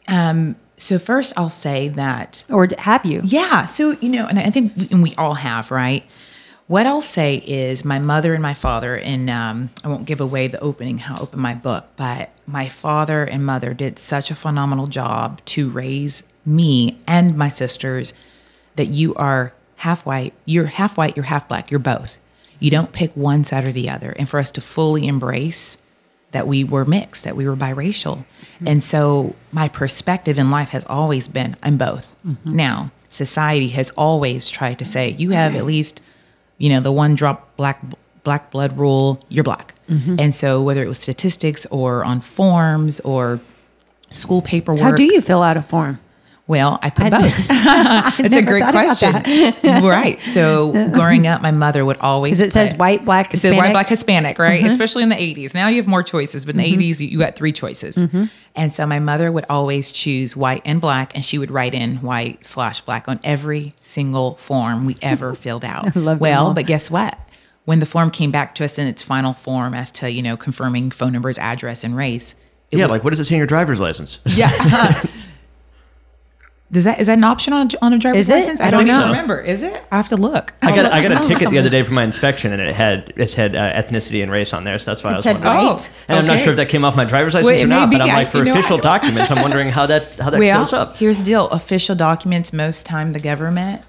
Um, 0.08 0.56
so 0.76 0.98
first, 0.98 1.32
I'll 1.36 1.48
say 1.48 1.88
that 1.88 2.44
Or 2.50 2.68
have 2.78 3.04
you? 3.06 3.20
Yeah. 3.24 3.64
So, 3.66 3.96
you 4.00 4.08
know, 4.08 4.26
and 4.26 4.38
I 4.38 4.50
think 4.50 4.72
we, 4.76 4.88
and 4.90 5.02
we 5.02 5.14
all 5.16 5.34
have, 5.34 5.70
right? 5.70 6.04
What 6.66 6.84
I'll 6.86 7.00
say 7.00 7.36
is 7.46 7.84
my 7.84 8.00
mother 8.00 8.34
and 8.34 8.42
my 8.42 8.54
father, 8.54 8.96
and 8.96 9.30
um, 9.30 9.70
I 9.84 9.88
won't 9.88 10.04
give 10.04 10.20
away 10.20 10.48
the 10.48 10.58
opening, 10.58 10.98
how 10.98 11.14
I 11.16 11.20
open 11.20 11.38
my 11.40 11.54
book, 11.54 11.84
but 11.96 12.30
my 12.44 12.68
father 12.68 13.22
and 13.22 13.46
mother 13.46 13.72
did 13.72 14.00
such 14.00 14.32
a 14.32 14.34
phenomenal 14.34 14.88
job 14.88 15.40
to 15.46 15.70
raise 15.70 16.24
me 16.44 16.98
and 17.06 17.36
my 17.36 17.48
sisters 17.48 18.14
that 18.74 18.88
you 18.88 19.14
are 19.14 19.52
half 19.76 20.04
white, 20.06 20.34
you're 20.44 20.66
half 20.66 20.96
white, 20.96 21.16
you're 21.16 21.26
half 21.26 21.48
black, 21.48 21.70
you're 21.70 21.80
both. 21.80 22.18
You 22.58 22.70
don't 22.70 22.92
pick 22.92 23.12
one 23.14 23.44
side 23.44 23.68
or 23.68 23.72
the 23.72 23.90
other. 23.90 24.10
And 24.18 24.28
for 24.28 24.40
us 24.40 24.50
to 24.52 24.60
fully 24.60 25.06
embrace 25.06 25.78
that 26.32 26.46
we 26.46 26.64
were 26.64 26.84
mixed, 26.84 27.24
that 27.24 27.36
we 27.36 27.48
were 27.48 27.56
biracial. 27.56 28.24
Mm-hmm. 28.54 28.68
And 28.68 28.84
so 28.84 29.34
my 29.52 29.68
perspective 29.68 30.38
in 30.38 30.50
life 30.50 30.70
has 30.70 30.84
always 30.86 31.28
been 31.28 31.56
I'm 31.62 31.76
both. 31.76 32.14
Mm-hmm. 32.26 32.54
Now, 32.54 32.90
society 33.08 33.68
has 33.68 33.90
always 33.90 34.48
tried 34.48 34.78
to 34.78 34.84
say 34.84 35.10
you 35.10 35.30
have 35.30 35.54
at 35.54 35.64
least, 35.64 36.00
you 36.58 36.68
know, 36.68 36.80
the 36.80 36.92
one 36.92 37.14
drop 37.14 37.56
black 37.56 37.82
black 38.24 38.50
blood 38.50 38.76
rule, 38.76 39.24
you're 39.28 39.44
black. 39.44 39.74
Mm-hmm. 39.88 40.16
And 40.18 40.34
so 40.34 40.60
whether 40.60 40.82
it 40.82 40.88
was 40.88 40.98
statistics 40.98 41.64
or 41.66 42.04
on 42.04 42.20
forms 42.20 42.98
or 43.00 43.40
school 44.10 44.42
paperwork. 44.42 44.82
How 44.82 44.92
do 44.92 45.04
you 45.04 45.20
fill 45.20 45.42
out 45.42 45.56
a 45.56 45.62
form? 45.62 46.00
Well, 46.48 46.78
I 46.80 46.90
put 46.90 47.06
I- 47.06 47.10
both. 47.10 48.20
It's 48.24 48.36
a 48.42 48.42
great 48.42 48.64
question. 48.68 49.12
right. 49.82 50.22
So 50.22 50.90
growing 50.90 51.26
up, 51.26 51.42
my 51.42 51.50
mother 51.50 51.84
would 51.84 51.98
always 52.00 52.38
Because 52.38 52.48
it 52.48 52.52
says 52.52 52.72
put- 52.72 52.78
white, 52.80 53.04
black, 53.04 53.34
It 53.34 53.38
says 53.38 53.54
white, 53.54 53.72
black, 53.72 53.88
Hispanic, 53.88 54.38
right? 54.38 54.58
Mm-hmm. 54.60 54.66
Especially 54.68 55.02
in 55.02 55.08
the 55.08 55.16
80s. 55.16 55.54
Now 55.54 55.68
you 55.68 55.76
have 55.76 55.88
more 55.88 56.02
choices, 56.04 56.44
but 56.44 56.54
in 56.54 56.60
the 56.60 56.72
mm-hmm. 56.72 56.80
80s, 57.02 57.10
you 57.10 57.18
got 57.18 57.34
three 57.36 57.52
choices. 57.52 57.96
Mm-hmm. 57.96 58.24
And 58.54 58.72
so 58.74 58.86
my 58.86 58.98
mother 59.00 59.30
would 59.32 59.44
always 59.50 59.90
choose 59.92 60.36
white 60.36 60.62
and 60.64 60.80
black, 60.80 61.14
and 61.14 61.24
she 61.24 61.36
would 61.36 61.50
write 61.50 61.74
in 61.74 61.96
white 61.96 62.44
slash 62.46 62.80
black 62.80 63.08
on 63.08 63.18
every 63.24 63.74
single 63.80 64.36
form 64.36 64.86
we 64.86 64.96
ever 65.02 65.34
filled 65.34 65.64
out. 65.64 65.94
love 65.96 66.20
well, 66.20 66.54
but 66.54 66.66
guess 66.66 66.90
what? 66.90 67.18
When 67.64 67.80
the 67.80 67.86
form 67.86 68.10
came 68.12 68.30
back 68.30 68.54
to 68.54 68.64
us 68.64 68.78
in 68.78 68.86
its 68.86 69.02
final 69.02 69.32
form 69.32 69.74
as 69.74 69.90
to, 69.92 70.10
you 70.10 70.22
know, 70.22 70.36
confirming 70.36 70.92
phone 70.92 71.12
numbers, 71.12 71.38
address, 71.38 71.82
and 71.82 71.96
race, 71.96 72.34
it 72.70 72.78
Yeah, 72.78 72.84
would- 72.84 72.90
like 72.92 73.04
what 73.04 73.10
does 73.10 73.18
it 73.20 73.24
say 73.24 73.34
in 73.34 73.38
your 73.38 73.46
driver's 73.48 73.80
license? 73.80 74.20
yeah. 74.26 75.02
Does 76.72 76.82
that 76.82 76.98
is 77.00 77.06
that 77.06 77.16
an 77.16 77.22
option 77.22 77.52
on 77.52 77.68
a, 77.72 77.84
on 77.84 77.92
a 77.92 77.98
driver's 77.98 78.26
Is 78.26 78.28
it? 78.28 78.34
license? 78.34 78.60
I 78.60 78.66
I 78.66 78.70
don't 78.72 78.86
know. 78.88 78.96
so. 78.98 79.06
Remember, 79.06 79.40
is 79.40 79.62
it? 79.62 79.84
I 79.92 79.96
have 79.96 80.08
to 80.08 80.16
look. 80.16 80.52
I 80.62 80.74
got 80.74 80.90
I 80.92 81.00
got 81.00 81.24
a 81.24 81.28
ticket 81.28 81.50
the 81.50 81.58
other 81.58 81.70
day 81.70 81.84
for 81.84 81.92
my 81.92 82.02
inspection, 82.02 82.52
and 82.52 82.60
it 82.60 82.74
had 82.74 83.12
it 83.16 83.32
had 83.34 83.54
uh, 83.54 83.72
ethnicity 83.80 84.20
and 84.20 84.32
race 84.32 84.52
on 84.52 84.64
there, 84.64 84.76
so 84.80 84.86
that's 84.90 85.04
why 85.04 85.12
I 85.12 85.14
was 85.14 85.22
said 85.22 85.34
wondering. 85.40 85.66
white. 85.68 85.90
And 86.08 86.18
I'm 86.18 86.26
not 86.26 86.40
sure 86.40 86.50
if 86.50 86.56
that 86.56 86.68
came 86.68 86.84
off 86.84 86.96
my 86.96 87.04
driver's 87.04 87.34
license 87.34 87.52
Well, 87.52 87.60
it 87.60 87.64
or 87.64 87.68
not, 87.68 87.88
be. 87.90 87.98
but 87.98 88.02
I'm 88.02 88.10
I- 88.10 88.14
like 88.14 88.32
for 88.32 88.38
you 88.38 88.44
know, 88.46 88.50
official 88.52 88.78
documents, 88.78 89.30
I'm 89.30 89.42
wondering 89.42 89.68
how 89.70 89.86
that 89.86 90.16
how 90.16 90.30
that 90.30 90.40
well, 90.40 90.64
shows 90.64 90.72
up. 90.72 90.96
here's 90.96 91.18
the 91.18 91.24
deal: 91.24 91.48
official 91.50 91.94
documents 91.94 92.52
most 92.52 92.84
time 92.84 93.12
the 93.12 93.20
government 93.20 93.82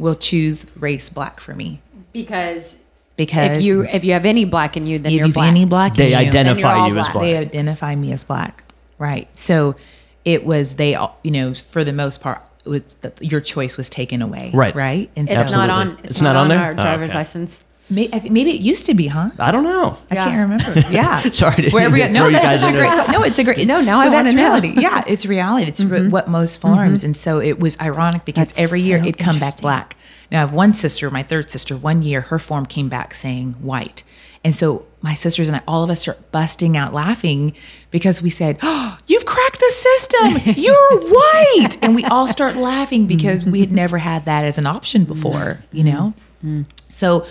will 0.00 0.16
choose 0.16 0.66
race 0.76 1.08
black 1.10 1.38
for 1.38 1.54
me 1.54 1.82
because 2.12 2.80
because 3.16 3.58
if 3.58 3.62
you 3.62 3.84
if 3.84 4.04
you 4.04 4.12
have 4.12 4.26
any 4.26 4.44
black 4.44 4.76
in 4.76 4.88
you, 4.88 4.98
then 4.98 5.12
if 5.12 5.18
you're 5.18 5.26
you've 5.26 5.34
black. 5.34 5.48
any 5.50 5.64
black, 5.66 5.92
in 5.92 5.96
They 5.98 6.10
you, 6.10 6.16
identify 6.16 6.74
all 6.80 6.88
you 6.88 6.98
as 6.98 7.06
black. 7.06 7.12
black. 7.12 7.22
They 7.22 7.36
identify 7.36 7.94
me 7.94 8.10
as 8.12 8.24
black, 8.24 8.64
right? 8.98 9.28
So 9.38 9.76
it 10.24 10.44
was 10.44 10.74
they, 10.74 10.94
all 10.94 11.18
you 11.22 11.30
know, 11.30 11.54
for 11.54 11.84
the 11.84 11.92
most 11.92 12.20
part, 12.20 12.40
with 12.64 12.98
the, 13.02 13.12
your 13.20 13.40
choice 13.40 13.76
was 13.76 13.90
taken 13.90 14.22
away, 14.22 14.50
Right. 14.54 14.74
Right, 14.74 15.10
and 15.16 15.28
It's 15.30 15.50
so 15.52 15.56
not 15.58 15.70
on. 15.70 15.98
It's, 16.02 16.10
It's 16.12 16.20
not, 16.22 16.32
not 16.32 16.36
on 16.36 16.42
on 16.42 16.48
there? 16.56 16.64
our 16.66 16.72
Oh, 16.72 16.74
driver's 16.76 17.10
okay. 17.10 17.18
license. 17.18 17.62
May, 17.90 18.08
maybe 18.30 18.50
it 18.52 18.62
used 18.62 18.86
to 18.86 18.94
be, 18.94 19.08
huh? 19.08 19.28
I 19.38 19.50
don't 19.52 19.64
know. 19.64 19.98
I 20.10 20.14
Yeah. 20.14 20.24
can't 20.24 20.50
remember. 20.50 20.80
Yeah. 20.90 21.20
Sorry 21.30 21.64
to 21.64 21.70
Wherever 21.70 21.98
you, 21.98 22.04
throw 22.06 22.12
no, 22.14 22.26
you 22.28 22.32
that's 22.32 22.44
guys 22.44 22.60
such 22.60 22.70
a 22.70 22.72
in 22.72 22.80
there. 22.82 22.96
great. 23.04 23.10
No, 23.12 23.22
it's 23.24 23.38
a 23.38 23.44
great. 23.44 23.66
No, 23.66 23.80
now 23.82 24.00
I 24.00 24.06
but 24.06 24.12
wanna 24.14 24.22
that's 24.24 24.34
know. 24.34 24.42
reality. 24.42 24.72
Yeah, 24.80 25.04
it's 25.06 25.26
reality. 25.26 25.66
It's 25.68 25.84
re- 25.84 26.08
what 26.08 26.26
most 26.26 26.58
farms, 26.62 27.00
mm-hmm. 27.00 27.08
and 27.08 27.16
so 27.16 27.40
it 27.40 27.60
was 27.60 27.78
ironic 27.78 28.24
because 28.24 28.48
That's 28.52 28.60
every 28.60 28.80
year 28.80 29.02
so 29.02 29.08
it'd 29.08 29.18
come 29.20 29.38
back 29.38 29.60
black. 29.60 29.96
Now 30.32 30.38
I 30.38 30.40
have 30.40 30.52
one 30.54 30.72
sister, 30.72 31.10
my 31.10 31.22
third 31.22 31.50
sister. 31.50 31.76
One 31.76 32.00
year, 32.02 32.22
her 32.22 32.38
form 32.38 32.64
came 32.64 32.88
back 32.88 33.12
saying 33.14 33.52
white, 33.60 34.02
and 34.44 34.54
so 34.54 34.86
my 35.00 35.14
sisters 35.14 35.48
and 35.48 35.56
I, 35.56 35.62
all 35.66 35.82
of 35.82 35.90
us, 35.90 36.02
start 36.02 36.30
busting 36.30 36.76
out 36.76 36.92
laughing 36.92 37.54
because 37.90 38.22
we 38.22 38.30
said, 38.30 38.58
oh, 38.62 38.98
"You've 39.06 39.24
cracked 39.24 39.58
the 39.58 39.70
system. 39.70 40.54
You're 40.56 41.00
white," 41.00 41.78
and 41.82 41.94
we 41.94 42.04
all 42.04 42.28
start 42.28 42.56
laughing 42.56 43.06
because 43.06 43.44
we 43.44 43.60
had 43.60 43.72
never 43.72 43.98
had 43.98 44.26
that 44.26 44.44
as 44.44 44.58
an 44.58 44.66
option 44.66 45.02
mm-hmm. 45.02 45.14
before. 45.14 45.60
You 45.72 45.84
know, 45.84 46.14
mm-hmm. 46.38 46.62
so. 46.88 47.26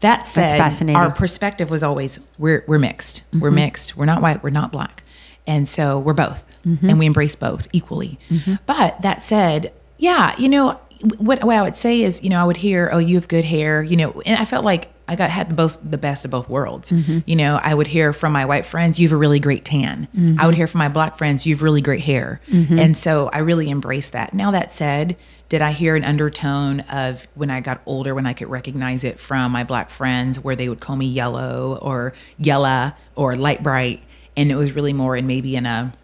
That 0.00 0.28
said, 0.28 0.56
fascinating. 0.56 0.96
our 0.96 1.12
perspective 1.12 1.70
was 1.70 1.82
always 1.82 2.20
we're 2.38 2.62
we're 2.68 2.78
mixed. 2.78 3.24
We're 3.32 3.48
mm-hmm. 3.48 3.56
mixed. 3.56 3.96
We're 3.96 4.04
not 4.04 4.22
white. 4.22 4.44
We're 4.44 4.50
not 4.50 4.70
black, 4.70 5.02
and 5.44 5.68
so 5.68 5.98
we're 5.98 6.14
both, 6.14 6.64
and 6.64 7.00
we 7.00 7.06
embrace 7.06 7.34
both 7.34 7.66
equally. 7.72 8.16
But 8.64 9.02
that 9.02 9.24
said, 9.24 9.72
yeah, 9.96 10.36
you 10.38 10.48
know 10.48 10.78
what, 11.18 11.42
what 11.44 11.56
I 11.56 11.62
would 11.62 11.76
say 11.76 12.02
is, 12.02 12.22
you 12.22 12.30
know, 12.30 12.40
I 12.40 12.44
would 12.44 12.58
hear, 12.58 12.90
oh, 12.92 12.98
you 12.98 13.16
have 13.16 13.28
good 13.28 13.44
hair, 13.44 13.82
you 13.82 13.96
know, 13.96 14.22
and 14.26 14.38
I 14.38 14.44
felt 14.44 14.64
like 14.64 14.92
I 15.08 15.16
got 15.16 15.30
had 15.30 15.48
the 15.50 15.54
both 15.54 15.78
the 15.82 15.98
best 15.98 16.24
of 16.24 16.30
both 16.30 16.48
worlds. 16.48 16.92
Mm-hmm. 16.92 17.18
You 17.26 17.36
know, 17.36 17.58
I 17.62 17.74
would 17.74 17.86
hear 17.86 18.12
from 18.12 18.32
my 18.32 18.44
white 18.44 18.66
friends, 18.66 19.00
you 19.00 19.08
have 19.08 19.12
a 19.14 19.16
really 19.16 19.40
great 19.40 19.64
tan. 19.64 20.06
Mm-hmm. 20.14 20.40
I 20.40 20.46
would 20.46 20.54
hear 20.54 20.66
from 20.66 20.78
my 20.78 20.88
black 20.88 21.16
friends, 21.16 21.46
you 21.46 21.54
have 21.54 21.62
really 21.62 21.80
great 21.80 22.02
hair, 22.02 22.40
mm-hmm. 22.48 22.78
and 22.78 22.96
so 22.96 23.30
I 23.32 23.38
really 23.38 23.70
embraced 23.70 24.12
that. 24.12 24.34
Now 24.34 24.50
that 24.52 24.72
said. 24.72 25.16
Did 25.48 25.62
I 25.62 25.72
hear 25.72 25.96
an 25.96 26.04
undertone 26.04 26.80
of 26.90 27.26
when 27.34 27.48
I 27.48 27.60
got 27.60 27.80
older, 27.86 28.14
when 28.14 28.26
I 28.26 28.34
could 28.34 28.50
recognize 28.50 29.02
it 29.02 29.18
from 29.18 29.50
my 29.50 29.64
black 29.64 29.88
friends, 29.88 30.38
where 30.38 30.54
they 30.54 30.68
would 30.68 30.80
call 30.80 30.94
me 30.94 31.06
yellow 31.06 31.78
or 31.80 32.12
yella 32.36 32.94
or 33.16 33.34
light 33.34 33.62
bright? 33.62 34.02
And 34.36 34.50
it 34.50 34.56
was 34.56 34.72
really 34.72 34.92
more 34.92 35.16
in 35.16 35.26
maybe 35.26 35.56
in 35.56 35.64
a, 35.64 35.94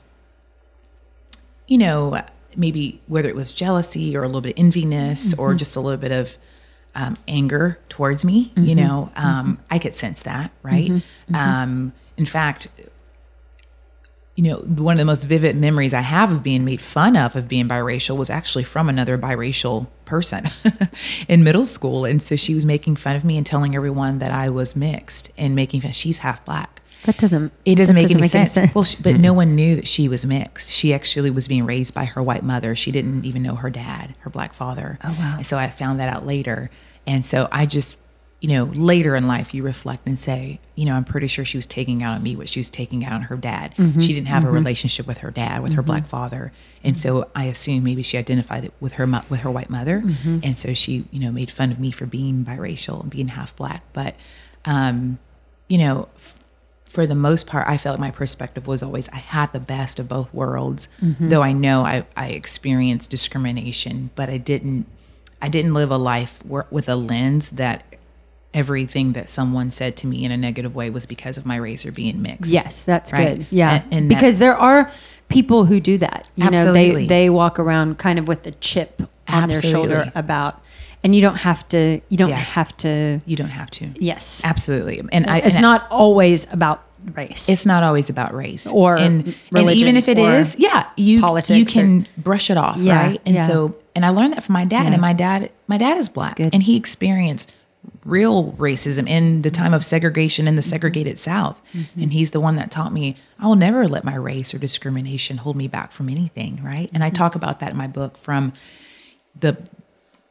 you 1.68 1.76
know, 1.76 2.22
maybe 2.56 3.02
whether 3.06 3.28
it 3.28 3.36
was 3.36 3.52
jealousy 3.52 4.16
or 4.16 4.22
a 4.22 4.26
little 4.26 4.40
bit 4.40 4.58
of 4.58 4.64
enviness 4.64 5.38
or 5.38 5.52
just 5.52 5.76
a 5.76 5.80
little 5.80 6.00
bit 6.00 6.10
of 6.10 6.38
um, 6.94 7.16
anger 7.28 7.78
towards 7.88 8.24
me, 8.24 8.52
you 8.56 8.74
know, 8.74 9.10
um, 9.16 9.58
I 9.70 9.78
could 9.78 9.94
sense 9.94 10.22
that, 10.22 10.50
right? 10.62 10.90
Um, 11.34 11.92
in 12.16 12.26
fact, 12.26 12.68
you 14.36 14.42
know, 14.44 14.56
one 14.56 14.94
of 14.94 14.98
the 14.98 15.04
most 15.04 15.24
vivid 15.24 15.56
memories 15.56 15.94
I 15.94 16.00
have 16.00 16.32
of 16.32 16.42
being 16.42 16.64
made 16.64 16.80
fun 16.80 17.16
of 17.16 17.36
of 17.36 17.46
being 17.46 17.68
biracial 17.68 18.16
was 18.16 18.30
actually 18.30 18.64
from 18.64 18.88
another 18.88 19.16
biracial 19.16 19.86
person 20.06 20.44
in 21.28 21.44
middle 21.44 21.66
school. 21.66 22.04
And 22.04 22.20
so 22.20 22.34
she 22.34 22.52
was 22.54 22.64
making 22.64 22.96
fun 22.96 23.14
of 23.14 23.24
me 23.24 23.36
and 23.36 23.46
telling 23.46 23.76
everyone 23.76 24.18
that 24.18 24.32
I 24.32 24.48
was 24.48 24.74
mixed 24.74 25.30
and 25.38 25.54
making 25.54 25.82
fun. 25.82 25.92
She's 25.92 26.18
half 26.18 26.44
black. 26.44 26.80
That 27.04 27.18
doesn't. 27.18 27.52
It 27.64 27.76
doesn't 27.76 27.94
that 27.96 28.02
make, 28.02 28.34
any, 28.34 28.46
sense. 28.46 28.74
Well, 28.74 28.84
she, 28.84 29.02
but 29.02 29.20
no 29.20 29.32
one 29.32 29.54
knew 29.54 29.76
that 29.76 29.86
she 29.86 30.08
was 30.08 30.24
mixed. 30.26 30.72
She 30.72 30.92
actually 30.92 31.30
was 31.30 31.46
being 31.48 31.64
raised 31.66 31.94
by 31.94 32.04
her 32.06 32.22
white 32.22 32.42
mother. 32.42 32.74
She 32.74 32.90
didn't 32.90 33.24
even 33.24 33.42
know 33.42 33.54
her 33.56 33.70
dad, 33.70 34.14
her 34.20 34.30
black 34.30 34.52
father. 34.52 34.98
Oh, 35.04 35.10
wow. 35.18 35.34
And 35.38 35.46
so 35.46 35.58
I 35.58 35.68
found 35.68 36.00
that 36.00 36.08
out 36.08 36.26
later. 36.26 36.70
And 37.06 37.24
so 37.24 37.48
I 37.52 37.66
just, 37.66 37.98
you 38.40 38.48
know, 38.48 38.64
later 38.64 39.14
in 39.16 39.26
life, 39.28 39.52
you 39.54 39.62
reflect 39.62 40.06
and 40.06 40.18
say, 40.18 40.60
you 40.74 40.84
know, 40.86 40.94
I'm 40.94 41.04
pretty 41.04 41.26
sure 41.26 41.44
she 41.44 41.56
was 41.58 41.66
taking 41.66 42.02
out 42.02 42.16
on 42.16 42.22
me 42.22 42.36
what 42.36 42.48
she 42.48 42.58
was 42.60 42.68
taking 42.70 43.04
out 43.04 43.12
on 43.12 43.22
her 43.22 43.36
dad. 43.36 43.74
Mm-hmm. 43.76 44.00
She 44.00 44.14
didn't 44.14 44.28
have 44.28 44.44
a 44.44 44.50
relationship 44.50 45.06
with 45.06 45.18
her 45.18 45.30
dad, 45.30 45.62
with 45.62 45.74
her 45.74 45.82
black 45.82 46.06
father, 46.06 46.52
and 46.82 46.98
so 46.98 47.30
I 47.34 47.44
assume 47.44 47.84
maybe 47.84 48.02
she 48.02 48.18
identified 48.18 48.64
it 48.64 48.72
with 48.80 48.94
her 48.94 49.06
with 49.30 49.40
her 49.40 49.50
white 49.50 49.70
mother, 49.70 50.00
Mm-hmm. 50.00 50.38
and 50.42 50.58
so 50.58 50.74
she, 50.74 51.04
you 51.10 51.20
know, 51.20 51.30
made 51.30 51.50
fun 51.50 51.70
of 51.72 51.78
me 51.78 51.90
for 51.90 52.04
being 52.06 52.44
biracial 52.44 53.00
and 53.02 53.10
being 53.10 53.28
half 53.28 53.54
black. 53.56 53.82
But, 53.94 54.14
um, 54.66 55.18
you 55.68 55.78
know, 55.78 56.08
f- 56.16 56.36
for 56.94 57.06
the 57.06 57.14
most 57.14 57.46
part, 57.46 57.66
I 57.68 57.76
felt 57.76 57.98
my 57.98 58.10
perspective 58.10 58.66
was 58.66 58.82
always 58.82 59.08
I 59.10 59.16
had 59.16 59.52
the 59.52 59.60
best 59.60 59.98
of 59.98 60.08
both 60.08 60.32
worlds. 60.32 60.88
Mm-hmm. 61.02 61.28
Though 61.28 61.42
I 61.42 61.52
know 61.52 61.84
I, 61.84 62.04
I 62.16 62.28
experienced 62.28 63.10
discrimination, 63.10 64.10
but 64.14 64.28
I 64.30 64.38
didn't 64.38 64.86
I 65.42 65.48
didn't 65.48 65.74
live 65.74 65.90
a 65.90 65.98
life 65.98 66.38
where, 66.46 66.66
with 66.70 66.88
a 66.88 66.96
lens 66.96 67.50
that 67.50 67.84
everything 68.54 69.12
that 69.14 69.28
someone 69.28 69.70
said 69.72 69.96
to 69.98 70.06
me 70.06 70.24
in 70.24 70.30
a 70.30 70.36
negative 70.36 70.74
way 70.74 70.88
was 70.88 71.06
because 71.06 71.36
of 71.36 71.44
my 71.44 71.56
race 71.56 71.84
or 71.84 71.90
being 71.92 72.22
mixed. 72.22 72.52
Yes, 72.52 72.82
that's 72.82 73.12
Right? 73.12 73.38
good. 73.38 73.46
Yeah, 73.50 73.82
And- 73.82 73.92
and 73.92 74.10
that- 74.10 74.14
because 74.14 74.38
there 74.38 74.56
are 74.56 74.90
people 75.28 75.64
who 75.64 75.80
do 75.80 75.98
that. 75.98 76.28
You 76.36 76.48
know, 76.50 76.72
they 76.72 77.06
they 77.06 77.28
walk 77.30 77.58
around 77.58 77.98
kind 77.98 78.18
of 78.18 78.28
with 78.28 78.46
a 78.46 78.52
chip 78.52 79.02
on 79.28 79.48
their 79.48 79.60
shoulder 79.60 80.12
about, 80.14 80.62
and 81.02 81.14
you 81.14 81.20
don't 81.20 81.38
have 81.38 81.68
to. 81.70 82.00
You 82.08 82.16
don't 82.16 82.28
Yes. 82.28 82.52
have 82.52 82.76
to. 82.78 83.20
You 83.26 83.34
don't 83.36 83.48
have 83.48 83.70
to. 83.72 83.88
Yes, 83.98 84.40
Absolutely. 84.44 85.02
And 85.12 85.26
I, 85.26 85.38
it's 85.38 85.56
and 85.58 85.66
I- 85.66 85.72
not 85.72 85.86
always 85.90 86.50
about 86.52 86.83
race. 87.12 87.48
it's 87.48 87.66
not 87.66 87.82
always 87.82 88.08
about 88.10 88.34
race 88.34 88.66
Or 88.72 88.96
and, 88.96 89.34
and 89.54 89.70
even 89.70 89.96
if 89.96 90.08
it 90.08 90.18
is, 90.18 90.56
yeah, 90.58 90.90
you 90.96 91.20
you 91.48 91.64
can 91.64 92.06
brush 92.16 92.50
it 92.50 92.56
off, 92.56 92.76
Yeah, 92.78 93.06
right? 93.06 93.20
And 93.26 93.34
yeah. 93.36 93.46
so, 93.46 93.74
and 93.94 94.04
I 94.04 94.10
learned 94.10 94.34
that 94.34 94.44
from 94.44 94.54
my 94.54 94.64
dad. 94.64 94.84
Yeah. 94.86 94.92
And 94.92 95.00
my 95.00 95.12
dad, 95.12 95.50
my 95.68 95.78
dad 95.78 95.96
is 95.98 96.08
black, 96.08 96.40
and 96.40 96.62
he 96.62 96.76
experienced 96.76 97.52
real 98.04 98.52
racism 98.52 99.06
in 99.08 99.42
the 99.42 99.50
time 99.50 99.74
of 99.74 99.84
segregation 99.84 100.48
in 100.48 100.56
the 100.56 100.62
segregated 100.62 101.18
South. 101.18 101.60
Mm-hmm. 101.74 102.00
And 102.02 102.12
he's 102.12 102.30
the 102.30 102.40
one 102.40 102.56
that 102.56 102.70
taught 102.70 102.92
me 102.92 103.16
I 103.38 103.46
will 103.46 103.56
never 103.56 103.86
let 103.86 104.04
my 104.04 104.14
race 104.14 104.54
or 104.54 104.58
discrimination 104.58 105.36
hold 105.38 105.56
me 105.56 105.68
back 105.68 105.92
from 105.92 106.08
anything, 106.08 106.62
right? 106.62 106.90
And 106.94 107.02
I 107.04 107.08
Mm-hmm. 107.08 107.16
talk 107.16 107.34
about 107.34 107.60
that 107.60 107.70
in 107.72 107.76
my 107.76 107.86
book 107.86 108.16
from 108.16 108.52
the 109.38 109.56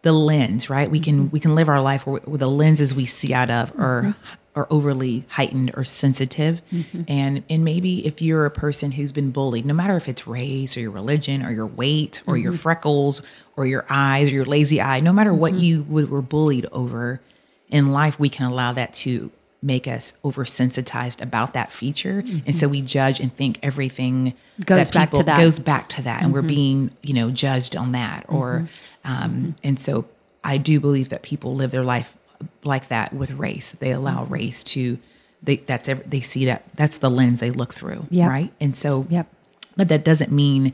the 0.02 0.12
lens, 0.12 0.70
right? 0.70 0.90
We 0.90 1.00
can 1.00 1.30
we 1.32 1.40
can 1.40 1.54
live 1.56 1.70
our 1.70 1.80
life 1.82 2.06
with 2.08 2.40
the 2.40 2.50
lenses 2.50 2.94
we 2.94 3.06
see 3.06 3.34
out 3.34 3.50
of 3.50 3.72
or 3.80 4.16
or 4.56 4.68
overly 4.70 5.26
heightened 5.30 5.72
or 5.76 5.84
sensitive. 5.84 6.62
Mm-hmm. 6.72 7.04
And 7.08 7.44
and 7.50 7.64
maybe 7.64 8.06
if 8.06 8.22
you're 8.22 8.46
a 8.46 8.52
person 8.52 8.92
who's 8.92 9.12
been 9.12 9.32
bullied, 9.32 9.66
no 9.66 9.74
matter 9.74 9.96
if 9.96 10.08
it's 10.08 10.28
race 10.28 10.78
or 10.78 10.82
your 10.82 10.92
religion 10.92 11.44
or 11.44 11.52
your 11.52 11.68
weight 11.68 12.22
or 12.28 12.38
your 12.38 12.52
mm-hmm. 12.52 12.60
freckles 12.60 13.22
or 13.56 13.66
your 13.66 13.86
eyes 13.90 14.32
or 14.32 14.36
your 14.36 14.46
lazy 14.46 14.82
eye, 14.82 15.00
no 15.00 15.14
matter 15.14 15.34
what 15.34 15.54
mm-hmm. 15.54 15.62
you 15.62 15.82
would, 15.84 16.10
were 16.10 16.22
bullied 16.22 16.66
over 16.72 17.22
in 17.70 17.92
life, 17.92 18.20
we 18.20 18.30
can 18.30 18.46
allow 18.46 18.72
that 18.74 18.94
to 18.94 19.32
make 19.62 19.88
us 19.88 20.14
oversensitized 20.26 21.22
about 21.22 21.54
that 21.54 21.72
feature. 21.72 22.22
And 22.46 22.54
so 22.54 22.68
we 22.68 22.82
judge 22.82 23.22
and 23.22 23.34
think 23.34 23.60
everything 23.64 24.34
Goes 24.66 24.92
back 24.92 25.12
to 25.12 25.24
that. 25.24 25.38
goes 25.38 25.58
back 25.58 25.88
to 25.90 26.02
that. 26.02 26.22
And 26.22 26.34
we're 26.34 26.42
being 26.42 26.92
you 27.02 27.14
know 27.14 27.32
judged 27.32 27.76
on 27.76 27.94
that 27.94 28.26
or 28.28 28.68
um 29.06 29.56
and 29.64 29.80
so 29.80 30.06
i 30.44 30.58
do 30.58 30.80
believe 30.80 31.10
that 31.10 31.22
people 31.22 31.56
live 31.56 31.72
their 31.72 31.84
life 31.84 32.16
like 32.64 32.88
that 32.88 33.14
with 33.14 33.32
race 33.32 33.72
they 33.72 33.92
allow 33.92 34.24
mm-hmm. 34.24 34.34
race 34.34 34.64
to 34.64 34.98
they 35.42 35.58
that's 35.58 35.88
ev- 35.90 36.10
they 36.10 36.20
see 36.22 36.46
that 36.46 36.64
that's 36.76 36.98
the 37.00 37.10
lens 37.10 37.40
they 37.40 37.52
look 37.52 37.74
through 37.74 38.06
Yep. 38.10 38.30
right 38.30 38.54
and 38.60 38.76
so 38.76 39.06
Yep. 39.10 39.28
but 39.78 39.88
that 39.90 40.04
doesn't 40.04 40.32
mean 40.32 40.74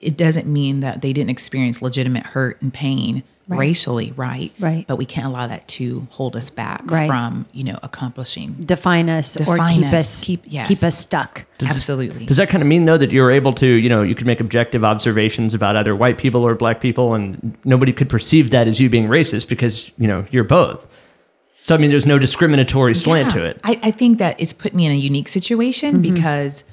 it 0.00 0.16
doesn't 0.16 0.46
mean 0.46 0.80
that 0.80 1.00
they 1.02 1.12
didn't 1.12 1.30
experience 1.30 1.80
legitimate 1.80 2.26
hurt 2.26 2.60
and 2.60 2.72
pain 2.72 3.22
racially, 3.48 4.12
right? 4.16 4.52
Right. 4.58 4.86
But 4.86 4.96
we 4.96 5.04
can't 5.04 5.26
allow 5.26 5.46
that 5.46 5.68
to 5.68 6.06
hold 6.10 6.34
us 6.36 6.48
back 6.50 6.82
Right. 6.90 7.06
from, 7.06 7.46
you 7.52 7.64
know, 7.64 7.78
accomplishing. 7.82 8.54
define 8.60 9.10
us 9.10 9.36
or 9.46 9.56
keep 9.68 9.84
us. 9.86 9.94
us 9.94 10.24
Keep- 10.24 10.44
yes. 10.46 10.68
keep 10.68 10.82
us 10.82 10.98
stuck. 10.98 11.44
Absolutely. 11.60 12.26
Does 12.26 12.38
that 12.38 12.48
kind 12.48 12.62
of 12.62 12.68
mean 12.68 12.84
though 12.86 12.96
that 12.96 13.12
you're 13.12 13.30
able 13.30 13.52
to, 13.54 13.66
you 13.66 13.88
know, 13.88 14.02
you 14.02 14.14
could 14.14 14.26
make 14.26 14.40
objective 14.40 14.84
observations 14.84 15.54
about 15.54 15.76
either 15.76 15.94
white 15.94 16.18
people 16.18 16.42
or 16.46 16.54
black 16.54 16.80
people, 16.80 17.14
and 17.14 17.56
nobody 17.64 17.92
could 17.92 18.08
perceive 18.08 18.50
that 18.50 18.66
as 18.66 18.80
you 18.80 18.88
being 18.88 19.08
racist 19.08 19.48
because 19.48 19.92
you 19.98 20.08
know 20.08 20.24
you're 20.30 20.44
both. 20.44 20.88
So 21.62 21.74
I 21.74 21.78
mean, 21.78 21.90
there's 21.90 22.06
no 22.06 22.18
discriminatory 22.18 22.94
slant 22.94 23.28
Yeah. 23.34 23.40
to 23.40 23.44
it. 23.46 23.60
I, 23.64 23.78
I 23.82 23.90
think 23.90 24.18
that 24.18 24.38
it's 24.38 24.52
put 24.52 24.74
me 24.74 24.84
in 24.86 24.92
a 24.92 24.96
unique 24.96 25.28
situation 25.28 26.02
Mm-hmm. 26.02 26.14
because 26.14 26.64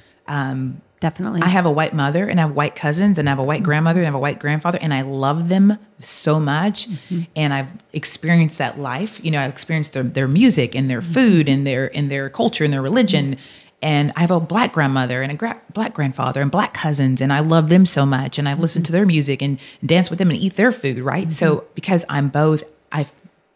Definitely. 1.01 1.41
I 1.41 1.47
have 1.47 1.65
a 1.65 1.71
white 1.71 1.95
mother 1.95 2.29
and 2.29 2.39
I 2.39 2.43
have 2.43 2.55
white 2.55 2.75
cousins 2.75 3.17
and 3.17 3.27
I 3.27 3.31
have 3.31 3.39
a 3.39 3.43
white 3.43 3.57
mm-hmm. 3.57 3.65
grandmother 3.65 3.99
and 3.99 4.05
I 4.05 4.09
have 4.09 4.15
a 4.15 4.19
white 4.19 4.37
grandfather 4.37 4.77
and 4.79 4.93
I 4.93 5.01
love 5.01 5.49
them 5.49 5.79
so 5.97 6.39
much. 6.39 6.87
Mm-hmm. 6.87 7.21
And 7.35 7.53
I've 7.53 7.69
experienced 7.91 8.59
that 8.59 8.79
life. 8.79 9.23
You 9.25 9.31
know, 9.31 9.41
I've 9.41 9.49
experienced 9.49 9.93
their, 9.93 10.03
their 10.03 10.27
music 10.27 10.75
and 10.75 10.91
their 10.91 11.01
mm-hmm. 11.01 11.13
food 11.13 11.49
and 11.49 11.65
their 11.65 11.95
and 11.97 12.11
their 12.11 12.29
culture 12.29 12.63
and 12.63 12.71
their 12.71 12.83
religion. 12.83 13.35
And 13.81 14.13
I 14.15 14.21
have 14.21 14.29
a 14.29 14.39
black 14.39 14.73
grandmother 14.73 15.23
and 15.23 15.31
a 15.31 15.35
gra- 15.35 15.59
black 15.73 15.95
grandfather 15.95 16.39
and 16.39 16.51
black 16.51 16.75
cousins, 16.75 17.19
and 17.19 17.33
I 17.33 17.39
love 17.39 17.69
them 17.69 17.87
so 17.87 18.05
much. 18.05 18.37
And 18.37 18.47
I've 18.47 18.59
listened 18.59 18.85
to 18.85 18.91
their 18.91 19.07
music 19.07 19.41
and 19.41 19.59
dance 19.83 20.11
with 20.11 20.19
them 20.19 20.29
and 20.29 20.37
eat 20.37 20.53
their 20.53 20.71
food, 20.71 20.99
right? 20.99 21.31
So 21.31 21.65
because 21.73 22.05
I'm 22.07 22.29
both, 22.29 22.63
I 22.91 23.07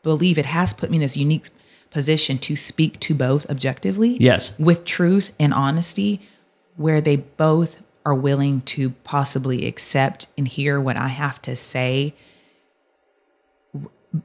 believe 0.01 0.39
it 0.39 0.47
has 0.47 0.73
put 0.73 0.89
me 0.89 0.97
in 0.97 1.01
this 1.01 1.15
unique 1.15 1.45
position 1.91 2.39
to 2.39 2.55
speak 2.55 2.99
to 3.01 3.13
both 3.13 3.47
objectively 3.51 4.17
Yes. 4.19 4.51
with 4.57 4.83
truth 4.83 5.31
and 5.39 5.53
honesty 5.53 6.27
where 6.75 7.01
they 7.01 7.15
both 7.15 7.81
are 8.05 8.13
willing 8.15 8.61
to 8.61 8.91
possibly 9.03 9.65
accept 9.67 10.27
and 10.37 10.47
hear 10.47 10.79
what 10.79 10.95
I 10.97 11.07
have 11.07 11.41
to 11.43 11.55
say 11.55 12.13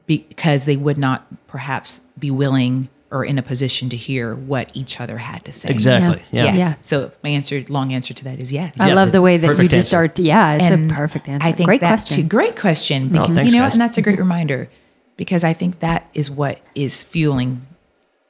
because 0.06 0.64
they 0.66 0.76
would 0.76 0.98
not 0.98 1.26
perhaps 1.46 2.00
be 2.18 2.30
willing 2.30 2.88
or 3.10 3.24
in 3.24 3.38
a 3.38 3.42
position 3.42 3.88
to 3.88 3.96
hear 3.96 4.34
what 4.36 4.70
each 4.76 5.00
other 5.00 5.18
had 5.18 5.44
to 5.44 5.50
say. 5.50 5.68
Exactly. 5.68 6.22
Yeah. 6.30 6.44
Yes. 6.44 6.56
Yeah. 6.56 6.74
So 6.82 7.10
my 7.24 7.30
answer, 7.30 7.64
long 7.68 7.92
answer 7.92 8.14
to 8.14 8.24
that 8.24 8.38
is 8.38 8.52
yes. 8.52 8.78
I 8.78 8.88
Yeah, 8.88 8.94
love 8.94 9.10
the 9.10 9.20
way 9.22 9.36
that 9.36 9.58
you 9.60 9.68
just 9.68 9.92
answer. 9.92 10.12
are. 10.12 10.22
Yeah, 10.24 10.54
it's 10.54 10.70
And 10.70 10.90
a 10.90 10.94
perfect 10.94 11.28
answer. 11.28 11.44
I 11.44 11.50
think 11.50 11.66
Great 11.66 11.80
that 11.80 11.88
question. 11.88 12.22
Too, 12.22 12.28
great 12.28 12.56
question. 12.56 13.08
Because, 13.08 13.34
thanks, 13.34 13.52
you 13.52 13.58
know, 13.58 13.64
guys. 13.64 13.72
and 13.74 13.80
that's 13.80 13.98
a 13.98 14.02
great 14.02 14.18
reminder 14.20 14.68
because 15.16 15.42
I 15.42 15.52
think 15.54 15.80
that 15.80 16.08
is 16.14 16.30
what 16.30 16.60
is 16.76 17.02
fueling 17.02 17.66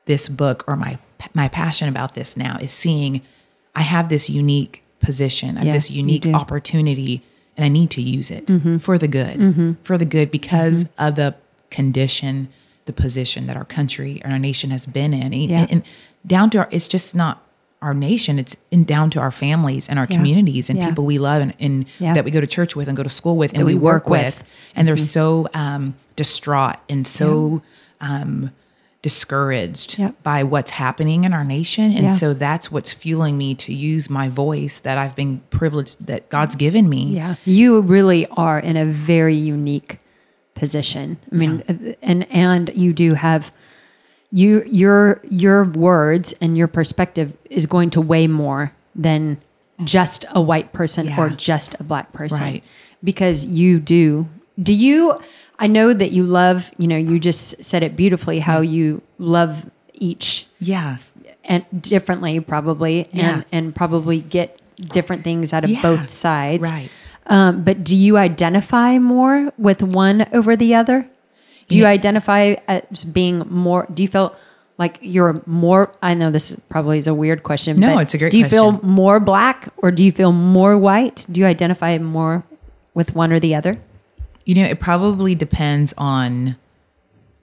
this 0.06 0.28
book 0.28 0.64
or 0.66 0.76
my 0.76 0.98
my 1.34 1.48
passion 1.48 1.86
about 1.86 2.14
this 2.14 2.34
now 2.38 2.56
is 2.56 2.72
seeing 2.72 3.20
I 3.74 3.82
have 3.82 4.08
this 4.08 4.28
unique 4.28 4.82
position, 5.00 5.56
I 5.56 5.60
have 5.60 5.66
Yeah, 5.68 5.72
this 5.74 5.90
unique 5.90 6.26
opportunity, 6.26 7.22
and 7.56 7.64
I 7.64 7.68
need 7.68 7.90
to 7.92 8.02
use 8.02 8.30
it 8.30 8.46
Mm-hmm. 8.46 8.78
for 8.78 8.98
the 8.98 9.08
good, 9.08 9.76
for 9.82 9.96
the 9.98 10.04
good 10.04 10.30
because 10.30 10.88
of 10.98 11.14
the 11.16 11.34
condition, 11.70 12.48
the 12.86 12.92
position 12.92 13.46
that 13.46 13.56
our 13.56 13.64
country 13.64 14.20
and 14.24 14.32
our 14.32 14.38
nation 14.38 14.70
has 14.70 14.86
been 14.86 15.12
in, 15.14 15.32
and, 15.32 15.34
Yeah. 15.50 15.66
and 15.70 15.82
down 16.26 16.50
to 16.50 16.58
our, 16.58 16.68
it's 16.70 16.88
just 16.88 17.14
not 17.14 17.42
our 17.80 17.94
nation; 17.94 18.38
it's 18.38 18.56
in 18.70 18.84
down 18.84 19.08
to 19.10 19.20
our 19.20 19.30
families 19.30 19.88
and 19.88 19.98
our 19.98 20.06
Yeah. 20.10 20.16
communities 20.16 20.68
and 20.68 20.78
people 20.78 21.04
we 21.06 21.18
love 21.18 21.40
and, 21.40 21.54
and 21.58 21.86
that 22.00 22.24
we 22.26 22.30
go 22.30 22.40
to 22.40 22.46
church 22.46 22.76
with 22.76 22.88
and 22.88 22.96
go 22.96 23.02
to 23.02 23.08
school 23.08 23.36
with 23.38 23.52
and 23.52 23.60
That 23.60 23.66
we, 23.66 23.74
we 23.74 23.80
work, 23.80 24.04
work 24.04 24.10
with. 24.10 24.36
with. 24.38 24.44
And 24.76 24.86
they're 24.86 24.96
so 24.98 25.48
um, 25.54 25.94
distraught 26.16 26.76
and 26.90 27.06
so 27.06 27.62
um, 28.02 28.50
discouraged 29.02 29.98
Yep. 29.98 30.22
by 30.22 30.42
what's 30.42 30.72
happening 30.72 31.24
in 31.24 31.32
our 31.32 31.44
nation. 31.44 31.92
And 31.92 32.04
Yeah. 32.04 32.14
so 32.14 32.34
that's 32.34 32.70
what's 32.70 32.92
fueling 32.92 33.38
me 33.38 33.54
to 33.54 33.72
use 33.72 34.10
my 34.10 34.28
voice 34.28 34.78
that 34.80 34.98
I've 34.98 35.16
been 35.16 35.40
privileged 35.50 36.06
that 36.06 36.28
God's 36.28 36.54
given 36.56 36.88
me. 36.88 37.12
Yeah, 37.14 37.36
you 37.44 37.80
really 37.80 38.26
are 38.32 38.58
in 38.58 38.76
a 38.76 38.84
very 38.84 39.34
unique 39.34 39.98
position. 40.54 41.16
I 41.32 41.34
mean, 41.34 41.96
and 42.02 42.26
and 42.30 42.70
you 42.74 42.92
do 42.92 43.14
have 43.14 43.50
you 44.30 44.62
your 44.66 45.20
your 45.28 45.64
words 45.64 46.34
and 46.40 46.56
your 46.56 46.68
perspective 46.68 47.32
is 47.48 47.66
going 47.66 47.90
to 47.90 48.00
weigh 48.00 48.26
more 48.26 48.72
than 48.94 49.38
just 49.82 50.24
a 50.32 50.40
white 50.42 50.72
person 50.72 51.10
or 51.18 51.30
just 51.30 51.74
a 51.80 51.82
black 51.82 52.12
person 52.12 52.44
Right. 52.44 52.64
because 53.02 53.46
you 53.46 53.80
do 53.80 54.28
do 54.62 54.74
you 54.74 55.18
I 55.62 55.66
know 55.66 55.92
that 55.92 56.10
you 56.10 56.24
love, 56.24 56.70
you 56.78 56.88
know, 56.88 56.96
you 56.96 57.18
just 57.20 57.62
said 57.62 57.82
it 57.82 57.94
beautifully 57.94 58.38
how 58.40 58.60
you 58.62 59.02
love 59.18 59.68
each 59.94 60.46
Yeah. 60.58 60.96
and 61.44 61.64
differently 61.80 62.40
probably 62.40 63.06
Yeah. 63.12 63.28
and 63.28 63.44
and 63.52 63.74
probably 63.74 64.20
get 64.20 64.60
different 64.80 65.22
things 65.24 65.52
out 65.52 65.62
of 65.64 65.70
Yeah. 65.70 65.82
both 65.82 66.10
sides 66.10 66.70
Right. 66.70 66.88
um, 67.26 67.62
but 67.64 67.84
do 67.84 67.94
you 67.94 68.16
identify 68.16 68.98
more 68.98 69.52
with 69.58 69.82
one 69.82 70.26
over 70.32 70.56
the 70.56 70.74
other 70.74 71.06
do 71.68 71.76
you 71.76 71.84
identify 71.84 72.54
as 72.66 73.04
being 73.04 73.44
more 73.50 73.86
do 73.92 74.02
you 74.02 74.08
feel 74.08 74.34
like 74.78 74.98
you're 75.02 75.42
more 75.46 75.92
i 76.02 76.14
know 76.14 76.30
this 76.30 76.56
probably 76.70 76.96
is 76.96 77.06
a 77.06 77.12
weird 77.14 77.42
question 77.42 77.78
No, 77.78 77.94
but 77.96 78.00
it's 78.08 78.14
a 78.14 78.18
great 78.18 78.32
do 78.32 78.38
you 78.38 78.46
feel 78.46 78.80
more 78.82 79.20
black 79.20 79.68
or 79.76 79.90
do 79.90 80.02
you 80.02 80.12
feel 80.12 80.32
more 80.32 80.78
white 80.78 81.26
do 81.30 81.40
you 81.40 81.46
identify 81.46 81.98
more 81.98 82.42
with 82.94 83.14
one 83.14 83.32
or 83.32 83.38
the 83.40 83.54
other 83.54 83.74
You 84.44 84.54
know, 84.56 84.64
it 84.64 84.80
probably 84.80 85.34
depends 85.34 85.94
on 85.98 86.56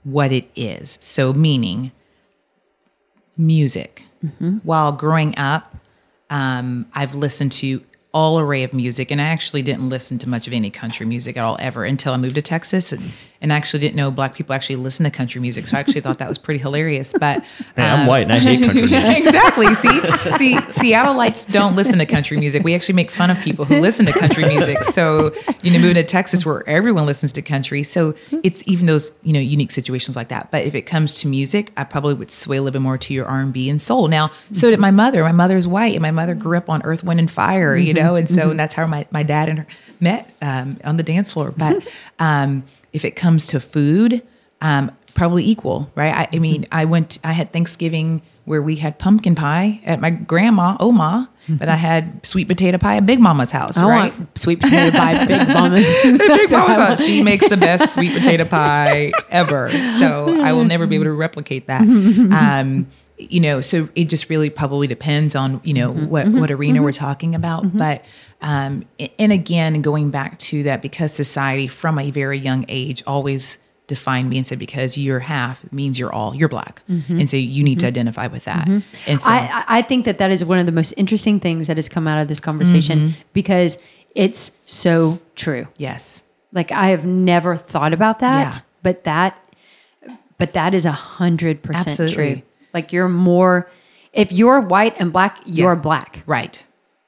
what 0.03 0.31
it 0.31 0.49
is. 0.55 0.97
So, 1.01 1.33
meaning 1.33 1.91
music. 3.37 4.03
While 4.63 4.91
growing 4.93 5.37
up, 5.37 5.75
um, 6.29 6.87
I've 6.93 7.13
listened 7.13 7.51
to 7.53 7.83
all 8.13 8.39
array 8.39 8.63
of 8.63 8.73
music, 8.73 9.11
and 9.11 9.21
I 9.21 9.25
actually 9.25 9.61
didn't 9.61 9.89
listen 9.89 10.17
to 10.19 10.29
much 10.29 10.47
of 10.47 10.53
any 10.53 10.71
country 10.71 11.05
music 11.05 11.37
at 11.37 11.45
all 11.45 11.55
ever 11.59 11.85
until 11.85 12.13
I 12.13 12.17
moved 12.17 12.35
to 12.35 12.41
Texas, 12.41 12.91
and, 12.91 13.11
and 13.41 13.53
I 13.53 13.55
actually 13.57 13.79
didn't 13.81 13.95
know 13.95 14.09
black 14.11 14.33
people 14.35 14.53
actually 14.55 14.77
listen 14.77 15.03
to 15.03 15.11
country 15.11 15.41
music. 15.41 15.67
So 15.67 15.77
I 15.77 15.79
actually 15.79 16.01
thought 16.01 16.17
that 16.19 16.27
was 16.29 16.37
pretty 16.37 16.59
hilarious. 16.59 17.13
But 17.19 17.43
Hey, 17.75 17.83
I'm 17.83 18.07
white 18.07 18.23
and 18.23 18.33
I 18.33 18.37
hate 18.39 18.59
country 18.65 18.81
music. 18.87 19.17
exactly. 19.17 19.67
See, 19.75 20.01
see, 20.37 20.55
Seattleites 20.55 21.51
don't 21.51 21.75
listen 21.75 21.99
to 21.99 22.05
country 22.05 22.37
music. 22.37 22.63
We 22.63 22.73
actually 22.75 22.95
make 22.95 23.11
fun 23.11 23.29
of 23.29 23.39
people 23.41 23.65
who 23.65 23.79
listen 23.79 24.05
to 24.07 24.13
country 24.13 24.45
music. 24.45 24.83
So, 24.85 25.33
you 25.61 25.71
know, 25.71 25.79
moving 25.79 25.95
to 25.95 26.03
Texas 26.03 26.45
where 26.45 26.67
everyone 26.67 27.05
listens 27.05 27.31
to 27.33 27.41
country. 27.41 27.83
So 27.83 28.15
it's 28.43 28.63
even 28.67 28.85
those, 28.87 29.15
you 29.23 29.33
know, 29.33 29.39
unique 29.39 29.71
situations 29.71 30.15
like 30.15 30.29
that. 30.29 30.49
But 30.51 30.65
if 30.65 30.73
it 30.75 30.83
comes 30.83 31.13
to 31.15 31.27
music, 31.27 31.71
I 31.77 31.83
probably 31.83 32.13
would 32.15 32.31
sway 32.31 32.57
a 32.57 32.61
little 32.61 32.73
bit 32.73 32.81
more 32.83 32.97
to 32.97 33.13
your 33.13 33.25
R 33.25 33.39
and 33.39 33.53
B 33.53 33.69
and 33.69 33.81
soul. 33.81 34.07
Now, 34.07 34.29
so 34.51 34.69
did 34.71 34.79
my 34.79 34.91
mother. 34.91 35.23
My 35.23 35.31
mother's 35.31 35.67
white 35.67 35.93
and 35.93 36.01
my 36.01 36.11
mother 36.11 36.33
grew 36.35 36.57
up 36.57 36.69
on 36.69 36.81
Earth, 36.83 37.03
Wind 37.03 37.19
and 37.19 37.29
Fire, 37.29 37.75
you 37.75 37.93
know, 37.93 38.15
and 38.15 38.29
so 38.29 38.49
and 38.49 38.59
that's 38.59 38.73
how 38.73 38.87
my, 38.87 39.05
my 39.11 39.23
dad 39.23 39.49
and 39.49 39.59
her 39.59 39.67
met 39.99 40.33
um, 40.41 40.77
on 40.83 40.97
the 40.97 41.03
dance 41.03 41.31
floor. 41.33 41.53
But 41.55 41.85
um, 42.19 42.63
if 42.93 43.05
it 43.05 43.15
comes 43.15 43.47
to 43.47 43.59
food, 43.59 44.21
um, 44.61 44.91
probably 45.13 45.43
equal, 45.45 45.91
right? 45.95 46.13
I, 46.13 46.35
I 46.35 46.39
mean, 46.39 46.65
I 46.71 46.85
went, 46.85 47.19
I 47.23 47.33
had 47.33 47.51
Thanksgiving 47.51 48.21
where 48.45 48.61
we 48.61 48.77
had 48.77 48.97
pumpkin 48.97 49.35
pie 49.35 49.81
at 49.83 49.99
my 49.99 50.09
grandma, 50.09 50.77
Oma, 50.79 51.29
but 51.49 51.67
I 51.67 51.75
had 51.75 52.25
sweet 52.25 52.47
potato 52.47 52.77
pie 52.77 52.97
at 52.97 53.05
Big 53.05 53.19
Mama's 53.19 53.51
house, 53.51 53.77
i 53.77 53.87
right? 53.87 54.13
sweet 54.37 54.61
potato 54.61 54.95
pie 54.97 55.25
big 55.25 55.47
mamas 55.47 55.93
Big 56.03 56.51
Mama's 56.51 56.77
house. 56.77 57.05
She 57.05 57.23
makes 57.23 57.47
the 57.47 57.57
best 57.57 57.93
sweet 57.95 58.13
potato 58.13 58.45
pie 58.45 59.11
ever. 59.29 59.69
So 59.69 60.41
I 60.41 60.53
will 60.53 60.65
never 60.65 60.87
be 60.87 60.95
able 60.95 61.05
to 61.05 61.13
replicate 61.13 61.67
that. 61.67 61.81
Um, 61.81 62.87
you 63.17 63.39
know, 63.39 63.61
so 63.61 63.89
it 63.95 64.09
just 64.09 64.29
really 64.29 64.49
probably 64.49 64.87
depends 64.87 65.35
on, 65.35 65.59
you 65.63 65.73
know, 65.73 65.91
mm-hmm. 65.91 66.07
what, 66.07 66.25
mm-hmm. 66.27 66.39
what 66.39 66.51
arena 66.51 66.81
we're 66.81 66.91
mm-hmm. 66.91 67.03
talking 67.03 67.35
about. 67.35 67.75
But, 67.75 68.05
um, 68.41 68.85
and 69.17 69.31
again, 69.31 69.81
going 69.81 70.11
back 70.11 70.37
to 70.39 70.63
that, 70.63 70.81
because 70.81 71.13
society 71.13 71.67
from 71.67 71.97
a 71.97 72.11
very 72.11 72.37
young 72.37 72.65
age 72.67 73.03
always 73.07 73.57
defined 73.87 74.29
me 74.29 74.37
and 74.37 74.45
said, 74.45 74.59
because 74.59 74.97
you're 74.97 75.19
half 75.21 75.71
means 75.71 75.97
you're 75.97 76.13
all, 76.13 76.35
you're 76.35 76.49
black. 76.49 76.81
And 76.87 77.29
so 77.29 77.37
you 77.37 77.63
need 77.63 77.79
to 77.79 77.87
identify 77.87 78.27
with 78.27 78.43
that. 78.45 78.67
And 78.67 78.83
so, 79.21 79.31
I, 79.31 79.63
I- 79.67 79.81
think 79.81 80.05
that 80.05 80.17
that 80.17 80.29
is 80.29 80.43
one 80.43 80.59
of 80.59 80.65
the 80.65 80.71
most 80.71 80.91
interesting 80.97 81.39
things 81.39 81.67
that 81.67 81.77
has 81.77 81.87
come 81.87 82.07
out 82.07 82.19
of 82.19 82.27
this 82.27 82.39
conversation 82.39 82.99
Mm-hmm. 82.99 83.21
because 83.33 83.77
it's 84.13 84.59
so 84.65 85.19
true. 85.35 85.67
yes. 85.77 86.23
Like 86.51 86.71
I 86.71 86.87
have 86.87 87.05
never 87.05 87.55
thought 87.55 87.93
about 87.93 88.19
that, 88.19 88.53
Yeah. 88.55 88.59
but 88.83 89.03
that, 89.05 89.37
but 90.37 90.53
that 90.53 90.73
is 90.73 90.85
a 90.85 90.91
hundred 90.91 91.61
percent 91.61 92.11
true. 92.11 92.41
Like 92.77 92.93
you're 92.93 93.09
more, 93.09 93.69
if 94.13 94.31
you're 94.31 94.59
white 94.61 94.95
and 94.99 95.11
black, 95.11 95.39
you're 95.45 95.73
Yeah. 95.73 95.81
black. 95.89 96.23
Right. 96.27 96.63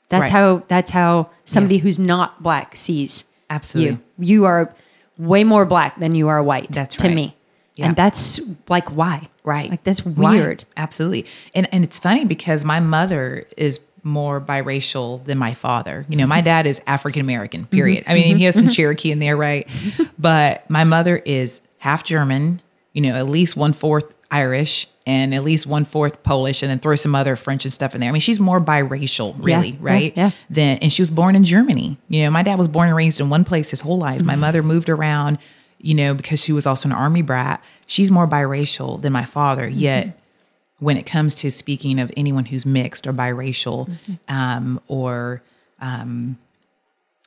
That's 0.09 0.21
Right. 0.23 0.31
how. 0.31 0.63
That's 0.67 0.91
how 0.91 1.29
somebody 1.45 1.75
Yes. 1.75 1.83
who's 1.83 1.99
not 1.99 2.41
black 2.41 2.75
sees 2.75 3.25
Absolutely. 3.51 3.99
you. 4.17 4.25
You 4.33 4.45
are 4.45 4.73
way 5.17 5.43
more 5.43 5.65
black 5.65 5.99
than 5.99 6.15
you 6.15 6.27
are 6.29 6.41
white. 6.41 6.71
That's 6.71 6.95
to 6.95 7.07
right. 7.07 7.15
me, 7.15 7.35
Yeah. 7.75 7.87
and 7.87 7.95
that's 7.95 8.39
like 8.67 8.89
why. 8.89 9.29
Right. 9.43 9.69
Like 9.69 9.83
that's 9.83 10.03
Right. 10.05 10.17
weird. 10.41 10.65
Absolutely. 10.75 11.25
And 11.53 11.67
and 11.71 11.83
it's 11.83 11.99
funny 11.99 12.25
because 12.25 12.65
my 12.65 12.79
mother 12.79 13.45
is 13.55 13.81
more 14.03 14.39
biracial 14.41 15.23
than 15.25 15.37
my 15.37 15.53
father. 15.53 16.05
You 16.09 16.15
know, 16.17 16.25
my 16.25 16.41
dad 16.41 16.65
is 16.65 16.81
African 16.87 17.21
American, 17.21 17.61
Mm-hmm. 17.61 17.75
period. 17.77 18.03
I 18.07 18.13
mean, 18.15 18.37
he 18.37 18.45
has 18.45 18.55
some 18.55 18.69
Cherokee 18.69 19.11
in 19.11 19.19
there, 19.19 19.37
right? 19.37 19.67
But 20.17 20.67
my 20.69 20.83
mother 20.85 21.17
is 21.25 21.61
half 21.79 22.03
German, 22.03 22.61
you 22.93 23.01
know, 23.01 23.13
at 23.15 23.27
least 23.29 23.55
one 23.57 23.73
fourth 23.73 24.05
Irish 24.31 24.87
and 25.09 25.33
at 25.33 25.43
least 25.43 25.65
one 25.67 25.85
fourth 25.85 26.15
Polish, 26.23 26.61
and 26.63 26.69
then 26.69 26.79
throw 26.79 26.95
some 26.95 27.15
other 27.15 27.35
French 27.35 27.65
and 27.65 27.73
stuff 27.73 27.95
in 27.95 28.01
there. 28.01 28.09
I 28.09 28.13
mean, 28.13 28.21
she's 28.21 28.39
more 28.39 28.61
biracial, 28.61 29.33
really, 29.43 29.69
Yeah, 29.71 29.75
right? 29.81 30.13
yeah, 30.15 30.25
yeah. 30.25 30.31
Than 30.49 30.77
and 30.83 30.91
she 30.93 31.01
was 31.01 31.09
born 31.11 31.35
in 31.35 31.43
Germany. 31.43 31.97
You 32.09 32.23
know, 32.25 32.31
my 32.31 32.43
dad 32.43 32.57
was 32.57 32.67
born 32.67 32.87
and 32.87 32.95
raised 32.97 33.19
in 33.19 33.29
one 33.29 33.43
place 33.43 33.71
his 33.71 33.81
whole 33.81 33.97
life. 33.97 34.23
My 34.23 34.35
mother 34.35 34.61
moved 34.63 34.89
around, 34.89 35.37
you 35.79 35.95
know, 35.95 36.13
because 36.13 36.43
she 36.43 36.51
was 36.53 36.65
also 36.67 36.89
an 36.89 36.93
army 36.95 37.21
brat. 37.23 37.63
She's 37.87 38.11
more 38.11 38.27
biracial 38.27 39.01
than 39.01 39.11
my 39.13 39.25
father, 39.25 39.67
Mm-hmm. 39.67 39.79
yet 39.79 40.19
when 40.79 40.95
it 40.97 41.05
comes 41.05 41.35
to 41.35 41.51
speaking 41.51 41.99
of 41.99 42.11
anyone 42.15 42.45
who's 42.45 42.65
mixed 42.65 43.05
or 43.07 43.11
biracial 43.13 43.89
um, 44.29 44.79
or 44.87 45.41
um, 45.81 46.37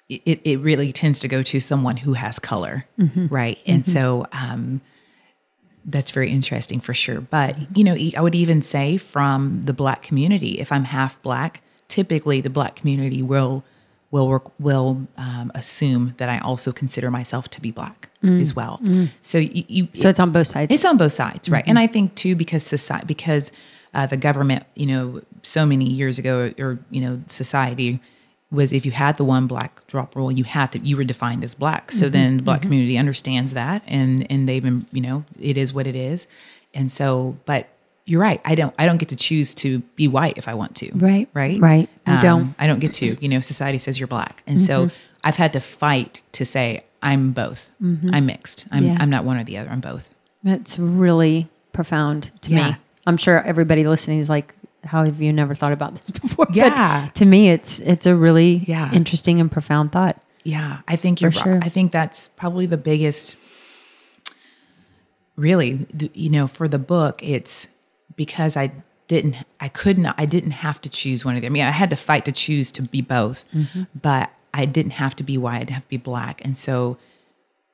it, 0.08 0.40
it 0.44 0.58
really 0.60 0.90
tends 0.92 1.18
to 1.20 1.28
go 1.28 1.42
to 1.42 1.60
someone 1.60 1.98
who 1.98 2.12
has 2.14 2.38
color 2.38 2.86
right 3.30 3.58
and 3.66 3.86
so 3.86 4.26
um, 4.32 4.80
that's 5.84 6.10
very 6.10 6.30
interesting 6.30 6.80
for 6.80 6.94
sure. 6.94 7.20
But 7.20 7.76
you 7.76 7.84
know 7.84 7.96
I 8.16 8.20
would 8.20 8.34
even 8.34 8.62
say 8.62 8.96
from 8.96 9.62
the 9.62 9.72
black 9.72 10.02
community 10.02 10.60
if 10.60 10.70
i'm 10.72 10.84
half 10.84 11.20
black 11.22 11.60
typically 11.88 12.40
the 12.40 12.50
black 12.50 12.76
community 12.76 13.22
will 13.22 13.64
will 14.10 14.28
work, 14.28 14.52
will 14.60 15.06
um, 15.16 15.50
assume 15.54 16.14
that 16.18 16.28
i 16.28 16.38
also 16.38 16.70
consider 16.72 17.10
myself 17.10 17.48
to 17.48 17.60
be 17.60 17.70
black 17.70 18.08
as 18.22 18.54
well. 18.54 18.80
So 19.22 19.38
you, 19.38 19.64
you 19.68 19.88
So 19.94 20.08
it's 20.08 20.20
on 20.20 20.30
both 20.30 20.46
sides. 20.46 20.72
it's 20.72 20.84
on 20.84 20.96
both 20.96 21.12
sides, 21.12 21.48
right? 21.48 21.64
And 21.66 21.76
I 21.78 21.88
think 21.88 22.14
too 22.14 22.36
because 22.36 22.62
society, 22.62 23.04
because 23.06 23.50
uh, 23.94 24.06
the 24.06 24.16
government, 24.16 24.64
you 24.76 24.86
know, 24.86 25.22
so 25.42 25.66
many 25.66 25.86
years 25.86 26.18
ago, 26.18 26.52
or 26.58 26.78
you 26.90 27.00
know, 27.00 27.20
society 27.26 28.00
was 28.52 28.72
if 28.72 28.84
you 28.86 28.92
had 28.92 29.16
the 29.16 29.24
one 29.24 29.46
black 29.46 29.84
drop 29.86 30.14
rule, 30.14 30.30
you 30.30 30.44
had 30.44 30.72
to 30.72 30.78
you 30.78 30.96
were 30.96 31.04
defined 31.04 31.42
as 31.42 31.54
black. 31.54 31.90
So 31.90 32.06
mm-hmm. 32.06 32.12
then 32.12 32.36
the 32.36 32.42
black 32.42 32.58
mm-hmm. 32.58 32.68
community 32.68 32.98
understands 32.98 33.54
that, 33.54 33.82
and 33.86 34.30
and 34.30 34.48
they've 34.48 34.62
been, 34.62 34.86
you 34.92 35.00
know, 35.00 35.24
it 35.40 35.56
is 35.56 35.72
what 35.72 35.86
it 35.86 35.96
is, 35.96 36.26
and 36.74 36.90
so, 36.90 37.38
but. 37.46 37.68
You're 38.04 38.20
right. 38.20 38.40
I 38.44 38.56
don't. 38.56 38.74
I 38.80 38.84
don't 38.84 38.96
get 38.96 39.10
to 39.10 39.16
choose 39.16 39.54
to 39.54 39.78
be 39.94 40.08
white 40.08 40.36
if 40.36 40.48
I 40.48 40.54
want 40.54 40.74
to. 40.78 40.90
Right, 40.92 41.28
Right. 41.34 41.60
right. 41.60 41.88
You 42.08 42.20
don't. 42.20 42.42
Um, 42.42 42.54
I 42.58 42.66
don't 42.66 42.80
get 42.80 42.90
to. 42.94 43.16
You 43.20 43.28
know, 43.28 43.38
society 43.38 43.78
says 43.78 44.00
you're 44.00 44.08
black, 44.08 44.42
and 44.44 44.60
so 44.60 44.86
mm-hmm. 44.86 44.96
I've 45.22 45.36
had 45.36 45.52
to 45.52 45.60
fight 45.60 46.20
to 46.32 46.44
say 46.44 46.82
I'm 47.00 47.30
both. 47.30 47.70
I'm 47.80 48.26
mixed. 48.26 48.66
I'm. 48.72 48.82
Yeah. 48.82 48.96
I'm 48.98 49.08
not 49.08 49.24
one 49.24 49.36
or 49.36 49.44
the 49.44 49.56
other. 49.56 49.70
I'm 49.70 49.78
both. 49.80 50.10
That's 50.42 50.80
really 50.80 51.48
profound 51.72 52.32
to 52.42 52.50
Yeah. 52.50 52.70
me. 52.70 52.76
I'm 53.06 53.16
sure 53.16 53.40
everybody 53.40 53.86
listening 53.86 54.18
is 54.18 54.28
like, 54.28 54.52
"How 54.84 55.04
have 55.04 55.20
you 55.20 55.32
never 55.32 55.54
thought 55.54 55.72
about 55.72 55.94
this 55.96 56.10
before?" 56.22 56.46
But 56.46 56.54
Yeah. 56.56 57.08
to 57.14 57.24
me, 57.24 57.50
it's 57.50 57.78
it's 57.80 58.06
a 58.06 58.14
really 58.14 58.64
Yeah. 58.66 58.90
interesting 58.92 59.40
and 59.40 59.50
profound 59.50 59.92
thought. 59.92 60.20
Yeah, 60.44 60.80
I 60.88 60.96
think 60.96 61.20
you're. 61.20 61.30
Sure. 61.32 61.58
I 61.62 61.68
think 61.68 61.92
that's 61.92 62.28
probably 62.28 62.66
the 62.66 62.76
biggest. 62.76 63.36
Really, 65.36 65.86
you 66.12 66.28
know, 66.28 66.46
for 66.46 66.68
the 66.68 66.78
book, 66.78 67.20
it's 67.22 67.68
because 68.16 68.54
I 68.56 68.70
didn't, 69.08 69.36
I 69.60 69.68
couldn't, 69.68 70.06
I 70.18 70.26
didn't 70.26 70.50
have 70.50 70.78
to 70.82 70.90
choose 70.90 71.24
one 71.24 71.36
of 71.36 71.42
them. 71.42 71.50
I 71.50 71.54
mean, 71.54 71.64
I 71.64 71.70
had 71.70 71.88
to 71.90 71.96
fight 71.96 72.26
to 72.26 72.32
choose 72.32 72.70
to 72.72 72.82
be 72.82 73.00
both, 73.00 73.44
Mm-hmm. 73.52 73.84
but 74.00 74.30
I 74.52 74.66
didn't 74.66 74.92
have 74.92 75.16
to 75.16 75.22
be 75.22 75.38
white. 75.38 75.54
I 75.56 75.58
didn't 75.60 75.70
have 75.74 75.84
to 75.84 75.88
be 75.88 75.96
black, 75.96 76.42
and 76.44 76.58
so 76.58 76.98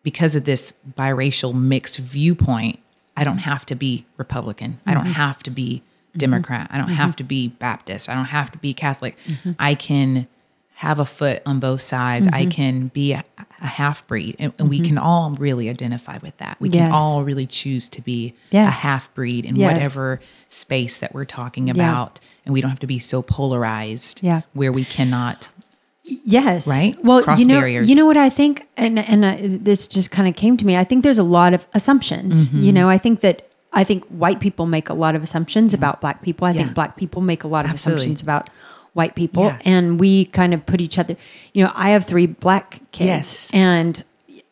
because 0.05 0.37
of 0.37 0.45
this 0.45 0.73
biracial 0.97 1.53
mixed 1.53 1.99
viewpoint, 1.99 2.79
I 3.17 3.25
don't 3.25 3.39
have 3.39 3.67
to 3.67 3.75
be 3.75 4.07
Republican. 4.17 4.79
I 4.87 4.95
don't 4.95 5.07
have 5.07 5.43
to 5.43 5.51
be 5.51 5.83
Mm-hmm. 6.09 6.19
Democrat. 6.19 6.69
I 6.71 6.79
don't 6.79 6.89
have 6.89 7.11
mm-hmm. 7.11 7.17
to 7.17 7.25
be 7.25 7.49
Baptist. 7.49 8.09
I 8.09 8.15
don't 8.15 8.27
have 8.27 8.51
to 8.53 8.59
be 8.59 8.75
Catholic. 8.75 9.17
Mm-hmm. 9.27 9.53
I 9.59 9.75
can 9.75 10.27
have 10.75 11.01
a 11.01 11.05
foot 11.05 11.43
on 11.45 11.59
both 11.59 11.81
sides. 11.81 12.29
I 12.33 12.47
can 12.47 12.87
be 12.89 13.13
a, 13.13 13.25
a 13.61 13.67
half 13.67 14.07
breed, 14.07 14.37
and, 14.39 14.53
and 14.61 14.69
we 14.69 14.81
can 14.81 14.97
all 14.97 15.31
really 15.33 15.69
identify 15.69 16.19
with 16.23 16.37
that. 16.37 16.57
We 16.61 16.69
Yes. 16.69 16.83
can 16.83 16.93
all 16.93 17.25
really 17.25 17.47
choose 17.47 17.89
to 17.89 18.01
be 18.01 18.35
Yes. 18.51 18.85
a 18.85 18.87
half 18.87 19.13
breed 19.13 19.45
in 19.45 19.57
Yes. 19.57 19.73
whatever 19.73 20.21
space 20.47 20.99
that 20.99 21.13
we're 21.13 21.25
talking 21.25 21.69
about, 21.69 22.21
and 22.45 22.53
we 22.53 22.61
don't 22.61 22.71
have 22.71 22.79
to 22.79 22.87
be 22.87 23.01
so 23.01 23.23
polarized. 23.23 24.21
Yeah. 24.23 24.43
where 24.53 24.71
we 24.71 24.85
cannot. 24.85 25.49
Yes. 26.25 26.69
Right? 26.69 26.97
Well, 27.03 27.23
Cross 27.23 27.41
you 27.41 27.47
know, 27.47 27.59
barriers. 27.59 27.91
you 27.91 27.97
know 27.97 28.07
what 28.07 28.17
I 28.17 28.31
think, 28.31 28.69
and 28.77 29.01
and 29.01 29.25
uh, 29.25 29.37
this 29.41 29.89
just 29.89 30.13
kind 30.13 30.29
of 30.29 30.37
came 30.37 30.57
to 30.57 30.65
me. 30.65 30.77
I 30.77 30.85
think 30.85 31.03
there's 31.03 31.19
a 31.19 31.25
lot 31.25 31.55
of 31.55 31.67
assumptions. 31.75 32.51
Mm-hmm. 32.51 32.63
You 32.63 32.73
know, 32.73 32.89
I 32.89 32.99
think 32.99 33.21
that 33.21 33.48
I 33.73 33.85
think 33.85 34.05
white 34.07 34.41
people 34.41 34.67
make 34.67 34.89
a 34.89 34.95
lot 34.95 35.15
of 35.15 35.23
assumptions 35.23 35.75
about 35.75 36.01
black 36.01 36.23
people. 36.23 36.47
I 36.47 36.51
Mm-hmm. 36.51 36.59
Yeah. 36.59 36.65
think 36.65 36.75
black 36.75 36.97
people 36.97 37.21
make 37.23 37.45
a 37.45 37.49
lot 37.49 37.65
of 37.65 37.71
Absolutely. 37.73 37.99
assumptions 38.01 38.23
about 38.23 38.49
white 38.95 39.15
people, 39.15 39.45
Yeah. 39.45 39.59
and 39.65 40.01
we 40.01 40.25
kind 40.27 40.55
of 40.55 40.65
put 40.67 40.81
each 40.81 40.99
other. 40.99 41.15
You 41.53 41.65
know, 41.65 41.73
I 41.75 41.91
have 41.91 42.05
three 42.07 42.27
black 42.27 42.81
kids, 42.93 43.07
Yes. 43.07 43.51
and 43.53 44.03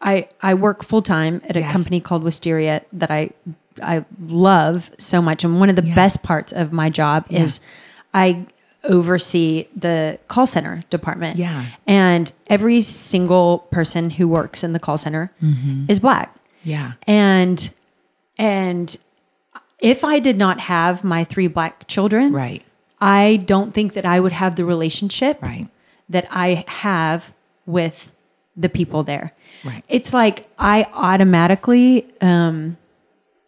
I 0.02 0.28
I 0.42 0.52
work 0.54 0.84
full 0.84 1.02
time 1.02 1.40
at 1.48 1.56
a 1.56 1.60
Yes. 1.60 1.72
company 1.72 2.00
called 2.00 2.22
Wisteria 2.22 2.82
that 2.92 3.10
I 3.10 3.30
I 3.82 4.04
love 4.28 4.90
so 4.98 5.20
much, 5.20 5.44
and 5.44 5.58
one 5.60 5.68
of 5.70 5.76
the 5.76 5.84
Yeah. 5.84 5.94
best 5.94 6.22
parts 6.22 6.52
of 6.52 6.72
my 6.72 6.88
job 6.90 7.24
is 7.30 7.60
I 8.14 8.46
oversee 8.84 9.66
the 9.74 10.18
call 10.28 10.46
center 10.46 10.78
department. 10.90 11.38
Yeah. 11.38 11.64
And 11.86 12.30
every 12.48 12.80
single 12.80 13.58
person 13.70 14.10
who 14.10 14.28
works 14.28 14.62
in 14.62 14.72
the 14.72 14.78
call 14.78 14.96
center 14.96 15.32
Mm-hmm. 15.42 15.84
is 15.88 15.98
black. 16.00 16.34
Yeah, 16.62 16.92
And 17.06 17.70
and 18.38 18.96
if 19.78 20.04
I 20.04 20.18
did 20.18 20.36
not 20.36 20.60
have 20.60 21.04
my 21.04 21.24
three 21.24 21.48
black 21.48 21.86
children, 21.86 22.32
right, 22.32 22.62
I 23.00 23.36
don't 23.44 23.72
think 23.74 23.92
that 23.94 24.04
I 24.06 24.20
would 24.20 24.32
have 24.32 24.56
the 24.56 24.64
relationship 24.64 25.40
right, 25.42 25.68
that 26.08 26.26
I 26.30 26.64
have 26.68 27.34
with 27.66 28.12
the 28.56 28.68
people 28.70 29.02
there. 29.02 29.32
Right. 29.64 29.84
It's 29.88 30.14
like 30.14 30.48
I 30.58 30.86
automatically 30.94 32.06
um, 32.20 32.76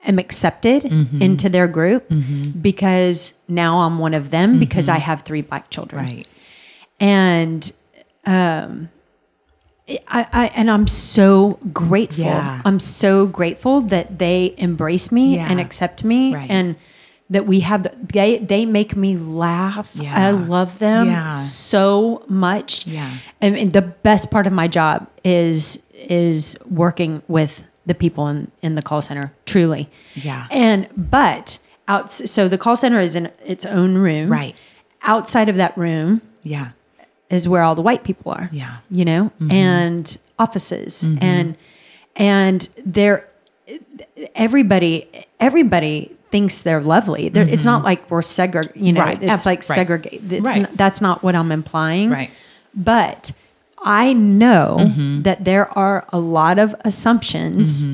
am 0.04 0.18
accepted 0.18 0.82
Mm-hmm. 0.82 1.22
into 1.22 1.48
their 1.48 1.66
group 1.68 2.12
because 2.60 3.34
now 3.48 3.78
I'm 3.80 3.98
one 3.98 4.14
of 4.14 4.30
them 4.30 4.58
because 4.58 4.88
I 4.88 4.98
have 4.98 5.22
three 5.22 5.42
black 5.42 5.70
children 5.70 6.04
Mm-hmm. 6.04 6.16
right. 6.16 6.28
and 7.00 7.72
um 8.26 8.90
I, 10.08 10.26
I 10.32 10.46
and 10.54 10.70
I'm 10.70 10.86
so 10.86 11.58
grateful. 11.72 12.24
Yeah. 12.24 12.62
I'm 12.64 12.78
so 12.78 13.26
grateful 13.26 13.80
that 13.82 14.18
they 14.18 14.54
embrace 14.58 15.10
me 15.10 15.36
Yeah. 15.36 15.48
and 15.50 15.58
accept 15.60 16.04
me 16.04 16.34
Right. 16.34 16.50
and 16.50 16.76
that 17.30 17.46
we 17.46 17.60
have 17.60 17.82
the, 17.82 17.92
they 18.12 18.38
they 18.38 18.64
make 18.66 18.96
me 18.96 19.16
laugh. 19.16 19.92
Yeah. 19.94 20.14
I 20.28 20.30
love 20.30 20.78
them 20.78 21.28
so 21.30 22.24
much. 22.28 22.86
Yeah. 22.86 23.10
I 23.42 23.50
mean 23.50 23.70
the 23.70 23.82
best 23.82 24.30
part 24.30 24.46
of 24.46 24.52
my 24.52 24.68
job 24.68 25.06
is 25.24 25.82
is 25.94 26.56
working 26.70 27.22
with 27.28 27.64
the 27.86 27.94
people 27.94 28.28
in, 28.28 28.50
in 28.62 28.74
the 28.74 28.82
call 28.82 29.00
center, 29.02 29.32
truly. 29.46 29.88
Yeah. 30.14 30.46
And 30.50 30.88
but 30.96 31.58
out 31.86 32.10
so 32.10 32.48
the 32.48 32.58
call 32.58 32.76
center 32.76 33.00
is 33.00 33.16
in 33.16 33.30
its 33.44 33.64
own 33.64 33.96
room. 33.96 34.30
Right. 34.30 34.54
Outside 35.02 35.48
of 35.48 35.56
that 35.56 35.76
room 35.78 36.20
Yeah, 36.42 36.70
is 37.30 37.48
where 37.48 37.62
all 37.62 37.74
the 37.74 37.82
white 37.82 38.04
people 38.04 38.32
are. 38.32 38.48
Yeah. 38.52 38.78
You 38.90 39.04
know, 39.04 39.32
and 39.50 40.16
offices 40.38 41.04
and 41.20 41.56
and 42.16 42.68
they're 42.84 43.28
everybody 44.34 45.06
everybody 45.40 46.12
thinks 46.30 46.62
they're 46.62 46.80
lovely. 46.82 47.28
They're, 47.30 47.48
It's 47.48 47.64
not 47.64 47.84
like 47.84 48.10
we're 48.10 48.20
segregated, 48.22 48.80
you 48.82 48.92
know, 48.92 49.00
Right. 49.02 49.22
it's 49.22 49.30
Abs- 49.30 49.46
like 49.46 49.68
right. 49.70 50.08
It's 50.12 50.44
Right. 50.44 50.76
that's 50.76 51.00
not 51.00 51.22
what 51.22 51.34
I'm 51.34 51.50
implying. 51.52 52.10
Right. 52.10 52.30
But 52.74 53.32
I 53.82 54.12
know 54.12 54.76
Mm-hmm. 54.80 55.22
that 55.22 55.44
there 55.44 55.66
are 55.78 56.04
a 56.10 56.18
lot 56.18 56.58
of 56.58 56.74
assumptions 56.84 57.86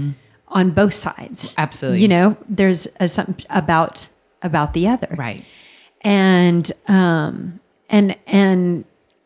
on 0.49 0.71
both 0.71 0.95
sides. 0.95 1.53
Mm-hmm. 1.53 1.61
Absolutely. 1.61 2.01
You 2.03 2.09
know, 2.09 2.37
there's 2.49 2.87
assump- 3.01 3.45
about 3.51 4.09
about 4.43 4.73
the 4.75 4.89
other 4.89 5.15
right. 5.17 5.45
and 6.03 6.71
um 6.89 7.61
and 7.89 8.17
and 8.27 8.85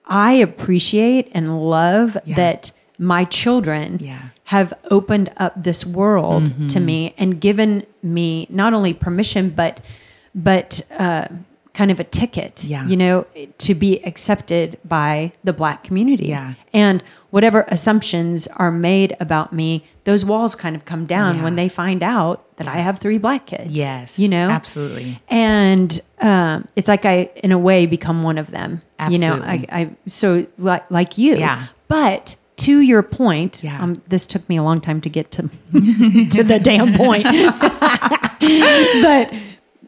i 0.09 0.33
appreciate 0.33 1.31
and 1.33 1.63
love 1.69 2.17
Yeah. 2.25 2.37
that 2.37 2.73
my 2.99 3.25
children 3.25 3.99
Yeah. 4.01 4.17
Mm-hmm. 4.19 4.27
have 4.45 4.73
opened 4.91 5.31
up 5.37 5.53
this 5.63 5.85
world 5.87 6.69
to 6.71 6.81
me 6.81 7.15
and 7.19 7.41
given 7.41 7.85
me 8.03 8.47
not 8.51 8.73
only 8.75 8.93
permission 8.95 9.51
but 9.51 9.81
but 10.35 10.81
uh 10.99 11.27
kind 11.75 11.91
of 11.93 12.01
a 12.01 12.05
ticket 12.05 12.65
Yeah. 12.65 12.87
you 12.89 12.97
know 12.97 13.25
to 13.59 13.75
be 13.75 14.05
accepted 14.05 14.79
by 14.85 15.33
the 15.45 15.53
black 15.53 15.85
community 15.85 16.27
Yeah. 16.27 16.55
and 16.73 17.03
whatever 17.31 17.65
assumptions 17.69 18.49
are 18.57 18.73
made 18.73 19.15
about 19.21 19.53
me 19.53 19.85
those 20.05 20.25
walls 20.25 20.55
kind 20.57 20.75
of 20.75 20.85
come 20.85 21.07
down 21.07 21.37
Yeah. 21.37 21.45
when 21.45 21.55
they 21.57 21.69
find 21.69 22.03
out 22.03 22.57
that 22.57 22.67
i 22.67 22.79
have 22.79 22.99
three 22.99 23.19
black 23.19 23.47
kids 23.47 23.71
Yes, 23.71 24.19
you 24.19 24.29
know 24.29 24.51
absolutely. 24.51 25.21
and 25.29 26.01
um, 26.21 26.67
it's 26.75 26.89
like 26.89 27.05
I, 27.05 27.31
in 27.45 27.53
a 27.53 27.59
way, 27.59 27.87
become 27.87 28.25
one 28.25 28.39
of 28.39 28.51
them. 28.51 28.83
You 29.11 29.19
know, 29.19 29.35
I, 29.43 29.65
I 29.71 29.91
so 30.07 30.47
like 30.59 30.91
like 30.91 31.19
you. 31.19 31.37
Yeah. 31.37 31.67
But 31.89 32.37
to 32.57 32.81
your 32.81 33.03
point, 33.05 33.63
Yeah. 33.63 33.81
um, 33.81 33.95
this 34.09 34.27
took 34.27 34.47
me 34.49 34.57
a 34.57 34.63
long 34.63 34.81
time 34.81 35.01
to 35.03 35.09
get 35.09 35.31
to 35.33 35.43
to 35.73 36.43
the 36.43 36.61
damn 36.63 36.93
point. 36.95 37.23
but 38.43 39.33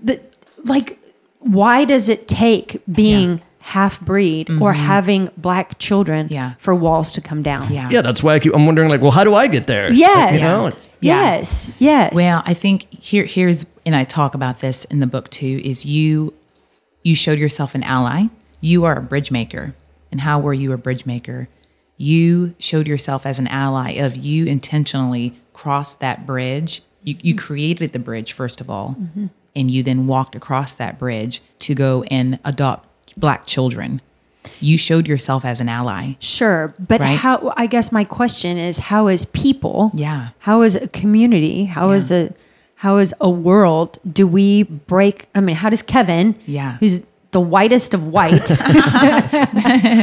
the 0.02 0.20
like, 0.64 0.98
why 1.40 1.84
does 1.84 2.08
it 2.08 2.28
take 2.28 2.80
being 2.90 3.40
half 3.60 4.00
breed 4.00 4.50
or 4.60 4.72
having 4.72 5.30
black 5.36 5.78
children 5.78 6.26
Mm-hmm. 6.26 6.34
Yeah. 6.34 6.54
for 6.58 6.74
walls 6.74 7.12
to 7.12 7.20
come 7.20 7.42
down? 7.42 7.72
Yeah. 7.72 7.88
Yeah, 7.90 8.02
that's 8.02 8.22
why 8.22 8.34
I 8.34 8.38
keep, 8.40 8.54
I'm 8.54 8.66
wondering, 8.66 8.88
like, 8.88 9.00
well, 9.00 9.10
how 9.10 9.24
do 9.24 9.34
I 9.34 9.46
get 9.48 9.66
there? 9.66 9.90
Yes. 9.92 10.40
You 10.40 10.46
know, 10.46 10.66
Yeah. 11.00 11.36
Yes. 11.36 11.70
Yes. 11.78 12.14
Well, 12.14 12.42
I 12.46 12.54
think 12.54 12.86
here 13.02 13.24
here's 13.24 13.66
and 13.86 13.94
I 13.96 14.04
talk 14.04 14.34
about 14.34 14.60
this 14.60 14.84
in 14.86 15.00
the 15.00 15.06
book 15.06 15.30
too, 15.30 15.60
is 15.64 15.84
you 15.86 16.34
you 17.02 17.14
showed 17.14 17.38
yourself 17.38 17.74
an 17.74 17.82
ally. 17.82 18.26
You 18.60 18.84
are 18.84 18.98
a 18.98 19.02
bridge 19.02 19.30
maker. 19.30 19.74
And 20.12 20.22
how 20.22 20.38
were 20.40 20.54
you 20.54 20.72
a 20.72 20.76
bridge 20.76 21.06
maker? 21.06 21.48
You 21.96 22.54
showed 22.58 22.88
yourself 22.88 23.26
as 23.26 23.38
an 23.38 23.46
ally 23.48 23.92
of 23.92 24.16
you 24.16 24.46
intentionally 24.46 25.38
crossed 25.52 26.00
that 26.00 26.26
bridge. 26.26 26.82
You, 27.04 27.16
you 27.22 27.34
created 27.34 27.92
the 27.92 27.98
bridge, 27.98 28.32
first 28.32 28.60
of 28.60 28.68
all, 28.70 28.96
mm-hmm. 28.98 29.26
and 29.54 29.70
you 29.70 29.82
then 29.82 30.06
walked 30.06 30.34
across 30.34 30.74
that 30.74 30.98
bridge 30.98 31.40
to 31.60 31.74
go 31.74 32.02
and 32.04 32.38
adopt 32.44 32.88
black 33.16 33.46
children. 33.46 34.00
You 34.58 34.78
showed 34.78 35.06
yourself 35.06 35.44
as 35.44 35.60
an 35.60 35.68
ally. 35.68 36.14
Sure, 36.18 36.74
but 36.78 37.00
Right? 37.00 37.18
how? 37.18 37.52
I 37.56 37.66
guess 37.66 37.92
my 37.92 38.04
question 38.04 38.56
is, 38.56 38.78
how 38.78 39.06
is 39.08 39.26
people? 39.26 39.90
Yeah. 39.94 40.30
How 40.40 40.62
is 40.62 40.76
a 40.76 40.88
community? 40.88 41.66
How 41.66 41.90
is 41.90 42.10
Yeah. 42.10 42.18
a 42.18 42.30
how 42.76 42.96
is 42.96 43.14
a 43.20 43.28
world? 43.28 43.98
Do 44.10 44.26
we 44.26 44.62
break? 44.62 45.28
I 45.34 45.42
mean, 45.42 45.56
how 45.56 45.68
does 45.68 45.82
Kevin? 45.82 46.34
Yeah. 46.46 46.78
Who's 46.80 47.04
the 47.32 47.40
whitest 47.40 47.94
of 47.94 48.06
white? 48.08 48.50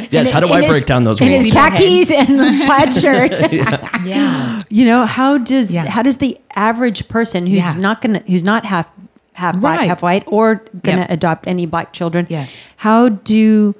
Yes. 0.09 0.32
How 0.32 0.39
do 0.39 0.47
in 0.47 0.53
I 0.53 0.61
his- 0.61 0.69
break 0.69 0.86
down 0.86 1.03
those 1.03 1.19
in 1.21 1.32
walls? 1.32 1.43
his 1.45 1.53
khakis 1.53 2.11
and 2.11 2.38
plaid 2.65 2.93
shirt? 2.93 3.32
Yeah. 4.05 4.61
you 4.69 4.86
know, 4.86 5.05
how 5.05 5.38
does 5.38 5.75
Yeah. 5.75 5.86
how 5.89 6.01
does 6.01 6.17
the 6.17 6.38
average 6.55 7.07
person 7.07 7.45
who's 7.47 7.75
Yeah. 7.75 7.82
not 7.82 8.01
gonna 8.01 8.23
who's 8.28 8.43
not 8.43 8.65
half 8.65 8.88
half 9.34 9.57
black, 9.59 9.80
Right. 9.80 9.88
half 9.89 10.01
white, 10.01 10.23
or 10.28 10.63
gonna 10.84 11.01
Yep. 11.01 11.09
adopt 11.11 11.47
any 11.47 11.65
black 11.65 11.91
children? 11.93 12.25
Yes. 12.30 12.65
How 12.78 13.09
do 13.09 13.73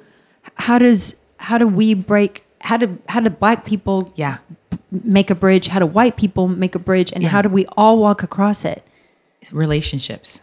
how 0.54 0.78
does 0.78 1.16
how 1.38 1.56
do 1.58 1.66
we 1.66 1.94
break? 1.94 2.44
How 2.60 2.76
do 2.76 2.98
how 3.08 3.20
do 3.20 3.30
black 3.30 3.64
people 3.64 4.12
Yeah. 4.14 4.38
make 4.90 5.30
a 5.30 5.34
bridge? 5.34 5.68
How 5.68 5.78
do 5.80 5.86
white 5.86 6.16
people 6.16 6.48
make 6.48 6.74
a 6.74 6.78
bridge? 6.78 7.12
And 7.12 7.22
Yeah. 7.22 7.30
how 7.30 7.40
do 7.42 7.48
we 7.48 7.64
all 7.76 7.98
walk 7.98 8.22
across 8.22 8.64
it? 8.64 8.82
relationships 9.52 10.40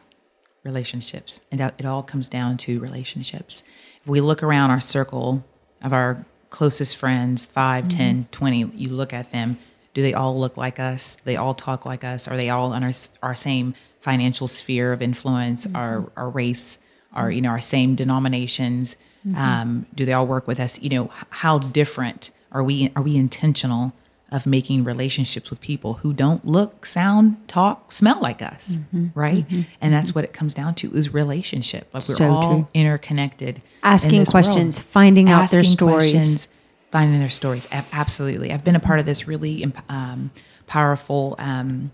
relationships 0.66 1.39
and 1.51 1.59
that- 1.59 1.76
it 1.78 1.86
all 1.86 2.03
comes 2.03 2.28
down 2.28 2.57
to 2.57 2.80
relationships. 2.80 3.63
If 4.01 4.07
we 4.07 4.20
look 4.20 4.43
around 4.43 4.72
our 4.72 4.82
circle 4.82 5.45
of 5.82 5.93
our 5.93 6.26
closest 6.49 6.97
friends 6.97 7.45
5 7.45 7.86
mm-hmm. 7.86 7.97
10 7.97 8.28
20 8.32 8.72
you 8.76 8.89
look 8.89 9.13
at 9.13 9.32
them 9.32 9.57
do 9.95 10.01
they 10.01 10.13
all 10.13 10.38
look 10.38 10.57
like 10.57 10.78
us? 10.78 11.16
Do 11.16 11.22
they 11.24 11.38
all 11.38 11.53
talk 11.53 11.86
like 11.86 12.03
us? 12.03 12.28
Are 12.28 12.36
they 12.36 12.49
all 12.49 12.74
on 12.74 12.84
our, 12.84 12.91
our 13.24 13.34
same 13.34 13.74
financial 14.01 14.45
sphere 14.45 14.91
of 14.91 15.01
influence 15.01 15.66
mm-hmm. 15.66 15.76
our, 15.76 16.11
our 16.18 16.30
race 16.30 16.78
our 17.13 17.32
you 17.32 17.41
know 17.41 17.49
our 17.49 17.61
same 17.61 17.95
denominations? 17.95 18.97
Mm-hmm. 19.26 19.38
Um, 19.38 19.86
do 19.95 20.05
they 20.05 20.13
all 20.13 20.28
work 20.28 20.47
with 20.47 20.59
us? 20.59 20.82
You 20.82 20.89
know 20.89 21.09
how 21.30 21.57
different 21.57 22.32
are 22.51 22.63
we 22.63 22.91
are 22.95 23.01
we 23.01 23.16
intentional 23.16 23.93
of 24.36 24.45
making 24.45 24.83
relationships 24.83 25.49
with 25.49 25.61
people 25.61 25.93
who 26.01 26.11
don't 26.13 26.43
look, 26.45 26.86
sound, 26.86 27.38
talk, 27.47 27.91
smell 27.91 28.19
like 28.21 28.41
us, 28.41 28.77
right? 29.13 29.45
And 29.81 29.93
that's 29.93 30.13
what 30.13 30.23
it 30.23 30.33
comes 30.33 30.53
down 30.53 30.75
to 30.75 30.93
is 30.95 31.13
relationship. 31.13 31.83
Like 31.93 32.07
we're 32.07 32.15
So 32.15 32.31
all 32.31 32.53
true. 32.53 32.67
interconnected. 32.73 33.55
in 33.57 33.61
Asking 33.83 34.19
world. 34.19 34.27
questions, 34.31 34.79
finding 34.81 35.29
out 35.29 35.51
their 35.51 35.63
stories. 35.63 36.47
finding 36.91 37.19
their 37.19 37.29
stories. 37.29 37.67
Absolutely. 37.71 38.51
I've 38.51 38.63
been 38.63 38.75
a 38.75 38.79
part 38.79 38.99
of 38.99 39.05
this 39.05 39.27
really 39.27 39.65
um, 39.89 40.31
powerful 40.67 41.36
um, 41.39 41.91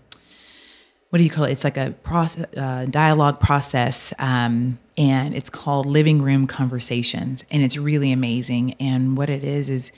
what 1.10 1.18
do 1.18 1.24
you 1.24 1.30
call 1.30 1.44
it? 1.44 1.52
It's 1.52 1.64
like 1.64 1.76
a 1.76 1.90
process, 2.02 2.46
uh, 2.56 2.86
dialogue 2.88 3.38
process, 3.38 4.14
um, 4.18 4.78
and 4.96 5.34
it's 5.34 5.50
called 5.50 5.84
Living 5.84 6.22
Room 6.22 6.46
Conversations, 6.46 7.44
and 7.50 7.62
it's 7.62 7.76
really 7.76 8.12
amazing. 8.12 8.72
And 8.80 9.14
what 9.14 9.28
it 9.28 9.44
is 9.44 9.68
is 9.68 9.92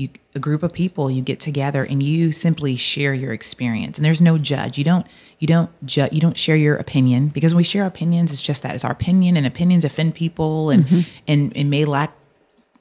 you 0.00 0.08
a 0.34 0.38
group 0.38 0.62
of 0.62 0.72
people 0.72 1.10
you 1.10 1.22
get 1.22 1.40
together 1.40 1.84
and 1.84 2.02
you 2.02 2.32
simply 2.32 2.74
share 2.76 3.12
your 3.12 3.32
experience, 3.32 3.98
and 3.98 4.04
there's 4.04 4.20
no 4.20 4.38
judge. 4.38 4.78
You 4.78 4.84
don't 4.84 5.06
you 5.38 5.46
don't 5.46 5.70
ju- 5.86 6.08
you 6.10 6.20
don't 6.20 6.36
share 6.36 6.56
your 6.56 6.76
opinion 6.76 7.28
because 7.28 7.52
when 7.52 7.58
we 7.58 7.64
share 7.64 7.86
opinions, 7.86 8.32
it's 8.32 8.42
just 8.42 8.62
that 8.62 8.74
it's 8.74 8.84
our 8.84 8.92
opinion, 8.92 9.36
and 9.36 9.46
opinions 9.46 9.84
offend 9.84 10.14
people, 10.14 10.70
and 10.70 11.06
and 11.26 11.56
and 11.56 11.70
may 11.70 11.84
lack 11.84 12.14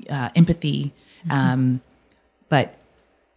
uh, 0.09 0.29
empathy. 0.35 0.93
Um, 1.29 1.81
but 2.47 2.77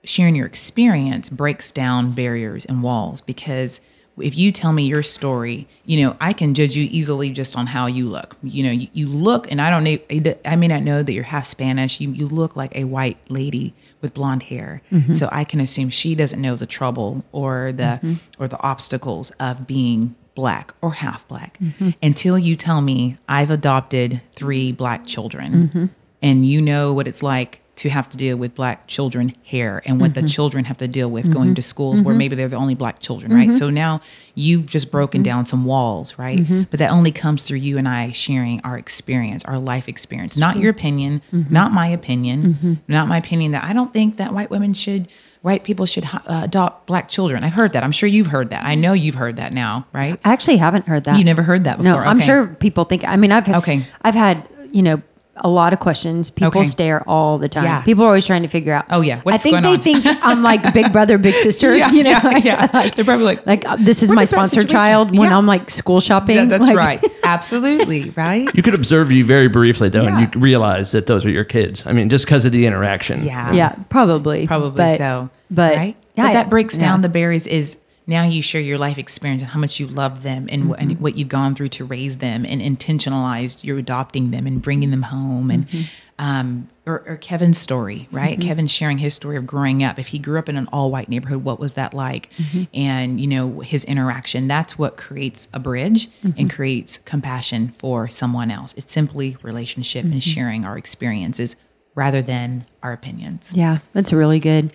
sharing 0.05 0.35
your 0.35 0.47
experience 0.47 1.29
breaks 1.31 1.73
down 1.73 2.13
barriers 2.13 2.65
and 2.65 2.83
walls 2.83 3.21
because 3.21 3.81
if 4.19 4.37
you 4.37 4.53
tell 4.53 4.73
me 4.73 4.85
your 4.85 5.03
story, 5.03 5.67
you 5.85 6.05
know, 6.05 6.17
I 6.21 6.33
can 6.33 6.55
judge 6.55 6.77
you 6.77 6.89
easily 6.91 7.31
just 7.31 7.57
on 7.57 7.69
how 7.69 7.87
you 7.87 8.09
look. 8.09 8.37
You 8.43 8.65
know, 8.65 8.71
you, 8.71 8.89
you 8.93 9.09
look, 9.09 9.51
and 9.51 9.61
I 9.61 9.71
don't 9.71 9.85
know, 9.85 10.35
I 10.45 10.57
may 10.57 10.69
not 10.69 10.83
know 10.83 11.03
that 11.03 11.13
you're 11.13 11.25
half 11.25 11.45
Spanish. 11.45 12.01
You, 12.01 12.11
you 12.11 12.27
look 12.27 12.55
like 12.55 12.77
a 12.77 12.85
white 12.85 13.19
lady 13.29 13.75
with 14.01 14.15
blonde 14.15 14.45
hair. 14.45 14.83
Mm-hmm. 14.93 15.13
So 15.13 15.29
I 15.33 15.45
can 15.45 15.61
assume 15.61 15.89
she 15.89 16.15
doesn't 16.15 16.41
know 16.41 16.57
the 16.57 16.67
trouble 16.67 17.25
or 17.33 17.73
the, 17.73 18.01
mm-hmm. 18.03 18.15
or 18.39 18.49
the 18.49 18.61
obstacles 18.61 19.31
of 19.33 19.67
being 19.67 20.15
black 20.35 20.75
or 20.81 20.95
half 20.95 21.27
black 21.29 21.59
mm-hmm. 21.59 21.91
until 22.03 22.39
you 22.39 22.57
tell 22.57 22.81
me 22.81 23.17
I've 23.29 23.51
adopted 23.51 24.23
three 24.35 24.73
black 24.73 25.07
children 25.07 25.91
and 26.23 26.47
you 26.47 26.63
know 26.63 26.93
what 26.93 27.07
it's 27.07 27.23
like 27.23 27.61
to 27.83 27.91
have 27.91 28.09
to 28.09 28.17
deal 28.17 28.37
with 28.37 28.55
black 28.55 28.87
children 28.87 29.35
hair 29.45 29.83
and 29.85 30.01
what 30.01 30.15
the 30.15 30.21
mm-hmm. 30.21 30.29
children 30.29 30.67
have 30.67 30.79
to 30.79 30.87
deal 30.87 31.11
with 31.11 31.33
going 31.33 31.49
mm-hmm. 31.49 31.55
to 31.55 31.63
schools 31.63 32.01
where 32.01 32.13
mm-hmm. 32.13 32.19
maybe 32.19 32.37
they're 32.37 32.47
the 32.47 32.55
only 32.55 32.77
black 32.77 33.01
children, 33.01 33.35
right? 33.35 33.53
So 33.53 33.71
now 33.71 34.01
you've 34.37 34.67
just 34.67 34.93
broken 34.93 35.25
down 35.25 35.47
some 35.47 35.65
walls, 35.65 36.17
right? 36.17 36.47
But 36.71 36.79
that 36.79 36.93
only 36.93 37.11
comes 37.11 37.43
through 37.43 37.59
you 37.59 37.79
and 37.79 37.89
I 37.89 38.13
sharing 38.13 38.61
our 38.61 38.79
experience, 38.79 39.45
our 39.47 39.59
life 39.59 39.89
experience, 39.89 40.39
not 40.39 40.59
your 40.59 40.71
opinion, 40.71 41.23
not 41.33 41.73
my 41.73 41.89
opinion, 41.89 42.81
not 42.87 43.09
my 43.09 43.19
opinion 43.19 43.51
that 43.51 43.65
I 43.65 43.73
don't 43.73 43.93
think 43.93 44.17
that 44.19 44.33
white 44.33 44.49
women 44.49 44.75
should. 44.75 45.09
White 45.41 45.65
people 45.65 45.87
should 45.87 46.05
uh, 46.05 46.43
adopt 46.45 46.87
black 46.87 47.09
children. 47.09 47.43
I've 47.43 47.55
heard 47.55 47.73
that. 47.73 47.83
I'm 47.83 47.91
sure 47.91 48.09
you've 48.09 48.29
heard 48.29 48.51
that. 48.51 48.65
I 48.65 48.77
know 48.77 48.93
you've 48.93 49.17
heard 49.17 49.35
that 49.39 49.53
now, 49.53 49.89
right? 49.93 50.21
I 50.25 50.33
actually 50.33 50.59
haven't 50.59 50.87
heard 50.87 51.03
that. 51.03 51.19
You 51.19 51.25
never 51.25 51.43
heard 51.43 51.65
that 51.65 51.79
before. 51.79 51.95
No. 51.95 51.99
I'm 51.99 52.19
Okay. 52.19 52.27
sure 52.27 52.47
people 52.47 52.85
think. 52.85 53.03
I 53.05 53.17
mean, 53.17 53.33
I've 53.33 53.49
Okay. 53.49 53.83
I've 54.03 54.15
had 54.15 54.47
you 54.71 54.83
know 54.83 55.03
a 55.37 55.49
lot 55.49 55.73
of 55.73 55.81
questions. 55.81 56.31
People 56.31 56.49
Okay. 56.61 56.65
stare 56.65 57.03
all 57.09 57.39
the 57.39 57.49
time. 57.49 57.65
Yeah. 57.65 57.83
People 57.83 58.05
are 58.05 58.09
always 58.09 58.27
trying 58.27 58.43
to 58.43 58.49
figure 58.49 58.75
out. 58.75 58.85
Oh, 58.91 59.01
yeah. 59.01 59.17
I 59.17 59.21
What's 59.21 59.43
think 59.43 59.55
going 59.55 59.63
they 59.63 59.71
on? 59.95 60.03
think 60.03 60.05
I'm 60.23 60.43
like 60.43 60.75
big 60.75 60.93
brother, 60.93 61.17
big 61.17 61.33
sister. 61.49 61.75
you 61.93 62.03
know, 62.05 62.19
yeah. 62.43 62.67
They're 62.95 63.05
probably 63.05 63.25
like, 63.25 63.47
like 63.47 63.67
uh, 63.67 63.77
this 63.77 64.03
is 64.03 64.13
my 64.13 64.23
is 64.25 64.31
that 64.31 64.37
sponsored 64.37 64.69
child 64.69 65.11
when 65.11 65.31
Yeah. 65.31 65.39
I'm 65.39 65.47
like 65.47 65.71
school 65.71 66.01
shopping. 66.01 66.37
Yeah, 66.37 66.45
that's 66.45 66.67
Like, 66.67 66.77
right. 66.77 67.05
Absolutely, 67.25 68.11
right? 68.11 68.49
You 68.55 68.63
could 68.63 68.75
observe 68.75 69.11
you 69.11 69.25
very 69.25 69.49
briefly 69.49 69.89
though, 69.89 70.03
Yeah. 70.03 70.19
and 70.19 70.35
you 70.35 70.41
realize 70.41 70.93
that 70.93 71.07
those 71.07 71.25
are 71.25 71.31
your 71.31 71.45
kids. 71.45 71.87
I 71.87 71.93
mean, 71.93 72.09
just 72.11 72.27
because 72.27 72.45
of 72.45 72.53
the 72.53 72.67
interaction. 72.67 73.25
Yeah. 73.25 73.53
Yeah, 73.53 73.75
probably. 73.89 74.47
Probably 74.47 74.77
But- 74.77 74.99
so. 74.99 75.31
But 75.51 75.77
right? 75.77 75.97
yeah, 76.15 76.29
but 76.29 76.33
that 76.33 76.51
breaks 76.51 76.79
down 76.79 77.03
the 77.03 77.09
barriers 77.11 77.47
is 77.47 77.77
now 78.07 78.25
you 78.25 78.43
share 78.43 78.61
your 78.61 78.79
life 78.79 78.99
experience 78.99 79.43
and 79.43 79.51
how 79.53 79.61
much 79.61 79.79
you 79.81 79.87
love 79.87 80.23
them 80.23 80.49
and, 80.51 80.65
Mm-hmm. 80.65 80.75
and 80.91 81.01
what 81.01 81.17
you've 81.17 81.29
gone 81.29 81.55
through 81.55 81.69
to 81.69 81.85
raise 81.85 82.19
them 82.19 82.45
and 82.45 82.61
intentionalized 82.61 83.65
you're 83.65 83.79
adopting 83.79 84.31
them 84.31 84.47
and 84.47 84.61
bringing 84.63 84.91
them 84.91 85.03
home 85.03 85.51
and 85.51 85.69
Mm-hmm. 85.69 85.85
um 86.19 86.69
or, 86.85 87.05
or 87.07 87.17
Kevin's 87.17 87.59
story, 87.59 88.09
right? 88.11 88.41
Kevin 88.41 88.67
sharing 88.67 88.99
his 88.99 89.15
story 89.15 89.37
of 89.37 89.47
growing 89.47 89.85
up. 89.85 90.01
If 90.01 90.09
he 90.09 90.19
grew 90.19 90.37
up 90.41 90.49
in 90.49 90.57
an 90.57 90.69
all 90.73 90.91
white 90.91 91.09
neighborhood, 91.09 91.45
what 91.45 91.61
was 91.61 91.75
that 91.75 91.95
like? 91.95 92.29
Mm-hmm. 92.33 92.65
And, 92.75 93.21
you 93.21 93.29
know, 93.29 93.61
his 93.61 93.85
interaction, 93.85 94.49
that's 94.49 94.77
what 94.77 94.97
creates 94.97 95.47
a 95.55 95.61
bridge 95.61 96.09
Mm-hmm. 96.09 96.41
and 96.41 96.51
creates 96.53 96.99
compassion 96.99 97.69
for 97.69 98.09
someone 98.09 98.51
else. 98.51 98.75
It's 98.77 98.93
simply 98.93 99.37
relationship 99.43 100.05
Mm-hmm. 100.05 100.13
and 100.15 100.23
sharing 100.25 100.65
our 100.65 100.77
experiences 100.77 101.55
rather 101.95 102.21
than 102.21 102.67
our 102.83 102.93
opinions. 102.93 103.53
Yeah, 103.55 103.79
that's 103.93 104.13
really 104.13 104.41
good. 104.41 104.73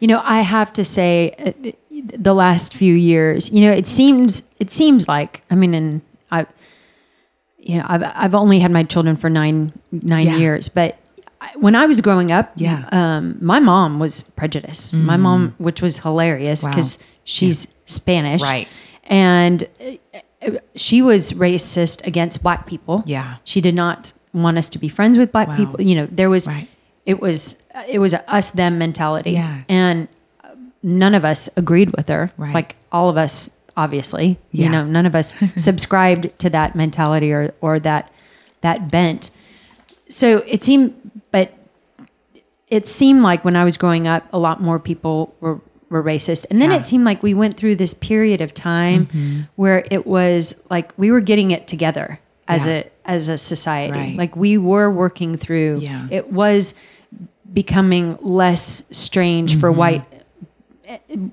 You 0.00 0.08
know, 0.08 0.22
I 0.24 0.40
have 0.40 0.72
to 0.72 0.82
say, 0.84 1.34
uh, 1.38 1.72
the 2.06 2.34
last 2.34 2.74
few 2.74 2.94
years, 2.94 3.50
you 3.50 3.60
know, 3.62 3.70
it 3.72 3.86
seems 3.86 4.42
it 4.58 4.70
seems 4.70 5.08
like 5.08 5.42
I 5.50 5.54
mean, 5.54 5.74
and 5.74 6.00
I, 6.30 6.46
you 7.58 7.78
know, 7.78 7.84
I've 7.88 8.02
I've 8.14 8.34
only 8.34 8.60
had 8.60 8.70
my 8.70 8.82
children 8.84 9.16
for 9.16 9.28
nine 9.30 9.72
nine 9.92 10.26
Yeah. 10.26 10.36
years, 10.36 10.68
but 10.68 10.96
I- 11.40 11.50
when 11.58 11.74
I 11.74 11.86
was 11.86 12.00
growing 12.00 12.30
up, 12.32 12.52
Yeah. 12.56 12.84
um, 12.92 13.36
my 13.40 13.60
mom 13.60 13.98
was 13.98 14.22
prejudiced. 14.22 14.94
My 14.94 15.16
mom, 15.16 15.54
which 15.58 15.80
was 15.82 15.98
hilarious 15.98 16.62
Wow. 16.62 16.70
because 16.70 16.98
she's 17.24 17.68
Spanish, 17.84 18.42
Right. 18.42 18.68
And 19.04 19.66
uh, 20.42 20.50
she 20.76 21.02
was 21.02 21.32
racist 21.32 22.06
against 22.06 22.42
black 22.42 22.66
people. 22.66 23.02
Yeah. 23.06 23.36
she 23.44 23.60
did 23.60 23.74
not 23.74 24.12
want 24.32 24.56
us 24.58 24.68
to 24.70 24.78
be 24.78 24.88
friends 24.88 25.18
with 25.18 25.32
black 25.32 25.48
Wow. 25.48 25.56
people. 25.56 25.80
You 25.82 25.94
know, 25.96 26.08
there 26.10 26.30
was 26.30 26.46
Right. 26.46 26.68
it 27.06 27.20
was 27.20 27.56
it 27.88 27.98
was 27.98 28.12
a 28.12 28.20
us 28.32 28.50
them 28.50 28.78
mentality 28.78 29.32
Yeah. 29.32 29.62
and 29.68 30.08
none 30.82 31.14
of 31.14 31.24
us 31.24 31.48
agreed 31.56 31.94
with 31.96 32.08
her 32.08 32.30
Right. 32.36 32.54
like 32.54 32.76
all 32.90 33.08
of 33.08 33.16
us 33.16 33.50
obviously 33.76 34.38
you 34.50 34.68
know 34.68 34.84
none 34.84 35.06
of 35.06 35.14
us 35.14 35.34
subscribed 35.56 36.38
to 36.38 36.50
that 36.50 36.74
mentality 36.74 37.32
or 37.32 37.54
or 37.60 37.78
that 37.80 38.10
that 38.62 38.90
bent 38.90 39.30
so 40.08 40.38
it 40.46 40.62
seemed 40.64 40.94
but 41.30 41.52
it 42.68 42.86
seemed 42.86 43.22
like 43.22 43.44
when 43.44 43.56
i 43.56 43.64
was 43.64 43.76
growing 43.76 44.06
up 44.06 44.24
a 44.32 44.38
lot 44.38 44.60
more 44.60 44.78
people 44.78 45.34
were 45.40 45.60
were 45.88 46.02
racist 46.02 46.46
and 46.50 46.60
then 46.62 46.70
Yeah. 46.70 46.76
it 46.78 46.84
seemed 46.84 47.04
like 47.04 47.22
we 47.22 47.34
went 47.34 47.56
through 47.56 47.76
this 47.76 47.94
period 47.94 48.40
of 48.40 48.54
time 48.54 49.06
Mm-hmm. 49.06 49.40
where 49.56 49.84
it 49.90 50.06
was 50.06 50.62
like 50.70 50.92
we 50.96 51.10
were 51.10 51.20
getting 51.20 51.50
it 51.50 51.66
together 51.66 52.20
as 52.48 52.66
Yeah. 52.66 52.72
a 52.72 52.84
as 53.04 53.28
a 53.28 53.38
society 53.38 53.92
Right. 53.98 54.16
like 54.16 54.36
we 54.36 54.56
were 54.58 54.90
working 54.90 55.36
through 55.36 55.78
Yeah. 55.82 56.06
it 56.10 56.32
was 56.32 56.74
becoming 57.52 58.18
less 58.20 58.82
strange 58.90 59.58
for 59.58 59.70
Mm-hmm. 59.70 59.78
white 59.78 60.19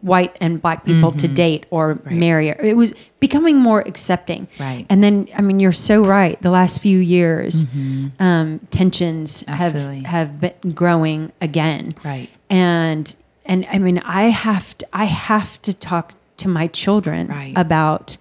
white 0.02 0.36
and 0.40 0.62
black 0.62 0.86
people 0.86 1.12
to 1.12 1.26
mm-hmm. 1.26 1.34
date 1.34 1.66
or 1.70 2.00
marry. 2.10 2.50
It 2.50 2.76
was 2.76 2.94
becoming 3.20 3.58
more 3.58 3.82
accepting. 3.82 4.48
Right. 4.60 4.86
And 4.90 5.04
then, 5.04 5.28
I 5.36 5.42
mean, 5.42 5.60
you're 5.60 5.72
so 5.72 6.04
right. 6.04 6.42
The 6.42 6.52
last 6.52 6.82
few 6.82 7.00
years, 7.00 7.66
mm-hmm. 7.66 8.22
um, 8.22 8.60
tensions 8.70 9.44
Absolutely. 9.48 10.04
have 10.04 10.30
have 10.30 10.62
been 10.62 10.72
growing 10.72 11.32
again. 11.42 11.96
Right. 12.04 12.30
And 12.50 13.16
and 13.46 13.66
I 13.72 13.80
mean, 13.80 14.00
I 14.00 14.24
have 14.24 14.78
to 14.80 14.88
I 14.94 15.06
have 15.06 15.62
to 15.64 15.74
talk 15.74 16.14
to 16.38 16.48
my 16.48 16.68
children 16.68 17.28
Right. 17.28 17.54
about 17.56 18.18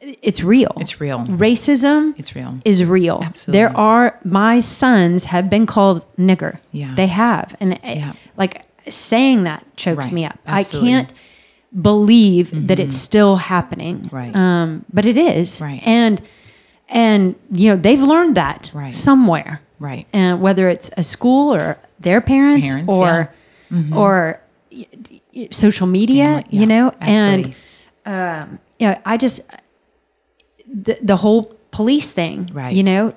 it's 0.00 0.42
real. 0.42 0.72
It's 0.76 1.00
real. 1.00 1.20
Racism 1.20 2.14
It's 2.18 2.36
real. 2.36 2.60
is 2.64 2.84
real. 2.84 3.20
Absolutely. 3.24 3.58
There 3.58 3.76
are 3.76 4.20
my 4.24 4.60
sons 4.60 5.24
have 5.26 5.50
been 5.50 5.66
called 5.66 6.04
nigger. 6.16 6.58
Yeah. 6.70 6.94
They 6.94 7.08
have. 7.08 7.56
And 7.58 7.72
it- 7.72 7.80
Yeah. 7.82 8.12
like 8.36 8.65
saying 8.88 9.44
that 9.44 9.64
chokes 9.76 10.06
Right. 10.06 10.12
me 10.14 10.24
up. 10.24 10.38
Absolutely. 10.46 10.90
I 10.90 10.92
can't 10.92 11.14
believe 11.80 12.50
that 12.50 12.78
mm-hmm. 12.78 12.88
it's 12.88 12.96
still 12.96 13.36
happening. 13.36 14.08
Right. 14.10 14.34
Um, 14.34 14.84
but 14.92 15.04
it 15.06 15.16
is. 15.16 15.60
Right. 15.60 15.80
And 15.84 16.20
and 16.88 17.34
you 17.50 17.70
know, 17.70 17.76
they've 17.76 18.00
learned 18.02 18.36
that 18.36 18.70
Right. 18.72 18.94
somewhere. 18.94 19.60
Right. 19.78 20.06
And 20.12 20.40
whether 20.40 20.68
it's 20.68 20.90
a 20.96 21.02
school 21.02 21.54
or 21.54 21.78
their 22.00 22.20
parents, 22.20 22.70
Parents, 22.74 22.92
or 22.92 23.34
mm-hmm. 23.70 23.96
or 23.96 24.40
y- 24.72 24.86
y- 25.34 25.48
social 25.50 25.86
media, 25.86 26.44
yeah, 26.48 26.60
you 26.60 26.66
know, 26.66 26.92
absolutely. 27.00 27.54
and 28.04 28.58
yeah, 28.78 29.00
I 29.04 29.16
just 29.16 29.42
the, 30.72 30.98
the 31.02 31.16
whole 31.16 31.54
police 31.70 32.12
thing, 32.12 32.48
Right. 32.52 32.74
You 32.74 32.82
know, 32.82 33.14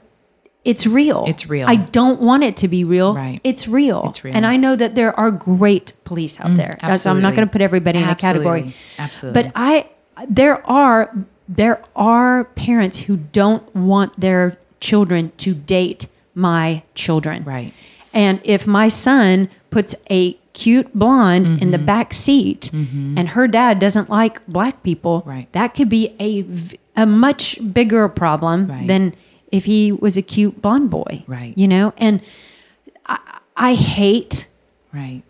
it's 0.66 0.86
real. 0.86 1.26
It's 1.28 1.50
real. 1.50 1.68
I 1.68 1.76
don't 1.76 2.22
want 2.22 2.44
it 2.44 2.58
to 2.58 2.68
be 2.68 2.84
real. 2.84 3.16
Right. 3.16 3.40
It's 3.44 3.68
real. 3.68 4.06
It's 4.10 4.24
real. 4.24 4.34
Mm, 4.34 4.38
And 4.38 4.46
I 4.46 4.56
know 4.58 4.76
that 4.76 4.94
there 4.96 5.18
are 5.20 5.32
great 5.32 5.94
police 6.04 6.40
out 6.40 6.56
there. 6.56 6.78
Absolutely. 6.82 6.98
So 6.98 7.12
I'm 7.12 7.22
not 7.22 7.34
going 7.36 7.48
to 7.48 7.52
put 7.52 7.62
everybody 7.62 8.00
in 8.00 8.10
a 8.10 8.16
category. 8.16 8.74
Absolutely. 8.98 9.44
But 9.44 9.52
I 9.56 9.88
there 10.28 10.66
are 10.70 11.16
there 11.48 11.82
are 11.96 12.44
parents 12.44 13.00
who 13.00 13.18
don't 13.18 13.74
want 13.76 14.20
their 14.20 14.58
children 14.82 15.32
to 15.38 15.54
date 15.56 16.08
my 16.36 16.84
children. 16.94 17.44
Right. 17.44 17.74
And 18.14 18.42
if 18.44 18.68
my 18.68 18.88
son 18.90 19.50
puts 19.70 19.96
a 20.10 20.34
cute 20.54 20.94
blonde 20.94 21.62
in 21.62 21.72
the 21.72 21.78
Mm-hmm. 21.78 21.86
back 21.86 22.14
seat 22.14 22.70
and 22.74 23.30
her 23.30 23.48
dad 23.48 23.80
doesn't 23.80 24.10
like 24.10 24.46
black 24.48 24.84
people, 24.84 25.24
Right. 25.26 25.48
that 25.54 25.74
could 25.74 25.88
be 25.90 26.14
a 26.20 26.46
a 27.02 27.06
much 27.06 27.58
bigger 27.74 28.10
problem 28.10 28.68
Right. 28.68 28.88
than 28.88 29.14
if 29.52 29.66
he 29.66 29.92
was 29.92 30.18
a 30.18 30.22
cute 30.22 30.62
blonde 30.62 30.90
boy. 30.90 31.24
Right. 31.28 31.58
You 31.58 31.68
know, 31.68 31.94
and 31.98 32.22
I, 33.06 33.40
I 33.56 33.74
hate 33.76 34.48
Right. 34.94 35.22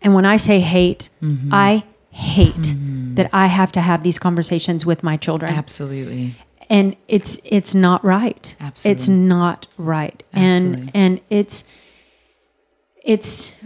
and 0.00 0.14
when 0.14 0.24
I 0.24 0.36
say 0.38 0.60
hate, 0.60 1.10
Mm-hmm. 1.22 1.50
I 1.52 1.84
hate 2.10 2.74
that 3.16 3.30
I 3.32 3.46
have 3.46 3.72
to 3.72 3.80
have 3.80 4.02
these 4.02 4.18
conversations 4.18 4.84
with 4.84 5.02
my 5.02 5.16
children. 5.16 5.54
Absolutely. 5.54 6.34
And 6.70 6.96
it's 7.08 7.40
it's 7.44 7.74
not 7.74 8.04
right. 8.04 8.54
Absolutely. 8.60 8.92
It's 8.96 9.08
not 9.08 9.66
right. 9.78 10.22
Absolutely. 10.34 10.80
And 10.82 10.90
and 10.94 11.20
it's 11.30 11.64
it's 13.02 13.56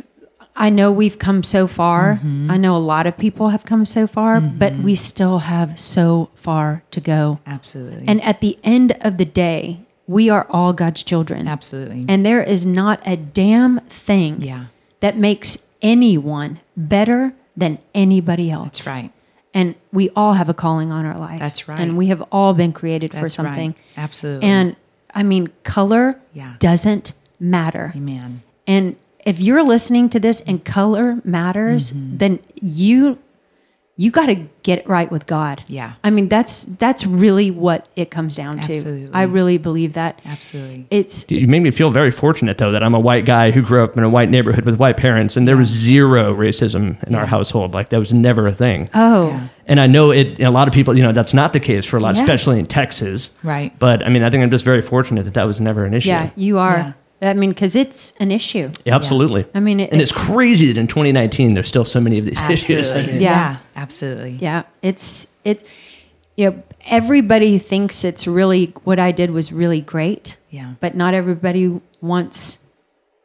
I 0.54 0.70
know 0.70 0.90
we've 0.90 1.18
come 1.18 1.42
so 1.42 1.66
far. 1.66 2.14
Mm-hmm. 2.16 2.50
I 2.50 2.56
know 2.56 2.74
a 2.76 2.78
lot 2.78 3.06
of 3.06 3.18
people 3.18 3.50
have 3.50 3.64
come 3.66 3.84
so 3.84 4.06
far, 4.06 4.40
but 4.40 4.74
we 4.78 4.94
still 4.94 5.40
have 5.40 5.78
so 5.78 6.30
far 6.34 6.82
to 6.92 7.00
go. 7.00 7.40
Absolutely. 7.46 8.08
And 8.08 8.22
at 8.22 8.40
the 8.40 8.58
end 8.64 8.96
of 9.02 9.18
the 9.18 9.26
day, 9.26 9.80
we 10.06 10.30
are 10.30 10.46
all 10.50 10.72
God's 10.72 11.02
children. 11.02 11.48
Absolutely. 11.48 12.04
And 12.08 12.24
there 12.24 12.42
is 12.42 12.64
not 12.66 13.00
a 13.06 13.16
damn 13.16 13.80
thing 13.88 14.40
Yeah. 14.40 14.64
that 15.00 15.16
makes 15.16 15.66
anyone 15.82 16.60
better 16.76 17.32
than 17.56 17.78
anybody 17.94 18.50
else. 18.50 18.84
That's 18.84 18.86
right. 18.86 19.12
And 19.54 19.74
we 19.92 20.10
all 20.14 20.34
have 20.34 20.48
a 20.48 20.54
calling 20.54 20.92
on 20.92 21.06
our 21.06 21.18
life. 21.18 21.38
That's 21.40 21.66
right. 21.68 21.80
And 21.80 21.96
we 21.96 22.08
have 22.08 22.22
all 22.30 22.52
been 22.52 22.72
created 22.72 23.12
for 23.14 23.28
something. 23.30 23.70
Right. 23.70 23.78
Absolutely. 24.04 24.48
And 24.48 24.76
I 25.14 25.22
mean, 25.22 25.48
color 25.64 26.18
Yeah. 26.34 26.54
doesn't 26.58 27.14
matter. 27.40 27.92
Amen. 27.96 28.42
And 28.66 28.96
if 29.24 29.40
you're 29.40 29.62
listening 29.62 30.08
to 30.10 30.20
this 30.20 30.40
and 30.42 30.62
color 30.64 31.20
matters, 31.24 31.92
Mm-hmm. 31.92 32.16
then 32.18 32.38
you 32.60 33.18
you 33.98 34.10
got 34.10 34.26
to 34.26 34.34
get 34.62 34.86
right 34.86 35.10
with 35.10 35.26
God. 35.26 35.64
Yeah. 35.68 35.94
I 36.04 36.10
mean, 36.10 36.28
that's 36.28 36.64
that's 36.64 37.06
really 37.06 37.50
what 37.50 37.88
it 37.96 38.10
comes 38.10 38.36
down 38.36 38.58
to. 38.60 39.10
I 39.14 39.22
really 39.22 39.56
believe 39.56 39.94
that. 39.94 40.20
Absolutely. 40.26 40.86
It's 40.90 41.24
You 41.30 41.48
made 41.48 41.60
me 41.62 41.70
feel 41.70 41.90
very 41.90 42.10
fortunate, 42.10 42.58
though, 42.58 42.72
that 42.72 42.82
I'm 42.82 42.94
a 42.94 43.00
white 43.00 43.24
guy 43.24 43.52
who 43.52 43.62
grew 43.62 43.82
up 43.84 43.96
in 43.96 44.04
a 44.04 44.10
white 44.10 44.28
neighborhood 44.28 44.66
with 44.66 44.76
white 44.78 44.98
parents, 44.98 45.36
and 45.36 45.48
there 45.48 45.56
was 45.56 45.68
zero 45.68 46.34
racism 46.34 47.02
in 47.04 47.14
our 47.14 47.24
household. 47.26 47.72
Like 47.72 47.88
that 47.88 47.98
was 47.98 48.12
never 48.12 48.46
a 48.46 48.52
thing. 48.52 48.90
oh, 48.92 49.28
Yeah. 49.28 49.48
And 49.68 49.80
I 49.80 49.86
know 49.86 50.10
it. 50.12 50.40
A 50.40 50.50
lot 50.50 50.68
of 50.68 50.74
people, 50.74 50.96
you 50.96 51.02
know, 51.02 51.12
that's 51.12 51.32
not 51.34 51.52
the 51.54 51.60
case 51.60 51.86
for 51.86 51.96
a 51.96 52.00
lot, 52.00 52.14
Yeah. 52.16 52.22
especially 52.22 52.58
in 52.58 52.66
Texas. 52.66 53.30
Right. 53.42 53.76
But 53.78 54.04
I 54.06 54.10
mean, 54.10 54.22
I 54.22 54.30
think 54.30 54.42
I'm 54.42 54.50
just 54.50 54.64
very 54.64 54.82
fortunate 54.82 55.24
that 55.24 55.34
that 55.34 55.44
was 55.46 55.60
never 55.60 55.84
an 55.86 55.94
issue. 55.94 56.10
yeah, 56.10 56.30
you 56.36 56.58
are. 56.58 56.94
Yeah. 57.20 57.30
I 57.30 57.34
mean, 57.34 57.50
because 57.50 57.74
it's 57.76 58.12
an 58.20 58.30
issue. 58.30 58.70
Yeah, 58.84 58.94
absolutely. 58.94 59.46
I 59.54 59.60
mean, 59.60 59.80
it- 59.80 59.90
and 59.92 60.00
it's 60.02 60.12
crazy 60.12 60.66
that 60.72 60.78
in 60.78 60.86
2019 60.86 61.54
there's 61.54 61.68
still 61.68 61.84
so 61.84 62.00
many 62.00 62.18
of 62.18 62.24
these 62.26 62.40
issues. 62.50 62.88
Absolutely. 62.90 63.14
Yeah. 63.24 63.30
yeah. 63.30 63.56
Absolutely. 63.74 64.30
Yeah, 64.32 64.62
it's 64.82 65.26
it's 65.44 65.64
you 66.36 66.50
know 66.50 66.62
everybody 66.86 67.58
thinks 67.58 68.04
it's 68.04 68.26
really 68.26 68.66
what 68.84 68.98
I 68.98 69.12
did 69.12 69.30
was 69.30 69.52
really 69.52 69.80
great. 69.80 70.36
Yeah. 70.50 70.74
But 70.80 70.94
not 70.94 71.14
everybody 71.14 71.80
wants 72.00 72.58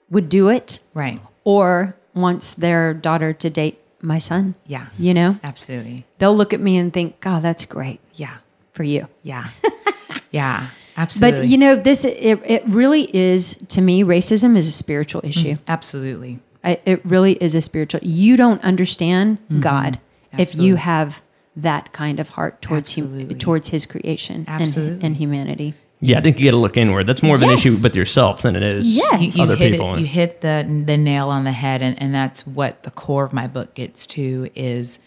would 0.09 0.29
do 0.29 0.49
it 0.49 0.79
Right. 0.93 1.19
or 1.43 1.95
wants 2.13 2.53
their 2.53 2.93
daughter 2.93 3.33
to 3.33 3.49
date 3.49 3.77
my 4.01 4.17
son. 4.19 4.55
Yeah. 4.67 4.87
You 4.97 5.13
know? 5.13 5.37
Absolutely. 5.43 6.05
They'll 6.17 6.35
look 6.35 6.53
at 6.53 6.59
me 6.59 6.75
and 6.77 6.91
think, 6.91 7.19
"God, 7.21 7.43
that's 7.43 7.65
great 7.65 7.99
Yeah. 8.15 8.37
for 8.73 8.83
you." 8.83 9.07
Yeah. 9.23 9.47
yeah. 10.31 10.67
Absolutely. 11.01 11.39
But 11.41 11.47
you 11.47 11.57
know, 11.57 11.75
this 11.75 12.05
it, 12.05 12.39
it 12.45 12.63
really 12.67 13.13
is 13.15 13.55
to 13.69 13.81
me 13.81 14.03
racism 14.03 14.55
is 14.55 14.67
a 14.67 14.71
spiritual 14.71 15.21
mm-hmm. 15.21 15.29
issue. 15.29 15.57
Absolutely. 15.67 16.39
I, 16.63 16.79
it 16.85 17.03
really 17.03 17.33
is 17.33 17.55
a 17.55 17.61
spiritual. 17.61 18.01
You 18.03 18.37
don't 18.37 18.63
understand 18.63 19.39
mm-hmm. 19.45 19.61
God 19.61 19.99
if 20.37 20.55
you 20.55 20.75
have 20.75 21.21
that 21.55 21.91
kind 21.91 22.19
of 22.19 22.29
heart 22.29 22.61
towards 22.61 22.95
hum, 22.95 23.27
towards 23.29 23.69
His 23.69 23.85
creation 23.85 24.45
and, 24.47 24.61
Absolutely. 24.61 25.05
and 25.05 25.17
humanity. 25.17 25.73
Yeah, 26.03 26.17
I 26.17 26.21
think 26.21 26.39
you 26.39 26.45
got 26.45 26.51
to 26.51 26.57
look 26.57 26.77
inward. 26.77 27.05
That's 27.05 27.21
more 27.21 27.35
of 27.35 27.43
an 27.43 27.49
Yes. 27.49 27.65
issue 27.65 27.83
with 27.83 27.95
yourself 27.95 28.41
than 28.41 28.55
it 28.55 28.63
is 28.63 28.87
Yes. 28.87 29.21
you, 29.21 29.27
you 29.29 29.43
other 29.43 29.55
hit 29.55 29.71
people. 29.71 29.95
It, 29.95 30.01
you 30.01 30.05
hit 30.07 30.41
the 30.41 30.83
the 30.85 30.97
nail 30.97 31.29
on 31.29 31.43
the 31.43 31.51
head, 31.51 31.81
and, 31.81 32.01
and 32.01 32.13
that's 32.13 32.45
what 32.45 32.83
the 32.83 32.91
core 32.91 33.23
of 33.23 33.33
my 33.33 33.47
book 33.47 33.73
gets 33.73 34.07
to 34.07 34.49
is, 34.55 34.99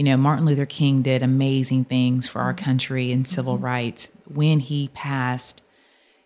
you 0.00 0.04
know, 0.04 0.16
Martin 0.16 0.46
Luther 0.46 0.64
King 0.64 1.02
did 1.02 1.22
amazing 1.22 1.84
things 1.84 2.26
for 2.26 2.40
our 2.40 2.54
mm-hmm. 2.54 2.64
country 2.64 3.12
and 3.12 3.28
civil 3.28 3.56
mm-hmm. 3.56 3.66
rights. 3.66 4.08
When 4.26 4.60
he 4.60 4.88
passed, 4.94 5.60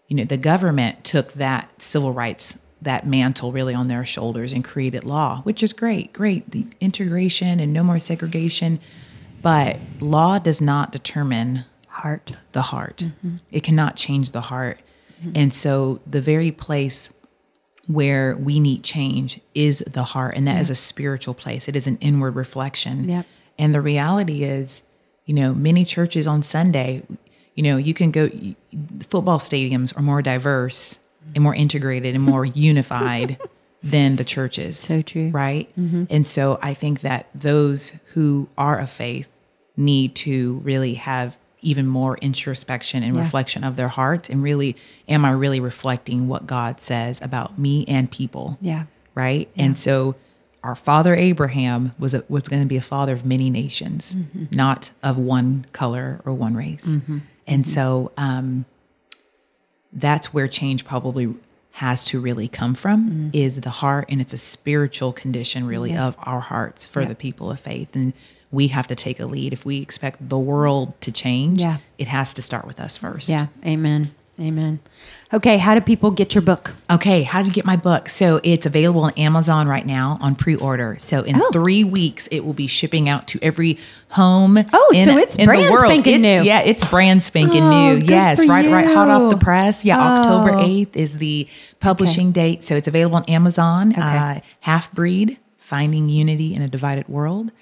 you 0.07 0.15
know, 0.15 0.23
the 0.23 0.37
government 0.37 1.03
took 1.03 1.33
that 1.33 1.83
civil 1.83 2.13
rights 2.13 2.61
that 2.81 3.05
mantle 3.05 3.51
really 3.51 3.75
on 3.75 3.89
their 3.89 4.05
shoulders 4.05 4.53
and 4.53 4.63
created 4.63 5.03
law, 5.03 5.41
which 5.43 5.61
is 5.61 5.73
great, 5.73 6.13
great. 6.13 6.53
The 6.53 6.69
integration 6.81 7.59
and 7.59 7.73
no 7.73 7.83
more 7.83 7.99
segregation, 7.99 8.79
but 9.43 9.79
law 9.99 10.39
does 10.39 10.61
not 10.61 10.93
determine 10.93 11.65
Heart. 11.89 12.37
the 12.53 12.63
heart. 12.63 12.99
Mm-hmm. 12.99 13.37
It 13.51 13.65
cannot 13.65 13.97
change 13.97 14.31
the 14.31 14.43
heart. 14.43 14.79
And 15.35 15.53
so 15.53 16.01
the 16.07 16.21
very 16.21 16.53
place 16.53 17.13
where 17.89 18.37
we 18.37 18.61
need 18.61 18.85
change 18.85 19.41
is 19.53 19.79
the 19.79 20.05
heart, 20.05 20.37
and 20.37 20.47
that 20.47 20.61
is 20.61 20.71
a 20.71 20.77
spiritual 20.77 21.35
place. 21.35 21.67
It 21.67 21.75
is 21.75 21.89
an 21.89 21.97
inward 21.97 22.37
reflection. 22.37 23.09
Yep. 23.09 23.27
And 23.59 23.75
the 23.75 23.81
reality 23.81 24.45
is, 24.45 24.83
you 25.27 25.35
know, 25.35 25.55
many 25.55 25.85
churches 25.85 26.27
on 26.27 26.43
Sunday, 26.43 27.03
you 27.55 27.63
know, 27.63 27.77
you 27.77 27.95
can 27.95 28.11
go, 28.11 28.29
football 29.09 29.39
stadiums 29.39 29.97
are 29.97 30.03
more 30.03 30.23
diverse 30.23 30.99
and 31.35 31.43
more 31.43 31.55
integrated 31.55 32.15
and 32.15 32.23
more 32.25 32.45
unified 32.73 33.39
than 33.83 34.17
the 34.17 34.25
churches. 34.25 34.79
So 34.79 35.03
true. 35.03 35.29
Right. 35.31 35.71
Mm-hmm. 35.79 36.05
And 36.11 36.27
so 36.27 36.59
I 36.63 36.75
think 36.75 37.01
that 37.03 37.29
those 37.35 37.99
who 38.15 38.49
are 38.59 38.79
of 38.79 38.91
faith 38.91 39.31
need 39.77 40.15
to 40.17 40.55
really 40.65 40.95
have 40.95 41.37
even 41.61 41.87
more 41.87 42.19
introspection 42.19 43.03
and 43.03 43.15
Yeah. 43.17 43.23
reflection 43.23 43.65
of 43.65 43.77
their 43.77 43.89
hearts 43.89 44.29
and 44.29 44.43
really, 44.43 44.77
am 45.09 45.25
I 45.25 45.31
really 45.31 45.61
reflecting 45.61 46.29
what 46.29 46.47
God 46.47 46.81
says 46.81 47.23
about 47.23 47.59
me 47.59 47.85
and 47.89 48.11
people? 48.11 48.59
Yeah. 48.61 48.85
right? 49.15 49.49
And 49.57 49.79
so 49.79 50.17
our 50.65 50.75
father 50.75 51.15
Abraham 51.15 51.95
was 51.99 52.15
a, 52.15 52.25
was 52.29 52.45
going 52.45 52.63
to 52.63 52.69
be 52.69 52.79
a 52.79 52.83
father 52.83 53.13
of 53.13 53.25
many 53.25 53.51
nations, 53.51 54.15
mm-hmm. 54.15 54.47
not 54.57 54.91
of 55.03 55.19
one 55.19 55.67
color 55.73 56.21
or 56.25 56.33
one 56.33 56.55
race. 56.57 56.97
Mm-hmm. 56.97 57.19
And 57.47 57.65
mm-hmm. 57.65 57.71
so 57.71 58.13
um, 58.17 58.65
that's 59.93 60.33
where 60.33 60.49
change 60.49 60.85
probably 60.85 61.35
has 61.73 62.05
to 62.05 62.21
really 62.21 62.49
come 62.49 62.73
from 62.73 63.31
is 63.33 63.61
the 63.61 63.71
heart 63.71 64.07
and 64.09 64.21
it's 64.21 64.33
a 64.33 64.39
spiritual 64.39 65.13
condition 65.13 65.67
really 65.67 65.91
Yeah. 65.91 66.07
of 66.07 66.17
our 66.23 66.41
hearts 66.41 66.87
for 66.87 67.03
Yeah. 67.03 67.09
the 67.09 67.15
people 67.17 67.51
of 67.51 67.59
faith 67.59 67.97
and 67.97 68.13
we 68.53 68.69
have 68.69 68.87
to 68.87 68.95
take 68.95 69.19
a 69.19 69.27
lead 69.27 69.53
if 69.53 69.67
we 69.67 69.83
expect 69.83 70.29
the 70.29 70.39
world 70.39 70.93
to 71.01 71.11
change 71.11 71.61
Yeah. 71.61 71.79
it 71.99 72.07
has 72.07 72.33
to 72.35 72.43
start 72.43 72.65
with 72.65 72.79
us 72.79 72.97
first 72.97 73.29
Yeah. 73.29 73.49
Amen. 73.67 74.13
Amen. 74.41 74.81
Okay, 75.33 75.59
how 75.59 75.75
do 75.77 75.81
people 75.81 76.11
get 76.11 76.35
your 76.35 76.43
book? 76.43 76.75
Okay, 76.91 77.23
how 77.23 77.41
to 77.43 77.51
get 77.51 77.65
my 77.65 77.77
book? 77.77 78.09
So 78.09 78.41
it's 78.43 78.67
available 78.67 79.03
on 79.03 79.13
Amazon 79.13 79.69
right 79.69 79.87
now 79.87 80.19
on 80.21 80.35
pre-order. 80.35 80.97
So 80.99 81.23
in 81.23 81.37
Oh. 81.41 81.51
three 81.53 81.85
weeks, 81.85 82.27
it 82.33 82.45
will 82.45 82.53
be 82.53 82.67
shipping 82.67 83.09
out 83.09 83.29
to 83.29 83.39
every 83.43 83.79
home. 84.11 84.59
Oh, 84.73 84.93
so 84.93 85.17
it's 85.19 85.37
brand 85.37 85.79
spanking 85.79 86.23
new. 86.23 86.43
Yeah, 86.43 86.63
it's 86.63 86.85
brand 86.91 87.23
spanking 87.23 87.63
Oh, 87.63 87.95
new. 87.95 88.05
Yes, 88.05 88.45
right, 88.47 88.69
right, 88.69 88.87
hot 88.93 89.09
off 89.09 89.31
the 89.31 89.37
press. 89.37 89.85
Yeah, 89.85 90.01
October 90.01 90.53
Oh. 90.57 90.65
eighth 90.67 90.97
is 90.97 91.19
the 91.19 91.47
publishing 91.79 92.33
date. 92.33 92.65
So 92.65 92.75
it's 92.75 92.89
available 92.89 93.17
on 93.19 93.25
Amazon. 93.27 93.95
Uh, 93.95 94.41
Half 94.61 94.91
Breed: 94.93 95.39
Finding 95.59 96.09
Unity 96.09 96.55
in 96.57 96.61
a 96.63 96.69
Divided 96.69 97.09
World. 97.09 97.53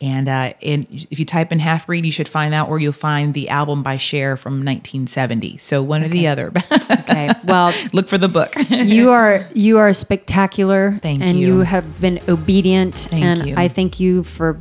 And 0.00 0.28
uh, 0.28 0.52
in, 0.60 0.86
if 1.10 1.18
you 1.18 1.24
type 1.24 1.50
in 1.50 1.58
half 1.58 1.86
breed, 1.88 2.06
you 2.06 2.12
should 2.12 2.28
find 2.28 2.54
out 2.54 2.68
where 2.68 2.78
you'll 2.78 2.92
find 2.92 3.34
the 3.34 3.48
album 3.48 3.82
by 3.82 3.96
Cher 3.96 4.36
from 4.36 4.52
1970. 4.64 5.56
So 5.56 5.82
one 5.82 6.04
or 6.04 6.08
the 6.08 6.26
other. 6.28 6.52
Okay, 7.08 7.30
well, 7.44 7.72
Look 7.92 8.06
for 8.08 8.18
the 8.18 8.28
book. 8.28 8.52
you 8.70 9.10
are 9.10 9.46
you 9.54 9.78
are 9.78 9.92
spectacular. 9.94 10.98
Thank 11.00 11.22
and 11.22 11.38
you. 11.40 11.48
And 11.48 11.56
you 11.58 11.60
have 11.62 12.00
been 12.00 12.20
obedient, 12.28 12.94
Thank 13.10 13.24
and 13.24 13.46
you. 13.48 13.54
I 13.56 13.68
thank 13.68 13.98
you 13.98 14.24
for 14.24 14.58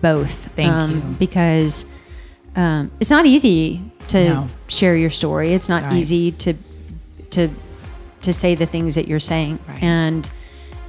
both. 0.00 0.46
um, 0.46 0.54
Thank 0.54 0.94
you. 0.94 1.00
because 1.18 1.84
um, 2.56 2.90
it's 2.98 3.10
not 3.10 3.26
easy 3.26 3.82
to 4.08 4.24
No. 4.24 4.48
share 4.68 4.96
your 4.96 5.10
story. 5.10 5.52
It's 5.52 5.68
not 5.68 5.82
Right. 5.84 5.92
easy 5.94 6.32
to 6.32 6.54
to 7.30 7.48
to 8.22 8.32
say 8.32 8.54
the 8.54 8.66
things 8.66 8.94
that 8.94 9.06
you're 9.06 9.20
saying, 9.20 9.58
Right. 9.68 9.82
and 9.82 10.30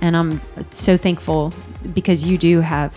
and 0.02 0.16
I'm 0.16 0.40
so 0.72 0.96
thankful 0.98 1.54
because 1.94 2.26
you 2.26 2.38
do 2.38 2.62
have 2.62 2.96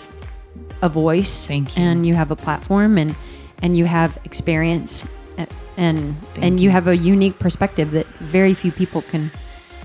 a 0.83 0.89
voice. 0.89 1.47
Thank 1.47 1.77
you. 1.77 1.83
And 1.83 2.07
you 2.07 2.14
have 2.14 2.31
a 2.31 2.37
platform, 2.37 2.99
and 2.99 3.14
and 3.62 3.77
you 3.77 3.85
have 3.87 4.18
experience, 4.24 5.07
and 5.77 6.16
Thank 6.20 6.45
and 6.45 6.61
you 6.61 6.70
have 6.70 6.89
a 6.89 6.97
unique 6.97 7.39
perspective 7.39 7.91
that 7.93 8.07
very 8.20 8.55
few 8.55 8.72
people 8.72 9.03
can 9.03 9.31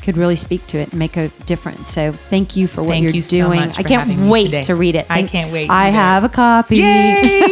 could 0.01 0.17
really 0.17 0.35
speak 0.35 0.65
to 0.67 0.77
it 0.79 0.89
and 0.91 0.99
make 0.99 1.15
a 1.15 1.29
difference. 1.45 1.89
So 1.89 2.11
thank 2.11 2.55
you 2.55 2.67
for 2.67 2.81
what 2.81 2.93
Thank 2.93 3.03
you're 3.03 3.13
you 3.13 3.21
so 3.21 3.37
doing. 3.37 3.59
much 3.59 3.79
I 3.79 3.83
can't 3.83 4.29
wait 4.29 4.63
to 4.65 4.75
read 4.75 4.95
it. 4.95 5.05
I 5.09 5.23
can't 5.23 5.51
wait 5.51 5.69
I 5.69 5.89
have 5.89 6.23
a 6.23 6.29
copy. 6.29 6.81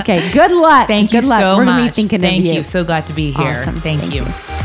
Okay, 0.00 0.30
good 0.32 0.50
luck. 0.50 0.86
Thank 0.86 1.10
good 1.10 1.24
you 1.24 1.28
luck. 1.28 1.40
so 1.40 1.56
We're 1.58 1.64
much. 1.64 1.94
Thank 1.94 2.12
of 2.12 2.22
you. 2.22 2.52
you. 2.54 2.62
So 2.64 2.84
glad 2.84 3.06
to 3.08 3.12
be 3.12 3.32
here. 3.32 3.52
Awesome. 3.52 3.80
Thank, 3.80 4.00
Thank 4.00 4.14
you. 4.14 4.22
you. 4.24 4.59